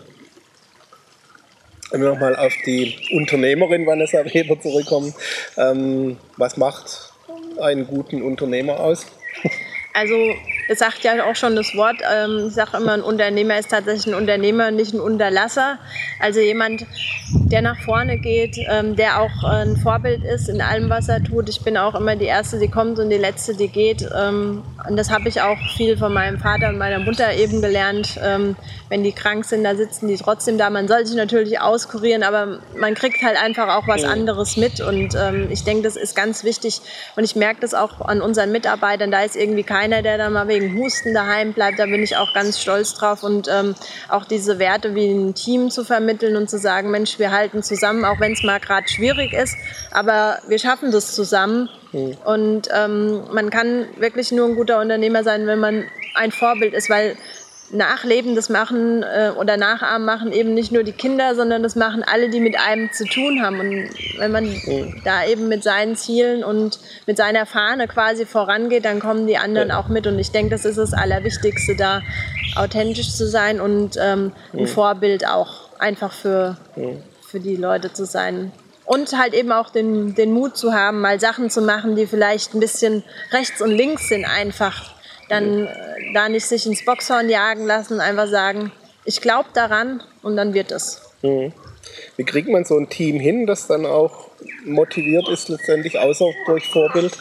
Wenn 1.91 2.01
wir 2.01 2.09
nochmal 2.09 2.35
auf 2.35 2.53
die 2.65 2.95
Unternehmerin 3.11 3.87
Vanessa 3.87 4.23
Weber 4.23 4.59
zurückkommen, 4.61 5.13
ähm, 5.57 6.17
was 6.37 6.55
macht 6.57 7.11
einen 7.59 7.87
guten 7.87 8.21
Unternehmer 8.21 8.79
aus? 8.79 9.07
Also 9.93 10.15
es 10.69 10.77
sagt 10.77 11.03
ja 11.03 11.25
auch 11.25 11.35
schon 11.35 11.55
das 11.55 11.75
Wort, 11.75 11.97
ähm, 12.13 12.45
ich 12.47 12.53
sage 12.53 12.77
immer, 12.77 12.93
ein 12.93 13.01
Unternehmer 13.01 13.57
ist 13.57 13.71
tatsächlich 13.71 14.05
ein 14.05 14.13
Unternehmer, 14.13 14.69
nicht 14.69 14.93
ein 14.93 14.99
Unterlasser. 14.99 15.79
Also 16.19 16.41
jemand, 16.41 16.85
der 17.33 17.63
nach 17.63 17.79
vorne 17.81 18.19
geht, 18.19 18.55
ähm, 18.69 18.95
der 18.95 19.19
auch 19.19 19.43
ein 19.43 19.77
Vorbild 19.77 20.23
ist 20.23 20.47
in 20.47 20.61
allem, 20.61 20.87
was 20.91 21.09
er 21.09 21.23
tut. 21.23 21.49
Ich 21.49 21.61
bin 21.61 21.75
auch 21.75 21.95
immer 21.95 22.15
die 22.15 22.25
Erste, 22.25 22.59
die 22.59 22.67
kommt 22.67 22.99
und 22.99 23.09
die 23.09 23.17
Letzte, 23.17 23.55
die 23.55 23.67
geht. 23.67 24.07
Ähm, 24.15 24.61
und 24.87 24.95
das 24.95 25.09
habe 25.09 25.27
ich 25.27 25.41
auch 25.41 25.57
viel 25.75 25.97
von 25.97 26.13
meinem 26.13 26.37
Vater 26.37 26.69
und 26.69 26.77
meiner 26.77 26.99
Mutter 26.99 27.33
eben 27.33 27.63
gelernt. 27.63 28.19
Ähm, 28.23 28.55
wenn 28.89 29.03
die 29.03 29.11
krank 29.11 29.45
sind, 29.45 29.63
da 29.63 29.75
sitzen 29.75 30.07
die 30.07 30.17
trotzdem 30.17 30.59
da. 30.59 30.69
Man 30.69 30.87
soll 30.87 31.03
sich 31.05 31.15
natürlich 31.15 31.59
auskurieren, 31.59 32.21
aber 32.21 32.59
man 32.77 32.93
kriegt 32.93 33.23
halt 33.23 33.41
einfach 33.41 33.75
auch 33.75 33.87
was 33.87 34.03
anderes 34.03 34.55
mit. 34.55 34.81
Und 34.81 35.15
ähm, 35.15 35.47
ich 35.49 35.63
denke, 35.63 35.81
das 35.81 35.95
ist 35.95 36.15
ganz 36.15 36.43
wichtig. 36.43 36.81
Und 37.15 37.23
ich 37.23 37.35
merke 37.35 37.61
das 37.61 37.73
auch 37.73 38.01
an 38.01 38.21
unseren 38.21 38.51
Mitarbeitern. 38.51 39.09
Da 39.09 39.23
ist 39.23 39.35
irgendwie 39.35 39.63
keiner, 39.63 40.03
der 40.03 40.19
da 40.19 40.29
mal 40.29 40.47
wegen 40.47 40.58
wegen 40.59 40.77
Husten 40.77 41.13
daheim 41.13 41.53
bleibt, 41.53 41.79
da 41.79 41.85
bin 41.85 42.03
ich 42.03 42.17
auch 42.17 42.33
ganz 42.33 42.59
stolz 42.59 42.93
drauf. 42.93 43.23
Und 43.23 43.47
ähm, 43.51 43.75
auch 44.09 44.25
diese 44.25 44.59
Werte 44.59 44.95
wie 44.95 45.07
ein 45.07 45.33
Team 45.33 45.69
zu 45.69 45.83
vermitteln 45.83 46.35
und 46.35 46.49
zu 46.49 46.57
sagen, 46.57 46.91
Mensch, 46.91 47.19
wir 47.19 47.31
halten 47.31 47.63
zusammen, 47.63 48.05
auch 48.05 48.19
wenn 48.19 48.33
es 48.33 48.43
mal 48.43 48.59
gerade 48.59 48.87
schwierig 48.87 49.33
ist, 49.33 49.55
aber 49.91 50.39
wir 50.47 50.59
schaffen 50.59 50.91
das 50.91 51.13
zusammen. 51.15 51.69
Mhm. 51.91 52.17
Und 52.25 52.69
ähm, 52.75 53.23
man 53.33 53.49
kann 53.49 53.87
wirklich 53.97 54.31
nur 54.31 54.47
ein 54.47 54.55
guter 54.55 54.79
Unternehmer 54.79 55.23
sein, 55.23 55.47
wenn 55.47 55.59
man 55.59 55.85
ein 56.15 56.31
Vorbild 56.31 56.73
ist, 56.73 56.89
weil 56.89 57.15
Nachleben, 57.71 58.35
das 58.35 58.49
machen 58.49 59.03
äh, 59.03 59.31
oder 59.37 59.57
Nachahmen 59.57 60.05
machen 60.05 60.31
eben 60.31 60.53
nicht 60.53 60.71
nur 60.71 60.83
die 60.83 60.91
Kinder, 60.91 61.35
sondern 61.35 61.61
das 61.61 61.75
machen 61.75 62.03
alle, 62.03 62.29
die 62.29 62.39
mit 62.39 62.59
einem 62.59 62.91
zu 62.91 63.05
tun 63.05 63.41
haben. 63.43 63.59
Und 63.59 63.89
wenn 64.17 64.31
man 64.31 64.45
mhm. 64.45 65.01
da 65.03 65.25
eben 65.25 65.47
mit 65.47 65.63
seinen 65.63 65.95
Zielen 65.95 66.43
und 66.43 66.79
mit 67.05 67.17
seiner 67.17 67.45
Fahne 67.45 67.87
quasi 67.87 68.25
vorangeht, 68.25 68.85
dann 68.85 68.99
kommen 68.99 69.27
die 69.27 69.37
anderen 69.37 69.69
ja. 69.69 69.79
auch 69.79 69.87
mit. 69.87 70.07
Und 70.07 70.17
ich 70.17 70.31
denke, 70.31 70.51
das 70.51 70.65
ist 70.65 70.77
das 70.77 70.93
Allerwichtigste, 70.93 71.75
da 71.75 72.01
authentisch 72.55 73.13
zu 73.13 73.27
sein 73.27 73.61
und 73.61 73.97
ähm, 74.01 74.31
ein 74.53 74.61
mhm. 74.61 74.67
Vorbild 74.67 75.27
auch 75.27 75.69
einfach 75.79 76.11
für, 76.11 76.57
mhm. 76.75 77.03
für 77.21 77.39
die 77.39 77.55
Leute 77.55 77.93
zu 77.93 78.05
sein. 78.05 78.51
Und 78.85 79.15
halt 79.15 79.35
eben 79.35 79.51
auch 79.51 79.69
den, 79.69 80.15
den 80.15 80.33
Mut 80.33 80.57
zu 80.57 80.73
haben, 80.73 81.01
mal 81.01 81.19
Sachen 81.19 81.51
zu 81.51 81.61
machen, 81.61 81.95
die 81.95 82.07
vielleicht 82.07 82.55
ein 82.55 82.59
bisschen 82.59 83.03
rechts 83.31 83.61
und 83.61 83.69
links 83.69 84.09
sind, 84.09 84.25
einfach 84.25 84.95
dann 85.29 85.67
äh, 85.67 86.13
da 86.13 86.29
nicht 86.29 86.45
sich 86.45 86.65
ins 86.65 86.83
Boxhorn 86.83 87.29
jagen 87.29 87.65
lassen, 87.65 87.99
einfach 88.01 88.27
sagen, 88.27 88.71
ich 89.05 89.21
glaube 89.21 89.49
daran 89.53 90.03
und 90.21 90.35
dann 90.35 90.53
wird 90.53 90.71
es. 90.71 91.01
Mhm. 91.21 91.53
Wie 92.17 92.23
kriegt 92.23 92.49
man 92.49 92.65
so 92.65 92.77
ein 92.77 92.89
Team 92.89 93.19
hin, 93.19 93.47
das 93.47 93.67
dann 93.67 93.85
auch 93.85 94.29
motiviert 94.65 95.27
ist, 95.29 95.49
letztendlich 95.49 95.97
außer 95.97 96.25
durch 96.45 96.67
Vorbild? 96.69 97.17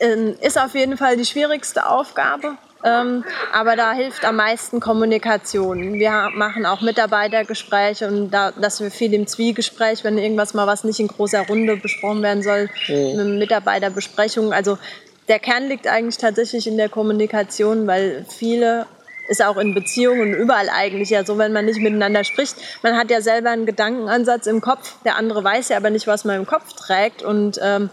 Ähm, 0.00 0.36
ist 0.40 0.58
auf 0.58 0.74
jeden 0.74 0.96
Fall 0.96 1.16
die 1.16 1.24
schwierigste 1.24 1.88
Aufgabe. 1.88 2.56
Ähm, 2.84 3.24
aber 3.52 3.76
da 3.76 3.92
hilft 3.92 4.24
am 4.24 4.36
meisten 4.36 4.80
Kommunikation. 4.80 5.94
Wir 5.94 6.30
machen 6.34 6.66
auch 6.66 6.80
Mitarbeitergespräche 6.80 8.08
und 8.08 8.30
da, 8.30 8.50
dass 8.50 8.80
wir 8.80 8.90
viel 8.90 9.14
im 9.14 9.28
Zwiegespräch, 9.28 10.02
wenn 10.02 10.18
irgendwas 10.18 10.52
mal 10.52 10.66
was 10.66 10.82
nicht 10.82 10.98
in 10.98 11.06
großer 11.06 11.46
Runde 11.46 11.76
besprochen 11.76 12.22
werden 12.22 12.42
soll, 12.42 12.68
mhm. 12.88 13.38
Mitarbeiterbesprechungen. 13.38 14.52
Also 14.52 14.78
der 15.28 15.38
Kern 15.38 15.68
liegt 15.68 15.86
eigentlich 15.86 16.18
tatsächlich 16.18 16.66
in 16.66 16.76
der 16.76 16.88
Kommunikation, 16.88 17.86
weil 17.86 18.24
viele 18.28 18.86
ist 19.28 19.42
auch 19.42 19.56
in 19.56 19.74
Beziehungen 19.74 20.34
überall 20.34 20.68
eigentlich 20.68 21.10
ja 21.10 21.24
so, 21.24 21.38
wenn 21.38 21.52
man 21.52 21.64
nicht 21.64 21.80
miteinander 21.80 22.24
spricht. 22.24 22.56
Man 22.82 22.96
hat 22.96 23.10
ja 23.10 23.20
selber 23.20 23.50
einen 23.50 23.66
Gedankenansatz 23.66 24.46
im 24.46 24.60
Kopf, 24.60 24.96
der 25.04 25.16
andere 25.16 25.44
weiß 25.44 25.68
ja 25.68 25.76
aber 25.76 25.90
nicht, 25.90 26.06
was 26.06 26.24
man 26.24 26.36
im 26.36 26.46
Kopf 26.46 26.72
trägt 26.72 27.22
und, 27.22 27.58
ähm, 27.62 27.88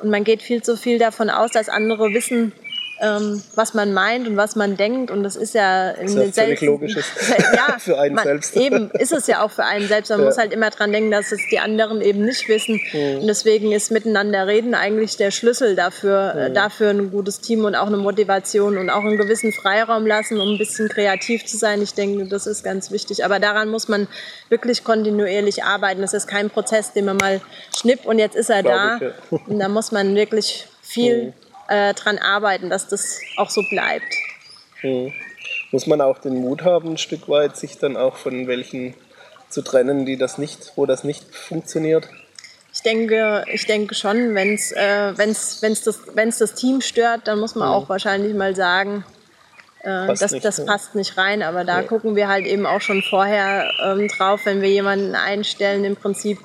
und 0.00 0.10
man 0.10 0.24
geht 0.24 0.42
viel 0.42 0.62
zu 0.62 0.76
viel 0.76 0.98
davon 0.98 1.30
aus, 1.30 1.50
dass 1.52 1.68
andere 1.68 2.12
wissen, 2.12 2.52
ähm, 3.00 3.42
was 3.54 3.74
man 3.74 3.92
meint 3.92 4.28
und 4.28 4.36
was 4.36 4.56
man 4.56 4.76
denkt. 4.76 5.10
Und 5.10 5.22
das 5.22 5.36
ist 5.36 5.54
ja 5.54 5.90
in 5.90 6.06
das 6.06 6.14
ist 6.14 6.36
ja 6.36 6.44
völlig 6.44 6.60
logisch 6.60 6.96
ja, 7.54 7.76
für 7.78 7.98
einen 7.98 8.14
man, 8.14 8.24
selbst. 8.24 8.56
Eben 8.56 8.90
ist 8.90 9.12
es 9.12 9.26
ja 9.26 9.42
auch 9.42 9.50
für 9.50 9.64
einen 9.64 9.88
selbst. 9.88 10.10
Man 10.10 10.20
ja. 10.20 10.26
muss 10.26 10.38
halt 10.38 10.52
immer 10.52 10.70
dran 10.70 10.92
denken, 10.92 11.10
dass 11.10 11.32
es 11.32 11.40
die 11.50 11.58
anderen 11.58 12.00
eben 12.00 12.24
nicht 12.24 12.48
wissen. 12.48 12.80
Mhm. 12.92 13.20
Und 13.20 13.26
deswegen 13.26 13.72
ist 13.72 13.90
miteinander 13.90 14.46
reden 14.46 14.74
eigentlich 14.74 15.16
der 15.16 15.30
Schlüssel 15.30 15.74
dafür, 15.74 16.34
äh, 16.36 16.48
mhm. 16.48 16.54
dafür 16.54 16.90
ein 16.90 17.10
gutes 17.10 17.40
Team 17.40 17.64
und 17.64 17.74
auch 17.74 17.88
eine 17.88 17.96
Motivation 17.96 18.78
und 18.78 18.90
auch 18.90 19.02
einen 19.02 19.16
gewissen 19.16 19.52
Freiraum 19.52 20.06
lassen, 20.06 20.40
um 20.40 20.52
ein 20.54 20.58
bisschen 20.58 20.88
kreativ 20.88 21.44
zu 21.46 21.56
sein. 21.56 21.82
Ich 21.82 21.94
denke, 21.94 22.26
das 22.26 22.46
ist 22.46 22.62
ganz 22.62 22.90
wichtig. 22.90 23.24
Aber 23.24 23.40
daran 23.40 23.68
muss 23.68 23.88
man 23.88 24.06
wirklich 24.48 24.84
kontinuierlich 24.84 25.64
arbeiten. 25.64 26.00
Das 26.00 26.14
ist 26.14 26.26
kein 26.26 26.50
Prozess, 26.50 26.92
den 26.92 27.06
man 27.06 27.16
mal 27.16 27.40
schnipp 27.76 28.04
und 28.04 28.18
jetzt 28.18 28.36
ist 28.36 28.50
er 28.50 28.62
Glaube 28.62 28.78
da. 28.78 28.96
Ich, 28.96 29.02
ja. 29.02 29.38
Und 29.46 29.58
da 29.58 29.68
muss 29.68 29.90
man 29.90 30.14
wirklich 30.14 30.66
viel 30.82 31.26
mhm 31.26 31.43
äh, 31.68 31.94
dran 31.94 32.18
arbeiten, 32.18 32.70
dass 32.70 32.88
das 32.88 33.20
auch 33.36 33.50
so 33.50 33.62
bleibt. 33.70 34.12
Hm. 34.80 35.12
Muss 35.70 35.86
man 35.86 36.00
auch 36.00 36.18
den 36.18 36.36
Mut 36.36 36.62
haben, 36.62 36.92
ein 36.92 36.98
Stück 36.98 37.28
weit, 37.28 37.56
sich 37.56 37.78
dann 37.78 37.96
auch 37.96 38.16
von 38.16 38.46
welchen 38.46 38.94
zu 39.48 39.62
trennen, 39.62 40.06
die 40.06 40.16
das 40.16 40.38
nicht, 40.38 40.72
wo 40.76 40.86
das 40.86 41.04
nicht 41.04 41.34
funktioniert? 41.34 42.08
Ich 42.72 42.82
denke, 42.82 43.44
ich 43.52 43.66
denke 43.66 43.94
schon, 43.94 44.34
wenn 44.34 44.54
es 44.54 44.72
äh, 44.72 45.12
wenn's, 45.16 45.62
wenn's 45.62 45.82
das, 45.82 46.00
wenn's 46.14 46.38
das 46.38 46.54
Team 46.54 46.80
stört, 46.80 47.28
dann 47.28 47.38
muss 47.38 47.54
man 47.54 47.68
mhm. 47.68 47.74
auch 47.74 47.88
wahrscheinlich 47.88 48.34
mal 48.34 48.56
sagen, 48.56 49.04
äh, 49.84 50.06
das, 50.06 50.32
nicht, 50.32 50.44
das 50.44 50.58
ne? 50.58 50.64
passt 50.64 50.94
nicht 50.94 51.16
rein. 51.16 51.42
Aber 51.42 51.64
da 51.64 51.80
ja. 51.80 51.86
gucken 51.86 52.16
wir 52.16 52.28
halt 52.28 52.46
eben 52.46 52.66
auch 52.66 52.80
schon 52.80 53.02
vorher 53.02 53.70
ähm, 53.84 54.08
drauf, 54.08 54.40
wenn 54.44 54.60
wir 54.60 54.70
jemanden 54.70 55.14
einstellen, 55.14 55.84
im 55.84 55.96
Prinzip, 55.96 56.38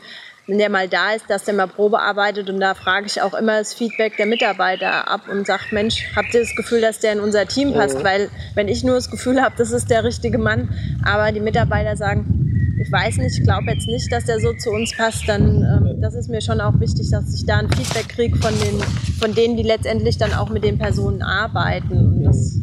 wenn 0.49 0.57
der 0.57 0.69
mal 0.69 0.87
da 0.87 1.13
ist, 1.13 1.29
dass 1.29 1.43
der 1.43 1.53
mal 1.53 1.67
Probe 1.67 1.99
arbeitet 1.99 2.49
und 2.49 2.59
da 2.59 2.73
frage 2.73 3.05
ich 3.05 3.21
auch 3.21 3.35
immer 3.35 3.59
das 3.59 3.75
Feedback 3.75 4.17
der 4.17 4.25
Mitarbeiter 4.25 5.07
ab 5.07 5.21
und 5.31 5.45
sage, 5.45 5.63
Mensch, 5.71 6.07
habt 6.15 6.33
ihr 6.33 6.39
das 6.39 6.55
Gefühl, 6.55 6.81
dass 6.81 6.99
der 6.99 7.13
in 7.13 7.19
unser 7.19 7.45
Team 7.45 7.73
passt? 7.73 7.99
Mhm. 7.99 8.03
Weil 8.03 8.29
wenn 8.55 8.67
ich 8.67 8.83
nur 8.83 8.95
das 8.95 9.11
Gefühl 9.11 9.39
habe, 9.41 9.53
das 9.57 9.71
ist 9.71 9.91
der 9.91 10.03
richtige 10.03 10.39
Mann, 10.39 10.69
aber 11.05 11.31
die 11.31 11.39
Mitarbeiter 11.39 11.95
sagen, 11.95 12.49
ich 12.81 12.91
weiß 12.91 13.17
nicht, 13.17 13.37
ich 13.37 13.43
glaube 13.43 13.65
jetzt 13.71 13.87
nicht, 13.87 14.11
dass 14.11 14.25
der 14.25 14.39
so 14.39 14.53
zu 14.53 14.71
uns 14.71 14.95
passt, 14.97 15.27
dann 15.27 15.61
ähm, 15.61 16.01
das 16.01 16.15
ist 16.15 16.29
mir 16.29 16.41
schon 16.41 16.61
auch 16.61 16.79
wichtig, 16.79 17.11
dass 17.11 17.31
ich 17.33 17.45
da 17.45 17.57
ein 17.57 17.69
Feedback 17.69 18.09
kriege 18.09 18.37
von, 18.37 18.53
den, 18.59 18.79
von 19.19 19.35
denen, 19.35 19.55
die 19.55 19.63
letztendlich 19.63 20.17
dann 20.17 20.33
auch 20.33 20.49
mit 20.49 20.63
den 20.63 20.79
Personen 20.79 21.21
arbeiten. 21.21 21.93
Und 21.93 22.23
das 22.23 22.58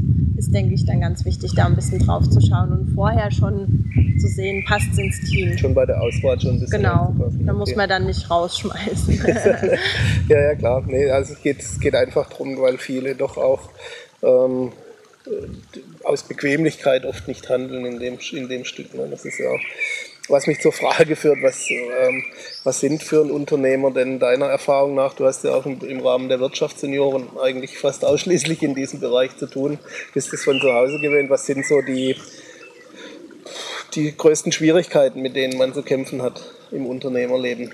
denke 0.57 0.75
ich, 0.75 0.87
dann 0.87 1.01
ganz 1.01 1.25
wichtig, 1.25 1.53
da 1.55 1.67
ein 1.67 1.77
bisschen 1.77 1.99
drauf 1.99 2.29
zu 2.31 2.41
schauen 2.41 2.73
und 2.73 2.95
vorher 2.95 3.31
schon 3.31 3.91
zu 4.19 4.27
sehen, 4.27 4.65
passt 4.67 4.87
es 4.93 4.99
ins 4.99 5.21
Team. 5.21 5.57
Schon 5.59 5.75
bei 5.75 5.85
der 5.85 6.01
Auswahl 6.01 6.41
schon 6.41 6.53
ein 6.53 6.61
bisschen. 6.61 6.83
Genau, 6.83 7.15
da 7.45 7.53
muss 7.53 7.77
man 7.77 7.89
dann 7.89 8.07
nicht 8.07 8.31
rausschmeißen. 8.31 9.23
ja, 10.29 10.41
ja, 10.41 10.55
klar. 10.55 10.83
Nee, 10.87 11.11
also 11.11 11.35
es 11.35 11.43
geht, 11.43 11.61
es 11.61 11.79
geht 11.79 11.95
einfach 11.95 12.31
darum, 12.31 12.59
weil 12.59 12.79
viele 12.79 13.15
doch 13.15 13.37
auch 13.37 13.69
ähm, 14.23 14.73
aus 16.05 16.23
Bequemlichkeit 16.23 17.05
oft 17.05 17.29
nicht 17.29 17.49
handeln 17.51 17.85
in 17.85 17.99
dem, 17.99 18.19
in 18.33 18.49
dem 18.49 18.65
Stück. 18.65 18.95
Ne? 18.95 19.07
Das 19.11 19.27
ist 19.27 19.39
ja 19.39 19.51
auch 19.51 19.61
was 20.29 20.47
mich 20.47 20.61
zur 20.61 20.73
Frage 20.73 21.17
führt, 21.17 21.43
was, 21.43 21.71
ähm, 21.71 22.25
was 22.65 22.81
sind 22.81 23.03
für 23.03 23.23
ein 23.23 23.31
Unternehmer 23.31 23.91
denn 23.91 24.19
deiner 24.19 24.47
Erfahrung 24.47 24.95
nach, 24.95 25.15
du 25.15 25.25
hast 25.25 25.45
ja 25.45 25.55
auch 25.55 25.67
im, 25.67 26.01
Rahmen 26.01 26.29
der 26.29 26.41
Wirtschaftssenioren 26.41 27.29
eigentlich 27.41 27.79
fast 27.79 28.05
ausschließlich 28.05 28.63
in 28.63 28.75
diesem 28.75 29.01
Bereich 29.01 29.37
zu 29.37 29.47
tun, 29.47 29.79
bist 30.15 30.33
es 30.33 30.45
von 30.45 30.61
zu 30.61 30.73
Hause 30.73 30.99
gewählt, 31.01 31.31
was 31.31 31.47
sind 31.47 31.65
so 31.65 31.81
die, 31.81 32.17
die 33.95 34.17
größten 34.17 34.53
Schwierigkeiten, 34.53 35.23
mit 35.23 35.37
denen 35.37 35.59
man 35.59 35.75
zu 35.75 35.83
kämpfen 35.83 36.23
hat 36.23 36.43
im 36.71 36.87
Unternehmerleben? 36.87 37.73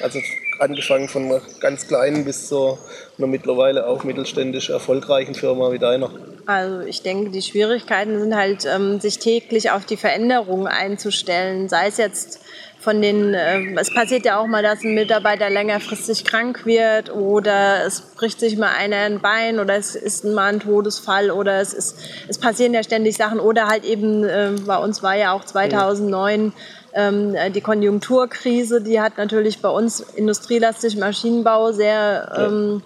Also 0.00 0.20
angefangen 0.58 1.08
von 1.08 1.24
einer 1.24 1.40
ganz 1.60 1.86
kleinen 1.86 2.24
bis 2.24 2.48
zu 2.48 2.78
einer 3.16 3.26
mittlerweile 3.26 3.86
auch 3.86 4.04
mittelständisch 4.04 4.70
erfolgreichen 4.70 5.34
Firma 5.34 5.72
wie 5.72 5.78
deiner. 5.78 6.10
Also 6.46 6.80
ich 6.80 7.02
denke, 7.02 7.30
die 7.30 7.42
Schwierigkeiten 7.42 8.18
sind 8.20 8.34
halt, 8.34 8.66
ähm, 8.66 9.00
sich 9.00 9.18
täglich 9.18 9.70
auf 9.70 9.86
die 9.86 9.96
Veränderungen 9.96 10.66
einzustellen. 10.66 11.68
Sei 11.68 11.86
es 11.86 11.96
jetzt 11.96 12.40
von 12.84 13.00
den, 13.00 13.32
äh, 13.32 13.74
es 13.80 13.92
passiert 13.92 14.26
ja 14.26 14.38
auch 14.38 14.46
mal, 14.46 14.62
dass 14.62 14.84
ein 14.84 14.94
Mitarbeiter 14.94 15.48
längerfristig 15.48 16.24
krank 16.26 16.66
wird 16.66 17.10
oder 17.10 17.86
es 17.86 18.02
bricht 18.02 18.38
sich 18.38 18.58
mal 18.58 18.72
einer 18.76 18.96
ein 18.96 19.20
Bein 19.20 19.58
oder 19.58 19.74
es 19.74 19.94
ist 19.94 20.24
mal 20.24 20.52
ein 20.52 20.60
Todesfall 20.60 21.30
oder 21.30 21.60
es 21.60 21.72
ist, 21.72 21.96
es 22.28 22.38
passieren 22.38 22.74
ja 22.74 22.82
ständig 22.82 23.16
Sachen 23.16 23.40
oder 23.40 23.68
halt 23.68 23.84
eben, 23.84 24.24
äh, 24.24 24.50
bei 24.66 24.76
uns 24.76 25.02
war 25.02 25.16
ja 25.16 25.32
auch 25.32 25.44
2009 25.44 26.52
ähm, 26.92 27.34
die 27.54 27.62
Konjunkturkrise, 27.62 28.82
die 28.82 29.00
hat 29.00 29.16
natürlich 29.16 29.62
bei 29.62 29.70
uns 29.70 30.00
industrielastig 30.00 30.98
Maschinenbau 30.98 31.72
sehr, 31.72 32.34
ähm, 32.36 32.82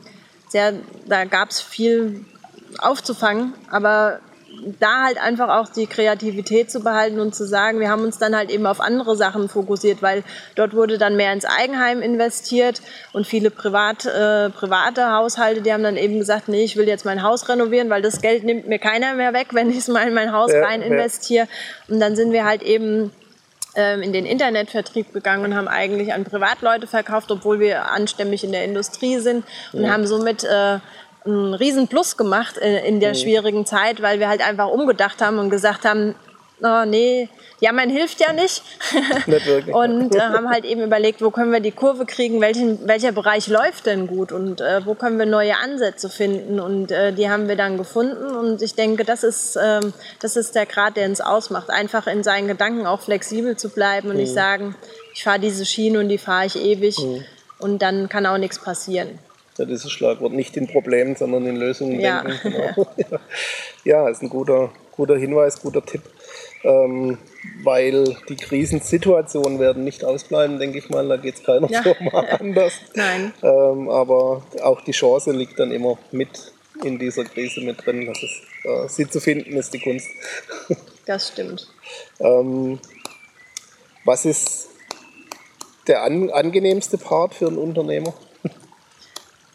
sehr 0.48 0.74
da 1.06 1.24
gab 1.24 1.50
es 1.50 1.60
viel 1.60 2.24
aufzufangen, 2.78 3.54
aber 3.70 4.20
da 4.81 5.04
halt 5.04 5.18
einfach 5.18 5.48
auch 5.48 5.68
die 5.68 5.87
Kreativität 5.87 6.70
zu 6.70 6.81
behalten 6.81 7.20
und 7.20 7.35
zu 7.35 7.46
sagen, 7.46 7.81
wir 7.81 7.90
haben 7.90 8.02
uns 8.02 8.18
dann 8.18 8.35
halt 8.37 8.50
eben 8.50 8.66
auf 8.66 8.81
andere 8.81 9.16
Sachen 9.16 9.48
fokussiert, 9.48 10.02
weil 10.02 10.24
dort 10.54 10.74
wurde 10.74 10.98
dann 10.98 11.16
mehr 11.16 11.33
ins 11.33 11.44
Eigenheim 11.44 12.02
investiert 12.02 12.81
und 13.12 13.26
viele 13.26 13.50
Privat, 13.50 14.07
äh, 14.07 14.50
private 14.50 15.12
Haushalte, 15.12 15.62
die 15.62 15.72
haben 15.72 15.83
dann 15.83 15.96
eben 15.96 16.18
gesagt, 16.18 16.48
nee, 16.48 16.64
ich 16.64 16.76
will 16.76 16.88
jetzt 16.88 17.04
mein 17.04 17.22
Haus 17.22 17.48
renovieren, 17.48 17.90
weil 17.90 18.02
das 18.02 18.20
Geld 18.20 18.44
nimmt 18.44 18.68
mir 18.68 18.78
keiner 18.78 19.14
mehr 19.14 19.33
weg, 19.33 19.48
wenn 19.52 19.70
ich 19.70 19.78
es 19.78 19.88
mal 19.88 20.07
in 20.07 20.14
mein 20.14 20.33
Haus 20.33 20.52
ja, 20.52 20.64
rein 20.64 20.83
investiere. 20.83 21.46
Ja. 21.46 21.94
Und 21.94 22.00
dann 22.00 22.16
sind 22.16 22.33
wir 22.33 22.44
halt 22.44 22.62
eben 22.62 23.12
ähm, 23.74 24.02
in 24.02 24.12
den 24.12 24.26
Internetvertrieb 24.26 25.12
gegangen 25.12 25.44
und 25.44 25.54
haben 25.54 25.68
eigentlich 25.68 26.12
an 26.12 26.24
Privatleute 26.24 26.87
verkauft, 26.87 27.31
obwohl 27.31 27.61
wir 27.61 27.90
anständig 27.90 28.44
in 28.44 28.52
der 28.52 28.64
Industrie 28.64 29.18
sind 29.18 29.44
und 29.72 29.83
ja. 29.83 29.90
haben 29.90 30.07
somit 30.07 30.44
äh, 30.44 30.78
einen 31.24 31.54
riesen 31.54 31.88
Plus 31.88 32.16
gemacht 32.16 32.57
in, 32.57 32.76
in 32.76 33.00
der 33.00 33.11
mhm. 33.11 33.16
schwierigen 33.16 33.66
Zeit, 33.66 34.02
weil 34.02 34.20
wir 34.20 34.28
halt 34.28 34.46
einfach 34.46 34.68
umgedacht 34.68 35.20
haben 35.20 35.38
und 35.38 35.50
gesagt 35.50 35.85
haben, 35.85 36.14
oh, 36.62 36.85
nee, 36.87 37.28
jammern 37.61 37.90
hilft 37.90 38.20
ja 38.20 38.33
nicht. 38.33 38.62
nicht 39.26 39.46
wirklich. 39.46 39.74
und 39.74 40.14
äh, 40.14 40.20
haben 40.20 40.48
halt 40.48 40.64
eben 40.64 40.83
überlegt, 40.83 41.22
wo 41.22 41.31
können 41.31 41.52
wir 41.52 41.61
die 41.61 41.72
Kurve 41.72 42.07
kriegen, 42.07 42.40
welchen, 42.40 42.87
welcher 42.87 43.12
Bereich 43.12 43.48
läuft 43.48 43.87
denn 43.87 44.07
gut 44.07 44.33
und 44.33 44.61
äh, 44.61 44.85
wo 44.85 44.94
können 44.94 45.18
wir 45.18 45.26
neue 45.26 45.57
Ansätze 45.59 46.09
finden. 46.09 46.61
Und 46.61 46.90
äh, 46.90 47.12
die 47.12 47.31
haben 47.31 47.48
wir 47.48 47.57
dann 47.57 47.76
gefunden. 47.76 48.37
Und 48.37 48.62
ich 48.62 48.74
denke, 48.74 49.04
das 49.04 49.22
ist, 49.22 49.59
ähm, 49.62 49.92
das 50.20 50.37
ist 50.37 50.54
der 50.54 50.66
Grad, 50.66 50.96
der 50.96 51.09
uns 51.09 51.20
ausmacht. 51.20 51.70
Einfach 51.70 52.07
in 52.07 52.22
seinen 52.22 52.48
Gedanken 52.48 52.87
auch 52.87 53.00
flexibel 53.00 53.57
zu 53.57 53.70
bleiben 53.70 54.09
und 54.09 54.14
mhm. 54.14 54.22
nicht 54.22 54.35
sagen, 54.35 54.74
ich 55.14 55.24
fahre 55.24 55.40
diese 55.40 55.64
Schiene 55.66 56.00
und 56.00 56.09
die 56.09 56.18
fahre 56.18 56.46
ich 56.46 56.57
ewig. 56.57 56.98
Mhm. 56.98 57.24
Und 57.59 57.83
dann 57.83 58.09
kann 58.09 58.24
auch 58.26 58.38
nichts 58.38 58.61
passieren. 58.61 59.18
Ja, 59.58 59.64
dieses 59.64 59.90
Schlagwort 59.90 60.32
nicht 60.32 60.56
in 60.56 60.68
Problemen, 60.68 61.16
sondern 61.16 61.46
in 61.46 61.56
Lösungen 61.56 62.00
ja. 62.00 62.22
denken. 62.22 62.54
Genau. 62.96 63.20
ja, 63.84 64.08
ist 64.08 64.22
ein 64.22 64.28
guter, 64.28 64.70
guter 64.92 65.16
Hinweis, 65.16 65.60
guter 65.60 65.84
Tipp. 65.84 66.02
Ähm, 66.64 67.18
weil 67.62 68.16
die 68.28 68.36
Krisensituationen 68.36 69.58
werden 69.58 69.84
nicht 69.84 70.04
ausbleiben, 70.04 70.58
denke 70.58 70.78
ich 70.78 70.88
mal. 70.90 71.06
Da 71.08 71.16
geht 71.16 71.36
es 71.36 71.44
keiner 71.44 71.70
ja. 71.70 71.82
Firma 71.82 72.20
anders. 72.40 72.72
Nein. 72.94 73.32
Ähm, 73.42 73.88
aber 73.88 74.42
auch 74.62 74.80
die 74.82 74.92
Chance 74.92 75.32
liegt 75.32 75.59
dann 75.59 75.72
immer 75.72 75.98
mit 76.12 76.52
in 76.84 76.98
dieser 76.98 77.24
Krise 77.24 77.61
mit 77.61 77.84
drin. 77.84 78.06
Das 78.06 78.22
ist, 78.22 78.40
äh, 78.64 78.88
sie 78.88 79.09
zu 79.09 79.20
finden 79.20 79.56
ist 79.56 79.74
die 79.74 79.80
Kunst. 79.80 80.09
Das 81.06 81.28
stimmt. 81.28 81.66
ähm, 82.20 82.78
was 84.04 84.26
ist 84.26 84.68
der 85.86 86.02
an, 86.02 86.28
angenehmste 86.28 86.98
Part 86.98 87.32
für 87.32 87.46
einen 87.46 87.56
Unternehmer? 87.56 88.12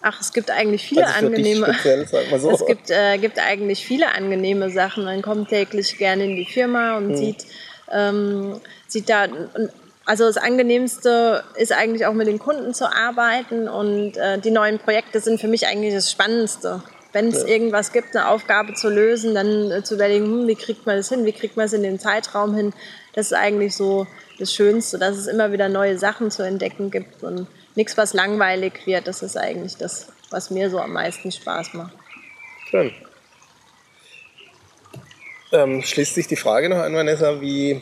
Ach, 0.06 0.20
es 0.20 0.34
gibt 0.34 0.52
eigentlich 0.52 0.86
viele 0.86 1.08
also 1.08 1.28
angenehme. 1.28 1.74
Speziell, 1.74 2.06
so. 2.38 2.52
Es 2.52 2.66
gibt, 2.66 2.92
äh, 2.92 3.18
gibt 3.18 3.40
eigentlich 3.40 3.86
viele 3.86 4.14
angenehme 4.14 4.70
Sachen. 4.70 5.06
Man 5.06 5.22
kommt 5.22 5.48
täglich 5.48 5.98
gerne 5.98 6.26
in 6.26 6.36
die 6.36 6.46
Firma 6.46 6.98
und 6.98 7.12
hm. 7.12 7.16
sieht, 7.16 7.46
ähm, 7.90 8.60
sieht 8.88 9.08
da. 9.08 9.28
Also 10.06 10.26
das 10.26 10.36
Angenehmste 10.36 11.46
ist 11.56 11.72
eigentlich 11.72 12.06
auch 12.06 12.14
mit 12.14 12.28
den 12.28 12.38
Kunden 12.38 12.74
zu 12.74 12.92
arbeiten 12.92 13.70
und 13.70 14.18
äh, 14.18 14.38
die 14.40 14.52
neuen 14.52 14.78
Projekte 14.78 15.22
sind 15.22 15.40
für 15.40 15.48
mich 15.48 15.68
eigentlich 15.68 15.94
das 15.94 16.12
Spannendste. 16.12 16.84
Wenn 17.14 17.30
es 17.30 17.44
ja. 17.44 17.48
irgendwas 17.48 17.94
gibt, 17.94 18.14
eine 18.14 18.28
Aufgabe 18.28 18.74
zu 18.74 18.90
lösen, 18.90 19.34
dann 19.34 19.72
äh, 19.72 19.84
zu 19.84 19.96
überlegen, 19.96 20.26
hm, 20.26 20.48
wie 20.48 20.56
kriegt 20.56 20.86
man 20.86 20.98
das 20.98 21.08
hin, 21.08 21.26
wie 21.26 21.32
kriegt 21.32 21.56
man 21.56 21.68
es 21.68 21.74
in 21.74 21.84
den 21.84 21.98
Zeitraum 21.98 22.54
hin, 22.54 22.74
das 23.14 23.28
ist 23.28 23.34
eigentlich 23.34 23.74
so 23.74 24.06
das 24.38 24.54
Schönste, 24.54 24.98
dass 24.98 25.16
es 25.16 25.28
immer 25.28 25.54
wieder 25.54 25.70
neue 25.70 25.98
Sachen 25.98 26.30
zu 26.30 26.44
entdecken 26.44 26.92
gibt 26.92 27.24
und 27.24 27.48
nichts, 27.76 27.98
was 27.98 28.14
langweilig 28.14 28.86
wird. 28.86 29.08
Das 29.08 29.22
ist 29.22 29.38
eigentlich 29.38 29.78
das, 29.78 30.08
was 30.30 30.50
mir 30.50 30.70
so 30.70 30.80
am 30.80 30.94
meisten 30.94 31.32
Spaß 31.32 31.74
macht. 31.74 31.94
Schön. 32.70 32.92
Ähm, 35.52 35.84
schließt 35.84 36.16
sich 36.16 36.28
die 36.28 36.36
Frage 36.36 36.70
noch 36.70 36.78
an, 36.78 36.96
Vanessa, 36.96 37.40
wie 37.40 37.82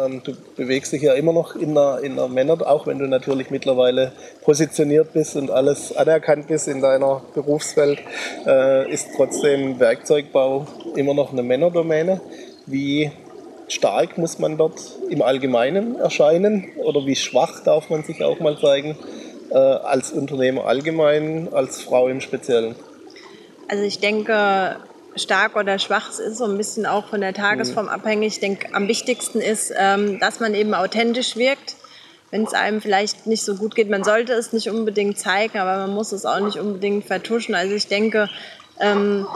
ähm, 0.00 0.22
du 0.24 0.32
bewegst 0.56 0.92
dich 0.92 1.02
ja 1.02 1.14
immer 1.14 1.32
noch 1.32 1.56
in 1.56 1.74
der, 1.74 2.00
in 2.02 2.16
der 2.16 2.28
Männer, 2.28 2.66
auch 2.66 2.86
wenn 2.86 2.98
du 2.98 3.06
natürlich 3.06 3.50
mittlerweile 3.50 4.12
positioniert 4.42 5.12
bist 5.12 5.36
und 5.36 5.50
alles 5.50 5.94
anerkannt 5.94 6.48
bist 6.48 6.68
in 6.68 6.80
deiner 6.80 7.22
Berufswelt, 7.34 7.98
äh, 8.46 8.90
ist 8.90 9.08
trotzdem 9.16 9.78
Werkzeugbau 9.78 10.66
immer 10.96 11.14
noch 11.14 11.32
eine 11.32 11.42
Männerdomäne. 11.42 12.20
Wie 12.66 13.10
stark 13.72 14.18
muss 14.18 14.38
man 14.38 14.58
dort 14.58 14.80
im 15.08 15.22
Allgemeinen 15.22 15.96
erscheinen 15.96 16.72
oder 16.76 17.06
wie 17.06 17.16
schwach 17.16 17.62
darf 17.64 17.90
man 17.90 18.04
sich 18.04 18.22
auch 18.22 18.40
mal 18.40 18.58
zeigen? 18.58 18.96
äh, 19.52 19.56
als 19.56 20.12
Unternehmer 20.12 20.66
allgemein, 20.66 21.48
als 21.52 21.82
Frau 21.82 22.08
im 22.08 22.20
Speziellen? 22.20 22.74
Also 23.68 23.84
ich 23.84 23.98
denke, 24.00 24.76
stark 25.16 25.56
oder 25.56 25.78
schwach 25.78 26.10
ist 26.10 26.38
so 26.38 26.44
ein 26.44 26.56
bisschen 26.56 26.86
auch 26.86 27.08
von 27.08 27.20
der 27.20 27.34
Tagesform 27.34 27.86
mhm. 27.86 27.92
abhängig. 27.92 28.34
Ich 28.34 28.40
denke, 28.40 28.74
am 28.74 28.88
wichtigsten 28.88 29.40
ist, 29.40 29.72
ähm, 29.76 30.18
dass 30.20 30.40
man 30.40 30.54
eben 30.54 30.74
authentisch 30.74 31.36
wirkt. 31.36 31.76
Wenn 32.30 32.44
es 32.44 32.54
einem 32.54 32.80
vielleicht 32.80 33.26
nicht 33.26 33.42
so 33.42 33.56
gut 33.56 33.74
geht, 33.74 33.90
man 33.90 34.04
sollte 34.04 34.32
es 34.32 34.54
nicht 34.54 34.70
unbedingt 34.70 35.18
zeigen, 35.18 35.58
aber 35.58 35.76
man 35.86 35.94
muss 35.94 36.12
es 36.12 36.24
auch 36.24 36.40
nicht 36.40 36.58
unbedingt 36.58 37.04
vertuschen. 37.04 37.54
Also 37.54 37.74
ich 37.74 37.88
denke, 37.88 38.30
ähm, 38.80 39.26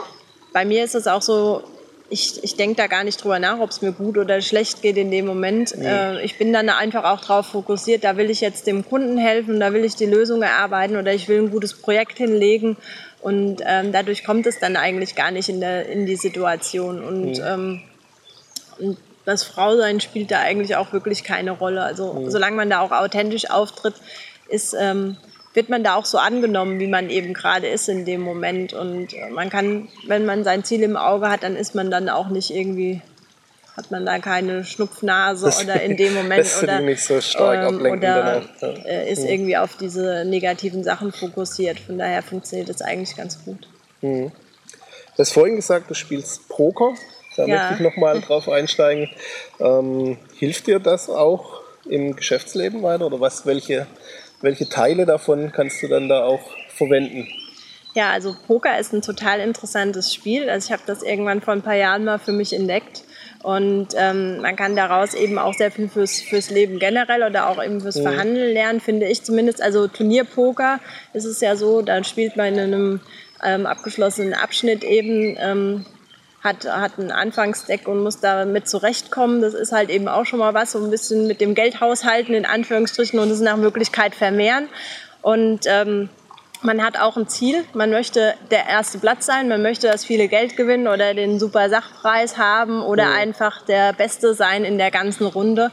bei 0.54 0.64
mir 0.64 0.82
ist 0.82 0.94
es 0.94 1.06
auch 1.06 1.20
so, 1.20 1.62
ich, 2.08 2.42
ich 2.44 2.56
denke 2.56 2.76
da 2.76 2.86
gar 2.86 3.04
nicht 3.04 3.22
drüber 3.22 3.38
nach, 3.38 3.58
ob 3.58 3.70
es 3.70 3.82
mir 3.82 3.92
gut 3.92 4.16
oder 4.16 4.40
schlecht 4.40 4.82
geht 4.82 4.96
in 4.96 5.10
dem 5.10 5.26
Moment. 5.26 5.76
Nee. 5.76 5.86
Äh, 5.86 6.24
ich 6.24 6.38
bin 6.38 6.52
dann 6.52 6.68
einfach 6.68 7.04
auch 7.04 7.20
darauf 7.20 7.46
fokussiert, 7.46 8.04
da 8.04 8.16
will 8.16 8.30
ich 8.30 8.40
jetzt 8.40 8.66
dem 8.66 8.88
Kunden 8.88 9.18
helfen, 9.18 9.58
da 9.58 9.72
will 9.72 9.84
ich 9.84 9.96
die 9.96 10.06
Lösung 10.06 10.42
erarbeiten 10.42 10.96
oder 10.96 11.12
ich 11.12 11.28
will 11.28 11.38
ein 11.38 11.50
gutes 11.50 11.74
Projekt 11.74 12.18
hinlegen. 12.18 12.76
Und 13.22 13.60
ähm, 13.66 13.90
dadurch 13.92 14.24
kommt 14.24 14.46
es 14.46 14.60
dann 14.60 14.76
eigentlich 14.76 15.16
gar 15.16 15.32
nicht 15.32 15.48
in, 15.48 15.60
der, 15.60 15.88
in 15.88 16.06
die 16.06 16.16
Situation. 16.16 17.02
Und, 17.02 17.38
mhm. 17.38 17.44
ähm, 17.44 17.82
und 18.78 18.98
das 19.24 19.42
Frausein 19.42 20.00
spielt 20.00 20.30
da 20.30 20.38
eigentlich 20.40 20.76
auch 20.76 20.92
wirklich 20.92 21.24
keine 21.24 21.50
Rolle. 21.50 21.82
Also 21.82 22.12
mhm. 22.12 22.30
solange 22.30 22.56
man 22.56 22.70
da 22.70 22.80
auch 22.80 22.92
authentisch 22.92 23.50
auftritt, 23.50 23.94
ist, 24.48 24.76
ähm, 24.78 25.16
wird 25.56 25.70
man 25.70 25.82
da 25.82 25.94
auch 25.94 26.04
so 26.04 26.18
angenommen, 26.18 26.78
wie 26.78 26.86
man 26.86 27.08
eben 27.08 27.32
gerade 27.32 27.66
ist 27.66 27.88
in 27.88 28.04
dem 28.04 28.20
Moment. 28.20 28.74
Und 28.74 29.14
äh, 29.14 29.30
man 29.30 29.48
kann, 29.48 29.88
wenn 30.06 30.26
man 30.26 30.44
sein 30.44 30.64
Ziel 30.64 30.82
im 30.82 30.96
Auge 30.96 31.30
hat, 31.30 31.42
dann 31.42 31.56
ist 31.56 31.74
man 31.74 31.90
dann 31.90 32.10
auch 32.10 32.28
nicht 32.28 32.50
irgendwie 32.50 33.00
hat 33.76 33.90
man 33.90 34.06
da 34.06 34.18
keine 34.18 34.64
Schnupfnase 34.64 35.52
oder 35.62 35.82
in 35.82 35.96
dem 35.98 36.14
Moment 36.14 36.46
oder, 36.62 36.80
nicht 36.80 37.02
so 37.02 37.20
stark 37.20 37.68
ähm, 37.68 37.80
oder 37.80 38.42
äh, 38.62 39.10
ist 39.10 39.22
mhm. 39.22 39.28
irgendwie 39.28 39.56
auf 39.58 39.76
diese 39.76 40.24
negativen 40.24 40.82
Sachen 40.82 41.12
fokussiert. 41.12 41.78
Von 41.80 41.98
daher 41.98 42.22
funktioniert 42.22 42.70
das 42.70 42.80
eigentlich 42.80 43.16
ganz 43.16 43.44
gut. 43.44 43.68
Mhm. 44.00 44.32
Du 45.14 45.18
hast 45.18 45.32
vorhin 45.32 45.56
gesagt, 45.56 45.90
du 45.90 45.94
spielst 45.94 46.48
Poker. 46.48 46.94
Da 47.36 47.44
ja. 47.44 47.56
möchte 47.56 47.74
ich 47.74 47.80
nochmal 47.80 48.20
drauf 48.22 48.48
einsteigen. 48.48 49.10
Ähm, 49.60 50.16
hilft 50.38 50.66
dir 50.68 50.78
das 50.78 51.10
auch 51.10 51.60
im 51.86 52.16
Geschäftsleben 52.16 52.82
weiter 52.82 53.06
oder 53.06 53.20
was, 53.20 53.44
welche 53.44 53.86
welche 54.40 54.68
Teile 54.68 55.06
davon 55.06 55.52
kannst 55.52 55.82
du 55.82 55.88
dann 55.88 56.08
da 56.08 56.24
auch 56.24 56.42
verwenden? 56.68 57.28
Ja, 57.94 58.10
also 58.10 58.36
Poker 58.46 58.78
ist 58.78 58.92
ein 58.92 59.00
total 59.00 59.40
interessantes 59.40 60.12
Spiel. 60.12 60.50
Also 60.50 60.66
ich 60.66 60.72
habe 60.72 60.82
das 60.86 61.02
irgendwann 61.02 61.40
vor 61.40 61.54
ein 61.54 61.62
paar 61.62 61.76
Jahren 61.76 62.04
mal 62.04 62.18
für 62.18 62.32
mich 62.32 62.52
entdeckt. 62.52 63.04
Und 63.42 63.88
ähm, 63.96 64.42
man 64.42 64.54
kann 64.54 64.76
daraus 64.76 65.14
eben 65.14 65.38
auch 65.38 65.54
sehr 65.54 65.70
viel 65.70 65.88
fürs, 65.88 66.20
fürs 66.20 66.50
Leben 66.50 66.78
generell 66.78 67.22
oder 67.22 67.48
auch 67.48 67.62
eben 67.62 67.80
fürs 67.80 67.96
mhm. 67.96 68.02
Verhandeln 68.02 68.52
lernen, 68.52 68.80
finde 68.80 69.06
ich 69.06 69.22
zumindest. 69.22 69.62
Also 69.62 69.88
Turnierpoker 69.88 70.78
ist 71.14 71.24
es 71.24 71.40
ja 71.40 71.56
so, 71.56 71.80
da 71.80 72.04
spielt 72.04 72.36
man 72.36 72.54
in 72.54 72.58
einem 72.58 73.00
ähm, 73.42 73.64
abgeschlossenen 73.64 74.34
Abschnitt 74.34 74.84
eben 74.84 75.36
ähm, 75.38 75.86
hat, 76.46 76.64
hat 76.64 76.98
ein 76.98 77.10
Anfangsdeck 77.10 77.86
und 77.88 78.02
muss 78.02 78.20
damit 78.20 78.68
zurechtkommen. 78.68 79.42
Das 79.42 79.52
ist 79.52 79.72
halt 79.72 79.90
eben 79.90 80.08
auch 80.08 80.24
schon 80.24 80.38
mal 80.38 80.54
was, 80.54 80.72
so 80.72 80.82
ein 80.82 80.90
bisschen 80.90 81.26
mit 81.26 81.40
dem 81.40 81.54
Geldhaushalten 81.54 82.34
in 82.34 82.46
Anführungsstrichen 82.46 83.18
und 83.18 83.30
es 83.30 83.40
nach 83.40 83.56
Möglichkeit 83.56 84.14
vermehren. 84.14 84.68
Und 85.20 85.66
ähm, 85.66 86.08
man 86.62 86.82
hat 86.82 86.98
auch 86.98 87.16
ein 87.16 87.28
Ziel. 87.28 87.64
Man 87.74 87.90
möchte 87.90 88.34
der 88.50 88.66
erste 88.66 88.98
Platz 88.98 89.26
sein. 89.26 89.48
Man 89.48 89.60
möchte 89.60 89.88
das 89.88 90.04
viele 90.04 90.28
Geld 90.28 90.56
gewinnen 90.56 90.88
oder 90.88 91.12
den 91.12 91.38
super 91.38 91.68
Sachpreis 91.68 92.38
haben 92.38 92.82
oder 92.82 93.06
mhm. 93.06 93.16
einfach 93.16 93.62
der 93.66 93.92
Beste 93.92 94.34
sein 94.34 94.64
in 94.64 94.78
der 94.78 94.90
ganzen 94.90 95.26
Runde. 95.26 95.70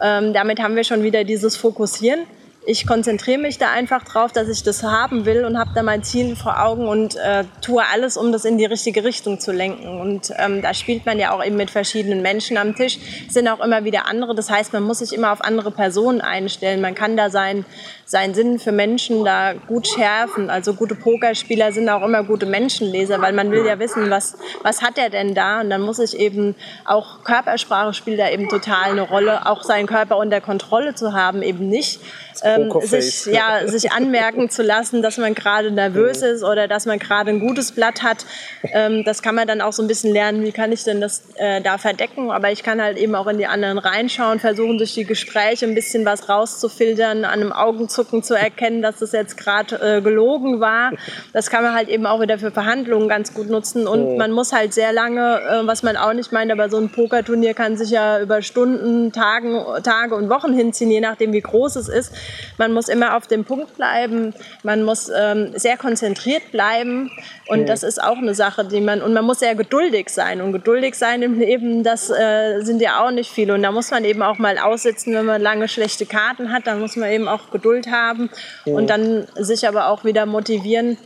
Ähm, 0.00 0.32
damit 0.32 0.60
haben 0.60 0.76
wir 0.76 0.84
schon 0.84 1.02
wieder 1.02 1.24
dieses 1.24 1.56
Fokussieren 1.56 2.26
ich 2.64 2.86
konzentriere 2.86 3.38
mich 3.38 3.58
da 3.58 3.72
einfach 3.72 4.04
drauf, 4.04 4.30
dass 4.30 4.48
ich 4.48 4.62
das 4.62 4.84
haben 4.84 5.24
will 5.24 5.44
und 5.44 5.58
habe 5.58 5.70
da 5.74 5.82
mein 5.82 6.04
Ziel 6.04 6.36
vor 6.36 6.62
Augen 6.62 6.86
und 6.86 7.16
äh, 7.16 7.44
tue 7.60 7.82
alles, 7.92 8.16
um 8.16 8.30
das 8.30 8.44
in 8.44 8.56
die 8.56 8.64
richtige 8.64 9.02
Richtung 9.02 9.40
zu 9.40 9.50
lenken. 9.50 10.00
Und 10.00 10.32
ähm, 10.38 10.62
da 10.62 10.72
spielt 10.72 11.04
man 11.04 11.18
ja 11.18 11.32
auch 11.32 11.44
eben 11.44 11.56
mit 11.56 11.72
verschiedenen 11.72 12.22
Menschen 12.22 12.56
am 12.56 12.76
Tisch, 12.76 12.98
sind 13.28 13.48
auch 13.48 13.58
immer 13.58 13.84
wieder 13.84 14.06
andere. 14.06 14.36
Das 14.36 14.48
heißt, 14.48 14.72
man 14.72 14.84
muss 14.84 15.00
sich 15.00 15.12
immer 15.12 15.32
auf 15.32 15.42
andere 15.42 15.72
Personen 15.72 16.20
einstellen. 16.20 16.80
Man 16.80 16.94
kann 16.94 17.16
da 17.16 17.30
sein, 17.30 17.64
seinen 18.04 18.34
Sinn 18.34 18.60
für 18.60 18.70
Menschen 18.70 19.24
da 19.24 19.54
gut 19.54 19.88
schärfen. 19.88 20.48
Also 20.48 20.74
gute 20.74 20.94
Pokerspieler 20.94 21.72
sind 21.72 21.88
auch 21.88 22.04
immer 22.04 22.22
gute 22.22 22.46
Menschenleser, 22.46 23.20
weil 23.20 23.32
man 23.32 23.50
will 23.50 23.66
ja 23.66 23.80
wissen, 23.80 24.08
was, 24.08 24.36
was 24.62 24.82
hat 24.82 24.98
er 24.98 25.10
denn 25.10 25.34
da? 25.34 25.62
Und 25.62 25.70
dann 25.70 25.82
muss 25.82 25.98
ich 25.98 26.16
eben 26.16 26.54
auch 26.84 27.24
Körpersprache 27.24 27.92
spielt 27.92 28.20
da 28.20 28.30
eben 28.30 28.48
total 28.48 28.92
eine 28.92 29.02
Rolle, 29.02 29.46
auch 29.46 29.64
seinen 29.64 29.86
Körper 29.86 30.16
unter 30.16 30.40
Kontrolle 30.40 30.94
zu 30.94 31.12
haben, 31.12 31.42
eben 31.42 31.68
nicht 31.68 32.00
ähm, 32.42 32.70
sich, 32.82 33.26
ja, 33.26 33.66
sich 33.66 33.92
anmerken 33.92 34.50
zu 34.50 34.62
lassen, 34.62 35.02
dass 35.02 35.18
man 35.18 35.34
gerade 35.34 35.70
nervös 35.70 36.22
ist 36.22 36.42
oder 36.42 36.68
dass 36.68 36.86
man 36.86 36.98
gerade 36.98 37.30
ein 37.30 37.40
gutes 37.40 37.72
Blatt 37.72 38.02
hat. 38.02 38.24
Ähm, 38.62 39.04
das 39.04 39.22
kann 39.22 39.34
man 39.34 39.46
dann 39.46 39.60
auch 39.60 39.72
so 39.72 39.82
ein 39.82 39.88
bisschen 39.88 40.12
lernen, 40.12 40.42
wie 40.44 40.52
kann 40.52 40.72
ich 40.72 40.84
denn 40.84 41.00
das 41.00 41.22
äh, 41.36 41.60
da 41.60 41.78
verdecken. 41.78 42.30
Aber 42.30 42.50
ich 42.50 42.62
kann 42.62 42.80
halt 42.82 42.98
eben 42.98 43.14
auch 43.14 43.26
in 43.26 43.38
die 43.38 43.46
anderen 43.46 43.78
reinschauen, 43.78 44.38
versuchen 44.38 44.78
durch 44.78 44.94
die 44.94 45.04
Gespräche 45.04 45.66
ein 45.66 45.74
bisschen 45.74 46.04
was 46.04 46.28
rauszufiltern, 46.28 47.24
an 47.24 47.40
einem 47.40 47.52
Augenzucken 47.52 48.22
zu 48.22 48.34
erkennen, 48.34 48.82
dass 48.82 48.98
das 48.98 49.12
jetzt 49.12 49.36
gerade 49.36 49.76
äh, 49.76 50.00
gelogen 50.00 50.60
war. 50.60 50.92
Das 51.32 51.50
kann 51.50 51.62
man 51.62 51.74
halt 51.74 51.88
eben 51.88 52.06
auch 52.06 52.20
wieder 52.20 52.38
für 52.38 52.50
Verhandlungen 52.50 53.08
ganz 53.08 53.34
gut 53.34 53.48
nutzen. 53.48 53.86
Und 53.86 54.16
man 54.16 54.32
muss 54.32 54.52
halt 54.52 54.74
sehr 54.74 54.92
lange, 54.92 55.40
äh, 55.40 55.66
was 55.66 55.82
man 55.82 55.96
auch 55.96 56.12
nicht 56.12 56.32
meint, 56.32 56.50
aber 56.50 56.68
so 56.68 56.78
ein 56.78 56.90
Pokerturnier 56.90 57.54
kann 57.54 57.76
sich 57.76 57.90
ja 57.90 58.20
über 58.20 58.42
Stunden, 58.42 59.12
Tagen, 59.12 59.64
Tage 59.82 60.14
und 60.14 60.28
Wochen 60.28 60.52
hinziehen, 60.52 60.90
je 60.90 61.00
nachdem 61.00 61.32
wie 61.32 61.40
groß 61.40 61.76
es 61.76 61.88
ist. 61.88 62.12
Man 62.58 62.72
muss 62.72 62.88
immer 62.88 63.16
auf 63.16 63.26
dem 63.26 63.44
Punkt 63.44 63.76
bleiben, 63.76 64.34
man 64.62 64.82
muss 64.82 65.10
ähm, 65.14 65.52
sehr 65.54 65.76
konzentriert 65.76 66.50
bleiben 66.52 67.10
und 67.48 67.62
mhm. 67.62 67.66
das 67.66 67.82
ist 67.82 68.02
auch 68.02 68.18
eine 68.18 68.34
Sache, 68.34 68.64
die 68.64 68.80
man, 68.80 69.02
und 69.02 69.12
man 69.12 69.24
muss 69.24 69.40
sehr 69.40 69.54
geduldig 69.54 70.08
sein 70.08 70.40
und 70.40 70.52
geduldig 70.52 70.94
sein 70.94 71.22
im 71.22 71.38
Leben, 71.38 71.82
das 71.82 72.10
äh, 72.10 72.60
sind 72.60 72.80
ja 72.80 73.04
auch 73.04 73.10
nicht 73.10 73.30
viele 73.30 73.54
und 73.54 73.62
da 73.62 73.72
muss 73.72 73.90
man 73.90 74.04
eben 74.04 74.22
auch 74.22 74.38
mal 74.38 74.58
aussitzen, 74.58 75.14
wenn 75.14 75.26
man 75.26 75.40
lange 75.40 75.68
schlechte 75.68 76.06
Karten 76.06 76.52
hat, 76.52 76.66
dann 76.66 76.80
muss 76.80 76.96
man 76.96 77.10
eben 77.10 77.28
auch 77.28 77.50
Geduld 77.50 77.90
haben 77.90 78.30
mhm. 78.66 78.72
und 78.74 78.90
dann 78.90 79.26
sich 79.36 79.66
aber 79.66 79.88
auch 79.88 80.04
wieder 80.04 80.26
motivieren. 80.26 80.98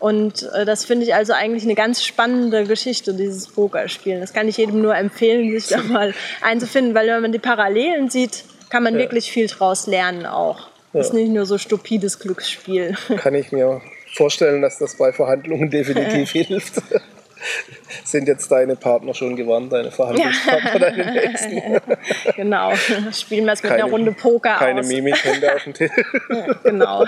Und 0.00 0.50
äh, 0.54 0.64
das 0.64 0.86
finde 0.86 1.04
ich 1.04 1.14
also 1.14 1.34
eigentlich 1.34 1.62
eine 1.64 1.74
ganz 1.74 2.02
spannende 2.02 2.64
Geschichte, 2.64 3.12
dieses 3.12 3.48
Pokerspielen. 3.48 4.20
Das 4.20 4.32
kann 4.32 4.48
ich 4.48 4.56
jedem 4.56 4.80
nur 4.80 4.96
empfehlen, 4.96 5.50
sich 5.60 5.68
da 5.68 5.82
mal 5.88 6.14
einzufinden, 6.40 6.94
weil 6.94 7.06
wenn 7.06 7.20
man 7.20 7.32
die 7.32 7.38
Parallelen 7.38 8.08
sieht, 8.08 8.44
kann 8.70 8.84
man 8.84 8.94
ja. 8.94 9.00
wirklich 9.00 9.30
viel 9.30 9.48
draus 9.48 9.86
lernen 9.86 10.24
auch. 10.24 10.68
Ja. 10.92 11.00
Ist 11.00 11.12
nicht 11.12 11.30
nur 11.30 11.46
so 11.46 11.58
stupides 11.58 12.18
Glücksspiel. 12.18 12.96
Kann 13.18 13.34
ich 13.34 13.52
mir 13.52 13.80
vorstellen, 14.14 14.62
dass 14.62 14.78
das 14.78 14.96
bei 14.96 15.12
Verhandlungen 15.12 15.70
definitiv 15.70 16.30
hilft. 16.32 16.82
Sind 18.04 18.28
jetzt 18.28 18.50
deine 18.52 18.76
Partner 18.76 19.14
schon 19.14 19.34
gewarnt, 19.34 19.72
deine 19.72 19.90
Verhandlungspartner, 19.90 20.78
deine 20.78 21.12
nächsten? 21.12 21.80
genau, 22.36 22.74
spielen 23.12 23.46
wir 23.46 23.54
es 23.54 23.62
mit 23.62 23.70
keine, 23.70 23.84
einer 23.84 23.92
Runde 23.92 24.12
Poker 24.12 24.56
keine 24.56 24.80
aus. 24.80 24.88
Keine 24.88 25.02
Mimik, 25.02 25.24
Hände 25.24 25.54
auf 25.54 25.64
dem 25.64 25.72
Tisch. 25.72 25.90
genau. 26.64 27.06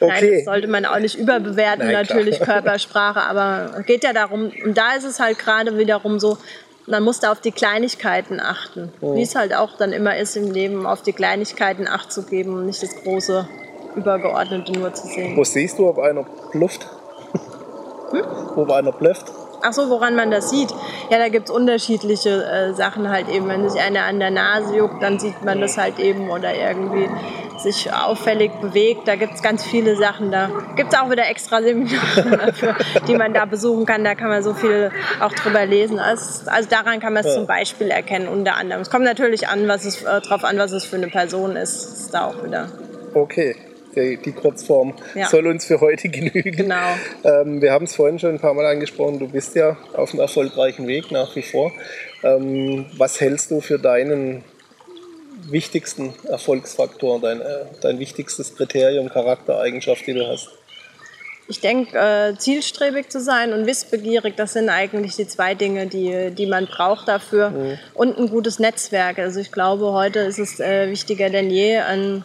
Okay. 0.00 0.20
Nein, 0.20 0.30
das 0.34 0.44
sollte 0.44 0.68
man 0.68 0.84
auch 0.84 0.98
nicht 0.98 1.14
überbewerten, 1.14 1.86
Nein, 1.86 1.94
natürlich 1.94 2.38
Körpersprache, 2.38 3.22
aber 3.22 3.78
es 3.78 3.86
geht 3.86 4.04
ja 4.04 4.12
darum, 4.12 4.52
und 4.62 4.76
da 4.76 4.92
ist 4.94 5.04
es 5.04 5.18
halt 5.20 5.38
gerade 5.38 5.78
wiederum 5.78 6.20
so, 6.20 6.36
man 6.86 7.02
muss 7.02 7.20
da 7.20 7.32
auf 7.32 7.40
die 7.40 7.52
Kleinigkeiten 7.52 8.40
achten. 8.40 8.92
Oh. 9.00 9.14
Wie 9.14 9.22
es 9.22 9.34
halt 9.34 9.54
auch 9.54 9.76
dann 9.76 9.92
immer 9.92 10.16
ist 10.16 10.36
im 10.36 10.50
Leben, 10.50 10.86
auf 10.86 11.02
die 11.02 11.12
Kleinigkeiten 11.12 11.88
Acht 11.88 12.12
zu 12.12 12.24
geben 12.24 12.54
und 12.54 12.66
nicht 12.66 12.82
das 12.82 12.94
große 13.02 13.48
Übergeordnete 13.96 14.72
nur 14.72 14.92
zu 14.92 15.06
sehen. 15.06 15.36
Wo 15.36 15.44
siehst 15.44 15.78
du, 15.78 15.88
ob 15.88 15.98
einer 15.98 16.24
blufft? 16.52 16.86
Hm? 18.10 18.24
Ob 18.56 18.70
einer 18.70 18.92
blufft? 18.92 19.32
Ach 19.66 19.72
so, 19.72 19.88
woran 19.88 20.14
man 20.14 20.30
das 20.30 20.50
sieht? 20.50 20.70
Ja, 21.08 21.16
da 21.16 21.30
gibt 21.30 21.48
es 21.48 21.54
unterschiedliche 21.54 22.44
äh, 22.44 22.74
Sachen 22.74 23.08
halt 23.08 23.30
eben. 23.30 23.48
Wenn 23.48 23.66
sich 23.66 23.80
einer 23.80 24.02
an 24.02 24.20
der 24.20 24.30
Nase 24.30 24.76
juckt, 24.76 25.02
dann 25.02 25.18
sieht 25.18 25.42
man 25.42 25.62
das 25.62 25.78
halt 25.78 25.98
eben 25.98 26.28
oder 26.28 26.54
irgendwie 26.54 27.08
sich 27.56 27.90
auffällig 27.90 28.52
bewegt. 28.60 29.08
Da 29.08 29.16
gibt 29.16 29.34
es 29.34 29.42
ganz 29.42 29.64
viele 29.64 29.96
Sachen. 29.96 30.30
Da 30.30 30.50
gibt 30.76 30.92
es 30.92 30.98
auch 30.98 31.10
wieder 31.10 31.26
extra 31.30 31.62
Seminare 31.62 32.36
dafür, 32.46 32.76
die 33.08 33.16
man 33.16 33.32
da 33.32 33.46
besuchen 33.46 33.86
kann. 33.86 34.04
Da 34.04 34.14
kann 34.14 34.28
man 34.28 34.42
so 34.42 34.52
viel 34.52 34.90
auch 35.18 35.32
drüber 35.32 35.64
lesen. 35.64 35.98
Also, 35.98 36.50
also 36.50 36.68
daran 36.68 37.00
kann 37.00 37.14
man 37.14 37.24
es 37.24 37.30
ja. 37.30 37.38
zum 37.38 37.46
Beispiel 37.46 37.88
erkennen, 37.88 38.28
unter 38.28 38.56
anderem. 38.56 38.82
Es 38.82 38.90
kommt 38.90 39.04
natürlich 39.04 39.48
an, 39.48 39.66
was 39.66 39.86
es, 39.86 40.02
äh, 40.02 40.20
darauf 40.20 40.44
an, 40.44 40.58
was 40.58 40.72
es 40.72 40.84
für 40.84 40.96
eine 40.96 41.08
Person 41.08 41.56
ist. 41.56 41.84
Das 41.84 42.00
ist 42.00 42.14
da 42.14 42.26
auch 42.26 42.44
wieder. 42.44 42.68
Okay 43.14 43.56
die, 43.96 44.16
die 44.16 44.32
Kurzform 44.32 44.94
ja. 45.14 45.28
soll 45.28 45.46
uns 45.46 45.64
für 45.64 45.80
heute 45.80 46.08
genügen. 46.10 46.56
Genau. 46.56 46.94
Ähm, 47.24 47.60
wir 47.60 47.72
haben 47.72 47.84
es 47.84 47.94
vorhin 47.94 48.18
schon 48.18 48.30
ein 48.30 48.40
paar 48.40 48.54
Mal 48.54 48.66
angesprochen, 48.66 49.18
du 49.18 49.28
bist 49.28 49.54
ja 49.54 49.76
auf 49.94 50.12
einem 50.12 50.20
erfolgreichen 50.20 50.86
Weg 50.86 51.10
nach 51.10 51.34
wie 51.36 51.42
vor. 51.42 51.72
Ähm, 52.22 52.86
was 52.96 53.20
hältst 53.20 53.50
du 53.50 53.60
für 53.60 53.78
deinen 53.78 54.44
wichtigsten 55.48 56.14
Erfolgsfaktor, 56.28 57.20
dein, 57.20 57.40
äh, 57.40 57.64
dein 57.80 57.98
wichtigstes 57.98 58.56
Kriterium, 58.56 59.08
Charaktereigenschaft, 59.08 60.06
die 60.06 60.14
du 60.14 60.26
hast? 60.26 60.50
Ich 61.46 61.60
denke, 61.60 61.98
äh, 61.98 62.38
zielstrebig 62.38 63.10
zu 63.10 63.20
sein 63.20 63.52
und 63.52 63.66
wissbegierig, 63.66 64.34
das 64.34 64.54
sind 64.54 64.70
eigentlich 64.70 65.16
die 65.16 65.26
zwei 65.26 65.54
Dinge, 65.54 65.86
die, 65.86 66.30
die 66.30 66.46
man 66.46 66.66
braucht 66.66 67.06
dafür. 67.06 67.50
Mhm. 67.50 67.78
Und 67.92 68.18
ein 68.18 68.28
gutes 68.30 68.58
Netzwerk. 68.58 69.18
Also 69.18 69.40
ich 69.40 69.52
glaube, 69.52 69.92
heute 69.92 70.20
ist 70.20 70.38
es 70.38 70.58
äh, 70.58 70.90
wichtiger 70.90 71.28
denn 71.28 71.50
je, 71.50 71.78
ein 71.78 72.24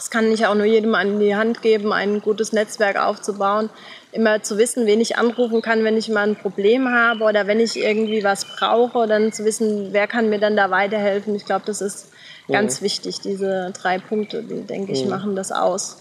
das 0.00 0.10
kann 0.10 0.32
ich 0.32 0.46
auch 0.46 0.54
nur 0.54 0.64
jedem 0.64 0.94
an 0.94 1.20
die 1.20 1.36
Hand 1.36 1.60
geben, 1.60 1.92
ein 1.92 2.22
gutes 2.22 2.54
Netzwerk 2.54 2.96
aufzubauen. 2.96 3.68
Immer 4.12 4.42
zu 4.42 4.56
wissen, 4.56 4.86
wen 4.86 4.98
ich 4.98 5.18
anrufen 5.18 5.60
kann, 5.60 5.84
wenn 5.84 5.98
ich 5.98 6.08
mal 6.08 6.26
ein 6.26 6.36
Problem 6.36 6.88
habe 6.88 7.22
oder 7.24 7.46
wenn 7.46 7.60
ich 7.60 7.78
irgendwie 7.78 8.24
was 8.24 8.46
brauche, 8.46 9.06
dann 9.06 9.30
zu 9.30 9.44
wissen, 9.44 9.92
wer 9.92 10.06
kann 10.06 10.30
mir 10.30 10.38
dann 10.38 10.56
da 10.56 10.70
weiterhelfen. 10.70 11.34
Ich 11.34 11.44
glaube, 11.44 11.64
das 11.66 11.82
ist 11.82 12.08
ganz 12.48 12.80
mhm. 12.80 12.86
wichtig. 12.86 13.20
Diese 13.20 13.74
drei 13.78 13.98
Punkte, 13.98 14.42
die, 14.42 14.62
denke 14.62 14.92
ich, 14.92 15.04
mhm. 15.04 15.10
machen 15.10 15.36
das 15.36 15.52
aus. 15.52 15.98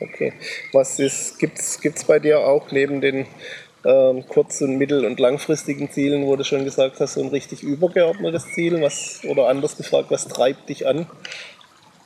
Okay. 0.00 0.32
Was 0.72 0.96
gibt 1.40 1.58
es 1.58 2.04
bei 2.04 2.20
dir 2.20 2.38
auch 2.38 2.70
neben 2.70 3.00
den 3.00 3.26
ähm, 3.84 4.24
kurz- 4.28 4.60
und 4.60 4.78
mittel- 4.78 5.04
und 5.04 5.18
langfristigen 5.18 5.90
Zielen, 5.90 6.24
wo 6.24 6.36
du 6.36 6.44
schon 6.44 6.64
gesagt 6.64 7.00
hast, 7.00 7.14
so 7.14 7.20
ein 7.20 7.30
richtig 7.30 7.64
übergeordnetes 7.64 8.44
Ziel? 8.54 8.80
Was, 8.80 9.22
oder 9.28 9.48
anders 9.48 9.76
gefragt, 9.76 10.12
was 10.12 10.28
treibt 10.28 10.68
dich 10.68 10.86
an? 10.86 11.06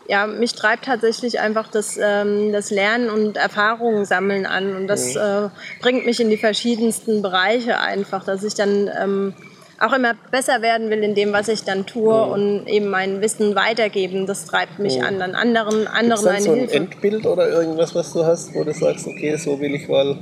Ja, 0.09 0.27
mich 0.27 0.55
treibt 0.55 0.87
tatsächlich 0.87 1.39
einfach 1.39 1.69
das, 1.69 1.99
ähm, 2.03 2.51
das 2.51 2.71
Lernen 2.71 3.11
und 3.11 3.37
Erfahrungen 3.37 4.07
sammeln 4.07 4.47
an. 4.47 4.75
Und 4.75 4.87
das 4.87 5.15
mhm. 5.15 5.21
äh, 5.21 5.49
bringt 5.81 6.07
mich 6.07 6.19
in 6.19 6.31
die 6.31 6.39
verschiedensten 6.39 7.21
Bereiche 7.21 7.79
einfach, 7.79 8.25
dass 8.25 8.43
ich 8.43 8.55
dann 8.55 8.91
ähm, 9.01 9.35
auch 9.79 9.93
immer 9.93 10.15
besser 10.31 10.63
werden 10.63 10.89
will 10.89 11.03
in 11.03 11.15
dem, 11.15 11.33
was 11.35 11.49
ich 11.49 11.63
dann 11.63 11.85
tue 11.85 12.27
mhm. 12.27 12.33
und 12.33 12.67
eben 12.69 12.89
mein 12.89 13.21
Wissen 13.21 13.55
weitergeben. 13.55 14.27
Das 14.27 14.47
treibt 14.47 14.79
mich 14.79 14.97
mhm. 14.97 15.05
an, 15.05 15.19
dann 15.19 15.35
anderen, 15.35 15.87
anderen 15.87 16.27
eine 16.27 16.43
so 16.43 16.53
ein 16.53 16.59
Hilfe. 16.61 16.75
Endbild 16.75 17.27
oder 17.27 17.47
irgendwas, 17.47 17.95
was 17.95 18.15
du 18.15 18.25
hast, 18.25 18.55
wo 18.55 18.65
du 18.65 18.73
sagst, 18.73 19.07
okay, 19.07 19.37
so 19.37 19.61
will 19.61 19.75
ich 19.75 19.89
mal 19.89 20.17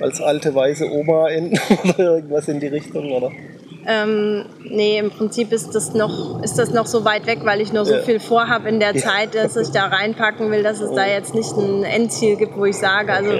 als 0.00 0.20
alte 0.20 0.54
weiße 0.54 0.84
Oma 0.92 1.30
enden 1.30 1.58
oder 1.84 2.16
irgendwas 2.16 2.46
in 2.48 2.60
die 2.60 2.68
Richtung, 2.68 3.10
oder? 3.10 3.32
Ähm, 3.86 4.44
nee, 4.62 4.98
im 4.98 5.10
Prinzip 5.10 5.52
ist 5.52 5.74
das, 5.74 5.94
noch, 5.94 6.42
ist 6.42 6.58
das 6.58 6.70
noch 6.70 6.86
so 6.86 7.04
weit 7.04 7.26
weg, 7.26 7.40
weil 7.44 7.60
ich 7.60 7.72
noch 7.72 7.84
so 7.84 7.94
ja. 7.94 8.02
viel 8.02 8.20
vorhabe 8.20 8.68
in 8.68 8.78
der 8.78 8.94
Zeit, 8.94 9.34
dass 9.34 9.56
ich 9.56 9.70
da 9.70 9.86
reinpacken 9.86 10.50
will, 10.50 10.62
dass 10.62 10.80
es 10.80 10.92
da 10.92 11.06
jetzt 11.06 11.34
nicht 11.34 11.56
ein 11.56 11.82
Endziel 11.84 12.36
gibt, 12.36 12.56
wo 12.56 12.66
ich 12.66 12.76
sage, 12.76 13.12
also 13.12 13.32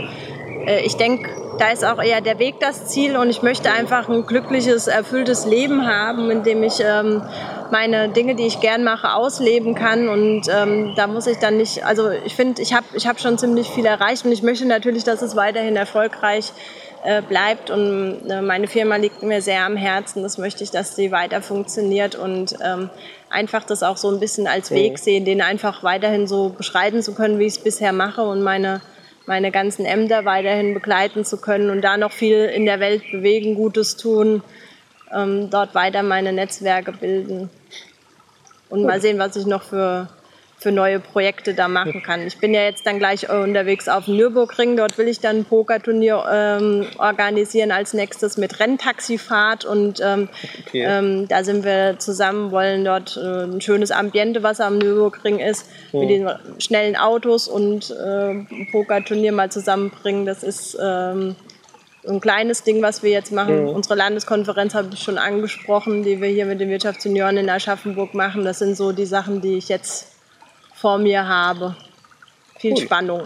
äh, 0.66 0.80
ich 0.84 0.96
denke, 0.96 1.28
da 1.58 1.70
ist 1.70 1.84
auch 1.84 2.02
eher 2.02 2.22
der 2.22 2.38
Weg 2.38 2.54
das 2.58 2.86
Ziel 2.86 3.16
und 3.16 3.28
ich 3.28 3.42
möchte 3.42 3.70
einfach 3.70 4.08
ein 4.08 4.24
glückliches, 4.24 4.86
erfülltes 4.86 5.44
Leben 5.44 5.86
haben, 5.86 6.30
in 6.30 6.42
dem 6.42 6.62
ich 6.62 6.80
ähm, 6.80 7.22
meine 7.70 8.08
Dinge, 8.08 8.34
die 8.34 8.46
ich 8.46 8.60
gern 8.60 8.82
mache, 8.82 9.12
ausleben 9.12 9.74
kann 9.74 10.08
und 10.08 10.42
ähm, 10.48 10.94
da 10.96 11.06
muss 11.06 11.26
ich 11.26 11.36
dann 11.38 11.58
nicht, 11.58 11.84
also 11.84 12.08
ich 12.24 12.34
finde, 12.34 12.62
ich 12.62 12.72
habe 12.72 12.86
ich 12.94 13.06
hab 13.06 13.20
schon 13.20 13.36
ziemlich 13.36 13.68
viel 13.68 13.84
erreicht 13.84 14.24
und 14.24 14.32
ich 14.32 14.42
möchte 14.42 14.64
natürlich, 14.64 15.04
dass 15.04 15.20
es 15.20 15.36
weiterhin 15.36 15.76
erfolgreich 15.76 16.46
ist 16.46 16.54
äh, 17.04 17.22
bleibt. 17.22 17.70
Und 17.70 18.28
äh, 18.28 18.42
meine 18.42 18.66
Firma 18.66 18.96
liegt 18.96 19.22
mir 19.22 19.42
sehr 19.42 19.64
am 19.64 19.76
Herzen. 19.76 20.22
Das 20.22 20.38
möchte 20.38 20.64
ich, 20.64 20.70
dass 20.70 20.96
sie 20.96 21.12
weiter 21.12 21.42
funktioniert 21.42 22.14
und 22.14 22.54
ähm, 22.64 22.90
einfach 23.30 23.64
das 23.64 23.82
auch 23.82 23.96
so 23.96 24.10
ein 24.10 24.20
bisschen 24.20 24.46
als 24.46 24.70
Weg 24.70 24.98
sehen, 24.98 25.24
den 25.24 25.40
einfach 25.40 25.82
weiterhin 25.82 26.26
so 26.26 26.50
beschreiten 26.50 27.02
zu 27.02 27.14
können, 27.14 27.38
wie 27.38 27.46
ich 27.46 27.54
es 27.54 27.62
bisher 27.62 27.92
mache 27.92 28.22
und 28.22 28.42
meine 28.42 28.80
meine 29.26 29.52
ganzen 29.52 29.84
Ämter 29.84 30.24
weiterhin 30.24 30.74
begleiten 30.74 31.24
zu 31.24 31.36
können 31.36 31.70
und 31.70 31.82
da 31.82 31.96
noch 31.96 32.10
viel 32.10 32.46
in 32.46 32.66
der 32.66 32.80
Welt 32.80 33.02
bewegen, 33.12 33.54
Gutes 33.54 33.96
tun, 33.96 34.42
ähm, 35.14 35.50
dort 35.50 35.74
weiter 35.76 36.02
meine 36.02 36.32
Netzwerke 36.32 36.90
bilden 36.90 37.48
und 38.70 38.82
mal 38.84 39.00
sehen, 39.00 39.20
was 39.20 39.36
ich 39.36 39.46
noch 39.46 39.62
für 39.62 40.08
für 40.60 40.70
neue 40.70 41.00
Projekte 41.00 41.54
da 41.54 41.68
machen 41.68 42.02
kann. 42.02 42.26
Ich 42.26 42.36
bin 42.38 42.52
ja 42.52 42.62
jetzt 42.62 42.86
dann 42.86 42.98
gleich 42.98 43.24
äh, 43.24 43.32
unterwegs 43.32 43.88
auf 43.88 44.04
dem 44.04 44.16
Nürburgring. 44.16 44.76
Dort 44.76 44.98
will 44.98 45.08
ich 45.08 45.18
dann 45.18 45.38
ein 45.38 45.44
Pokerturnier 45.46 46.22
ähm, 46.30 46.86
organisieren 46.98 47.72
als 47.72 47.94
nächstes 47.94 48.36
mit 48.36 48.60
Renntaxifahrt 48.60 49.64
und 49.64 50.00
ähm, 50.04 50.28
okay. 50.66 50.84
ähm, 50.86 51.28
da 51.28 51.44
sind 51.44 51.64
wir 51.64 51.98
zusammen, 51.98 52.50
wollen 52.50 52.84
dort 52.84 53.16
äh, 53.16 53.44
ein 53.44 53.62
schönes 53.62 53.90
Ambiente, 53.90 54.42
was 54.42 54.60
am 54.60 54.76
Nürburgring 54.76 55.38
ist, 55.38 55.66
mhm. 55.92 56.00
mit 56.00 56.10
den 56.10 56.28
schnellen 56.58 56.94
Autos 56.94 57.48
und 57.48 57.90
äh, 57.90 58.30
ein 58.30 58.68
Pokerturnier 58.70 59.32
mal 59.32 59.50
zusammenbringen. 59.50 60.26
Das 60.26 60.42
ist 60.42 60.76
ähm, 60.78 61.36
ein 62.06 62.20
kleines 62.20 62.64
Ding, 62.64 62.82
was 62.82 63.02
wir 63.02 63.10
jetzt 63.10 63.32
machen. 63.32 63.62
Mhm. 63.62 63.68
Unsere 63.70 63.94
Landeskonferenz 63.94 64.74
habe 64.74 64.88
ich 64.92 65.00
schon 65.00 65.16
angesprochen, 65.16 66.02
die 66.02 66.20
wir 66.20 66.28
hier 66.28 66.44
mit 66.44 66.60
den 66.60 66.68
Wirtschaftsjunioren 66.68 67.38
in 67.38 67.48
Aschaffenburg 67.48 68.12
machen. 68.12 68.44
Das 68.44 68.58
sind 68.58 68.76
so 68.76 68.92
die 68.92 69.06
Sachen, 69.06 69.40
die 69.40 69.56
ich 69.56 69.70
jetzt 69.70 70.09
vor 70.80 70.98
mir 70.98 71.26
habe. 71.26 71.76
Viel 72.58 72.72
cool. 72.72 72.82
Spannung. 72.82 73.22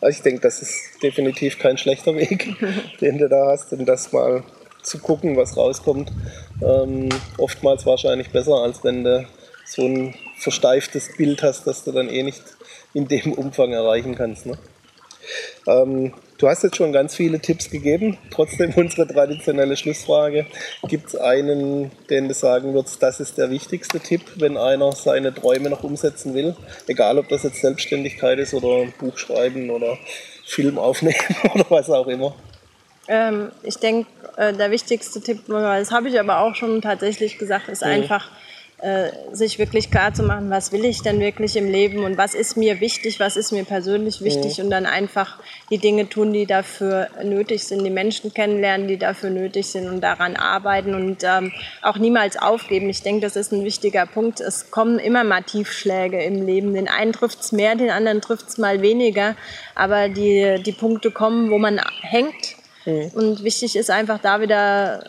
Also 0.00 0.18
ich 0.18 0.22
denke, 0.22 0.40
das 0.40 0.62
ist 0.62 1.02
definitiv 1.02 1.58
kein 1.58 1.78
schlechter 1.78 2.14
Weg, 2.14 2.56
den 3.00 3.18
du 3.18 3.28
da 3.28 3.48
hast, 3.48 3.72
und 3.72 3.86
das 3.86 4.12
mal 4.12 4.42
zu 4.82 4.98
gucken, 4.98 5.36
was 5.36 5.56
rauskommt. 5.56 6.12
Ähm, 6.62 7.08
oftmals 7.38 7.86
wahrscheinlich 7.86 8.30
besser, 8.30 8.54
als 8.56 8.84
wenn 8.84 9.04
du 9.04 9.26
so 9.64 9.82
ein 9.82 10.14
versteiftes 10.38 11.16
Bild 11.16 11.42
hast, 11.42 11.66
das 11.66 11.84
du 11.84 11.92
dann 11.92 12.08
eh 12.08 12.22
nicht 12.22 12.42
in 12.92 13.08
dem 13.08 13.32
Umfang 13.32 13.72
erreichen 13.72 14.14
kannst. 14.14 14.46
Ne? 14.46 14.58
Ähm, 15.66 16.12
du 16.38 16.48
hast 16.48 16.62
jetzt 16.62 16.76
schon 16.76 16.92
ganz 16.92 17.14
viele 17.14 17.40
Tipps 17.40 17.70
gegeben. 17.70 18.18
Trotzdem 18.30 18.72
unsere 18.76 19.06
traditionelle 19.06 19.76
Schlussfrage. 19.76 20.46
Gibt 20.88 21.08
es 21.08 21.16
einen, 21.16 21.90
den 22.10 22.28
du 22.28 22.34
sagen 22.34 22.74
würdest, 22.74 23.02
das 23.02 23.20
ist 23.20 23.38
der 23.38 23.50
wichtigste 23.50 24.00
Tipp, 24.00 24.22
wenn 24.36 24.56
einer 24.56 24.92
seine 24.92 25.34
Träume 25.34 25.70
noch 25.70 25.84
umsetzen 25.84 26.34
will? 26.34 26.56
Egal, 26.86 27.18
ob 27.18 27.28
das 27.28 27.42
jetzt 27.42 27.60
Selbstständigkeit 27.60 28.38
ist 28.38 28.54
oder 28.54 28.86
Buch 28.98 29.16
schreiben 29.18 29.70
oder 29.70 29.98
Film 30.44 30.78
aufnehmen 30.78 31.16
oder 31.54 31.66
was 31.68 31.90
auch 31.90 32.06
immer. 32.06 32.34
Ähm, 33.06 33.52
ich 33.62 33.76
denke, 33.76 34.08
äh, 34.36 34.52
der 34.52 34.70
wichtigste 34.70 35.20
Tipp, 35.20 35.40
das 35.46 35.90
habe 35.90 36.08
ich 36.08 36.18
aber 36.18 36.40
auch 36.40 36.54
schon 36.54 36.80
tatsächlich 36.80 37.38
gesagt, 37.38 37.68
ist 37.68 37.82
mhm. 37.82 37.90
einfach 37.90 38.30
äh, 38.84 39.12
sich 39.32 39.58
wirklich 39.58 39.90
klar 39.90 40.12
zu 40.12 40.22
machen, 40.22 40.50
was 40.50 40.70
will 40.70 40.84
ich 40.84 41.00
denn 41.00 41.18
wirklich 41.18 41.56
im 41.56 41.70
Leben 41.70 42.04
und 42.04 42.18
was 42.18 42.34
ist 42.34 42.58
mir 42.58 42.80
wichtig, 42.80 43.18
was 43.18 43.38
ist 43.38 43.50
mir 43.50 43.64
persönlich 43.64 44.22
wichtig 44.22 44.58
mhm. 44.58 44.64
und 44.64 44.70
dann 44.70 44.84
einfach 44.84 45.38
die 45.70 45.78
Dinge 45.78 46.06
tun, 46.06 46.34
die 46.34 46.44
dafür 46.44 47.08
nötig 47.24 47.64
sind, 47.64 47.82
die 47.82 47.90
Menschen 47.90 48.34
kennenlernen, 48.34 48.86
die 48.86 48.98
dafür 48.98 49.30
nötig 49.30 49.68
sind 49.68 49.88
und 49.88 50.02
daran 50.02 50.36
arbeiten 50.36 50.94
und 50.94 51.24
ähm, 51.24 51.50
auch 51.80 51.96
niemals 51.96 52.36
aufgeben. 52.36 52.90
Ich 52.90 53.00
denke, 53.00 53.22
das 53.22 53.36
ist 53.36 53.52
ein 53.52 53.64
wichtiger 53.64 54.04
Punkt. 54.04 54.40
Es 54.40 54.70
kommen 54.70 54.98
immer 54.98 55.24
mal 55.24 55.42
Tiefschläge 55.42 56.22
im 56.22 56.44
Leben. 56.44 56.74
Den 56.74 56.88
einen 56.88 57.14
trifft 57.14 57.40
es 57.40 57.52
mehr, 57.52 57.76
den 57.76 57.88
anderen 57.88 58.20
trifft 58.20 58.48
es 58.50 58.58
mal 58.58 58.82
weniger, 58.82 59.34
aber 59.74 60.10
die, 60.10 60.62
die 60.62 60.72
Punkte 60.72 61.10
kommen, 61.10 61.50
wo 61.50 61.56
man 61.56 61.80
hängt. 62.02 62.56
Mhm. 62.84 63.10
Und 63.14 63.44
wichtig 63.44 63.76
ist 63.76 63.90
einfach 63.90 64.18
da 64.18 64.42
wieder 64.42 65.04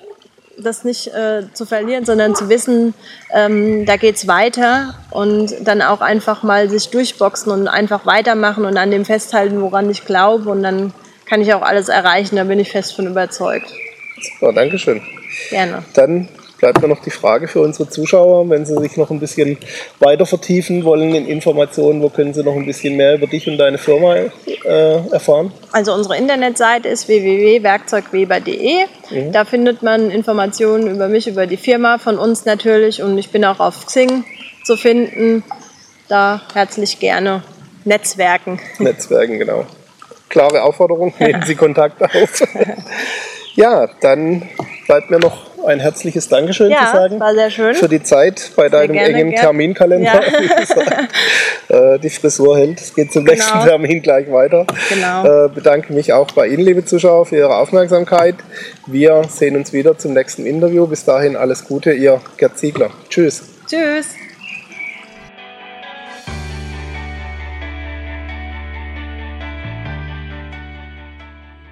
das 0.58 0.84
nicht 0.84 1.08
äh, 1.08 1.43
zu 1.53 1.66
verlieren, 1.66 2.06
sondern 2.06 2.36
zu 2.36 2.49
wissen, 2.49 2.93
ähm, 3.34 3.86
da 3.86 3.97
geht's 3.97 4.28
weiter 4.28 4.95
und 5.12 5.53
dann 5.62 5.82
auch 5.82 6.01
einfach 6.01 6.43
mal 6.43 6.70
sich 6.70 6.89
durchboxen 6.89 7.51
und 7.51 7.68
einfach 7.68 8.06
weitermachen 8.06 8.66
und 8.66 8.78
an 8.78 8.91
dem 8.91 9.06
festhalten, 9.06 9.62
woran 9.62 9.89
ich 9.89 10.06
glaube 10.06 10.49
und 10.49 10.64
dann 10.64 10.93
kann 11.26 11.41
ich 11.41 11.53
auch 11.53 11.62
alles 11.62 11.89
erreichen. 11.89 12.36
Da 12.36 12.43
bin 12.43 12.60
ich 12.60 12.72
fest 12.72 12.95
von 12.95 13.08
überzeugt. 13.08 13.68
Super, 14.22 14.53
Dankeschön. 14.53 15.01
Gerne. 15.49 15.84
Dann 15.93 16.28
bleibt 16.66 16.82
mir 16.82 16.88
noch 16.88 17.03
die 17.03 17.11
Frage 17.11 17.47
für 17.47 17.61
unsere 17.61 17.88
Zuschauer, 17.88 18.49
wenn 18.49 18.66
sie 18.66 18.76
sich 18.78 18.97
noch 18.97 19.11
ein 19.11 19.20
bisschen 19.20 19.59
weiter 19.99 20.26
vertiefen 20.26 20.84
wollen 20.84 21.13
in 21.13 21.28
Informationen, 21.28 22.01
wo 22.01 22.09
können 22.09 22.34
sie 22.34 22.43
noch 22.43 22.55
ein 22.55 22.66
bisschen 22.66 22.97
mehr 22.97 23.13
über 23.13 23.28
dich 23.28 23.47
und 23.47 23.59
deine 23.59 23.78
Firma 23.78 24.16
äh, 24.16 24.32
erfahren? 25.11 25.51
Also 25.74 25.93
unsere 25.93 26.18
Internetseite 26.18 26.88
ist 26.89 27.07
www.werkzeugweber.de. 27.07 28.86
Mhm. 29.11 29.32
Da 29.32 29.45
findet 29.45 29.84
man 29.84 30.09
Informationen 30.09 30.88
über 30.88 31.07
mich, 31.07 31.28
über 31.28 31.45
die 31.45 31.57
Firma, 31.57 31.99
von 31.99 32.18
uns 32.18 32.45
natürlich 32.45 33.03
und 33.03 33.16
ich 33.20 33.30
bin 33.30 33.45
auch 33.45 33.59
auf 33.59 33.86
Xing 33.86 34.26
zu 34.63 34.76
finden. 34.76 35.43
Da 36.07 36.41
herzlich 36.55 36.97
gerne 36.97 37.43
Netzwerken. 37.84 38.59
Netzwerken, 38.80 39.38
genau. 39.38 39.68
Klare 40.30 40.63
Aufforderung, 40.63 41.13
nehmen 41.20 41.43
Sie 41.45 41.53
Kontakt 41.53 42.01
auf. 42.01 42.41
ja, 43.53 43.88
dann 44.01 44.49
bleibt 44.88 45.11
mir 45.11 45.20
noch 45.20 45.55
ein 45.66 45.80
herzliches 45.80 46.30
Dankeschön 46.30 46.72
ja, 46.72 46.86
zu 46.86 46.97
sagen. 46.97 47.20
War 47.20 47.34
sehr 47.34 47.49
schön. 47.49 47.76
Für 47.76 47.89
die 47.89 48.01
Zeit 48.01 48.51
bei 48.55 48.70
deinem 48.70 48.93
gerne, 48.93 49.13
engen 49.13 49.32
gern. 49.32 49.41
Terminkalender. 49.41 50.22
Ja. 51.70 51.93
äh, 51.93 51.99
die 51.99 52.09
Frisur 52.09 52.57
hält. 52.57 52.80
Es 52.80 52.93
geht 52.93 53.11
zum 53.11 53.26
genau. 53.26 53.36
nächsten 53.36 53.59
Termin 53.61 54.01
gleich 54.01 54.32
weiter. 54.32 54.66
Genau. 54.89 55.45
Äh, 55.45 55.49
bedanke 55.49 55.93
mich 55.93 56.13
auch 56.13 56.32
bei 56.32 56.47
Ihnen, 56.47 56.63
liebe 56.63 56.86
Zuschauer, 56.86 57.26
für 57.26 57.38
Ihre 57.38 57.55
Aufmerksamkeit. 57.55 58.36
Wir 58.88 59.24
sehen 59.30 59.55
uns 59.55 59.74
wieder 59.74 59.97
zum 59.97 60.13
nächsten 60.13 60.45
Interview. 60.45 60.88
Bis 60.88 61.05
dahin 61.05 61.36
alles 61.36 61.66
Gute, 61.66 61.93
Ihr 61.93 62.22
Gerd 62.38 62.57
Ziegler. 62.57 62.91
Tschüss. 63.09 63.43
Tschüss. 63.68 64.24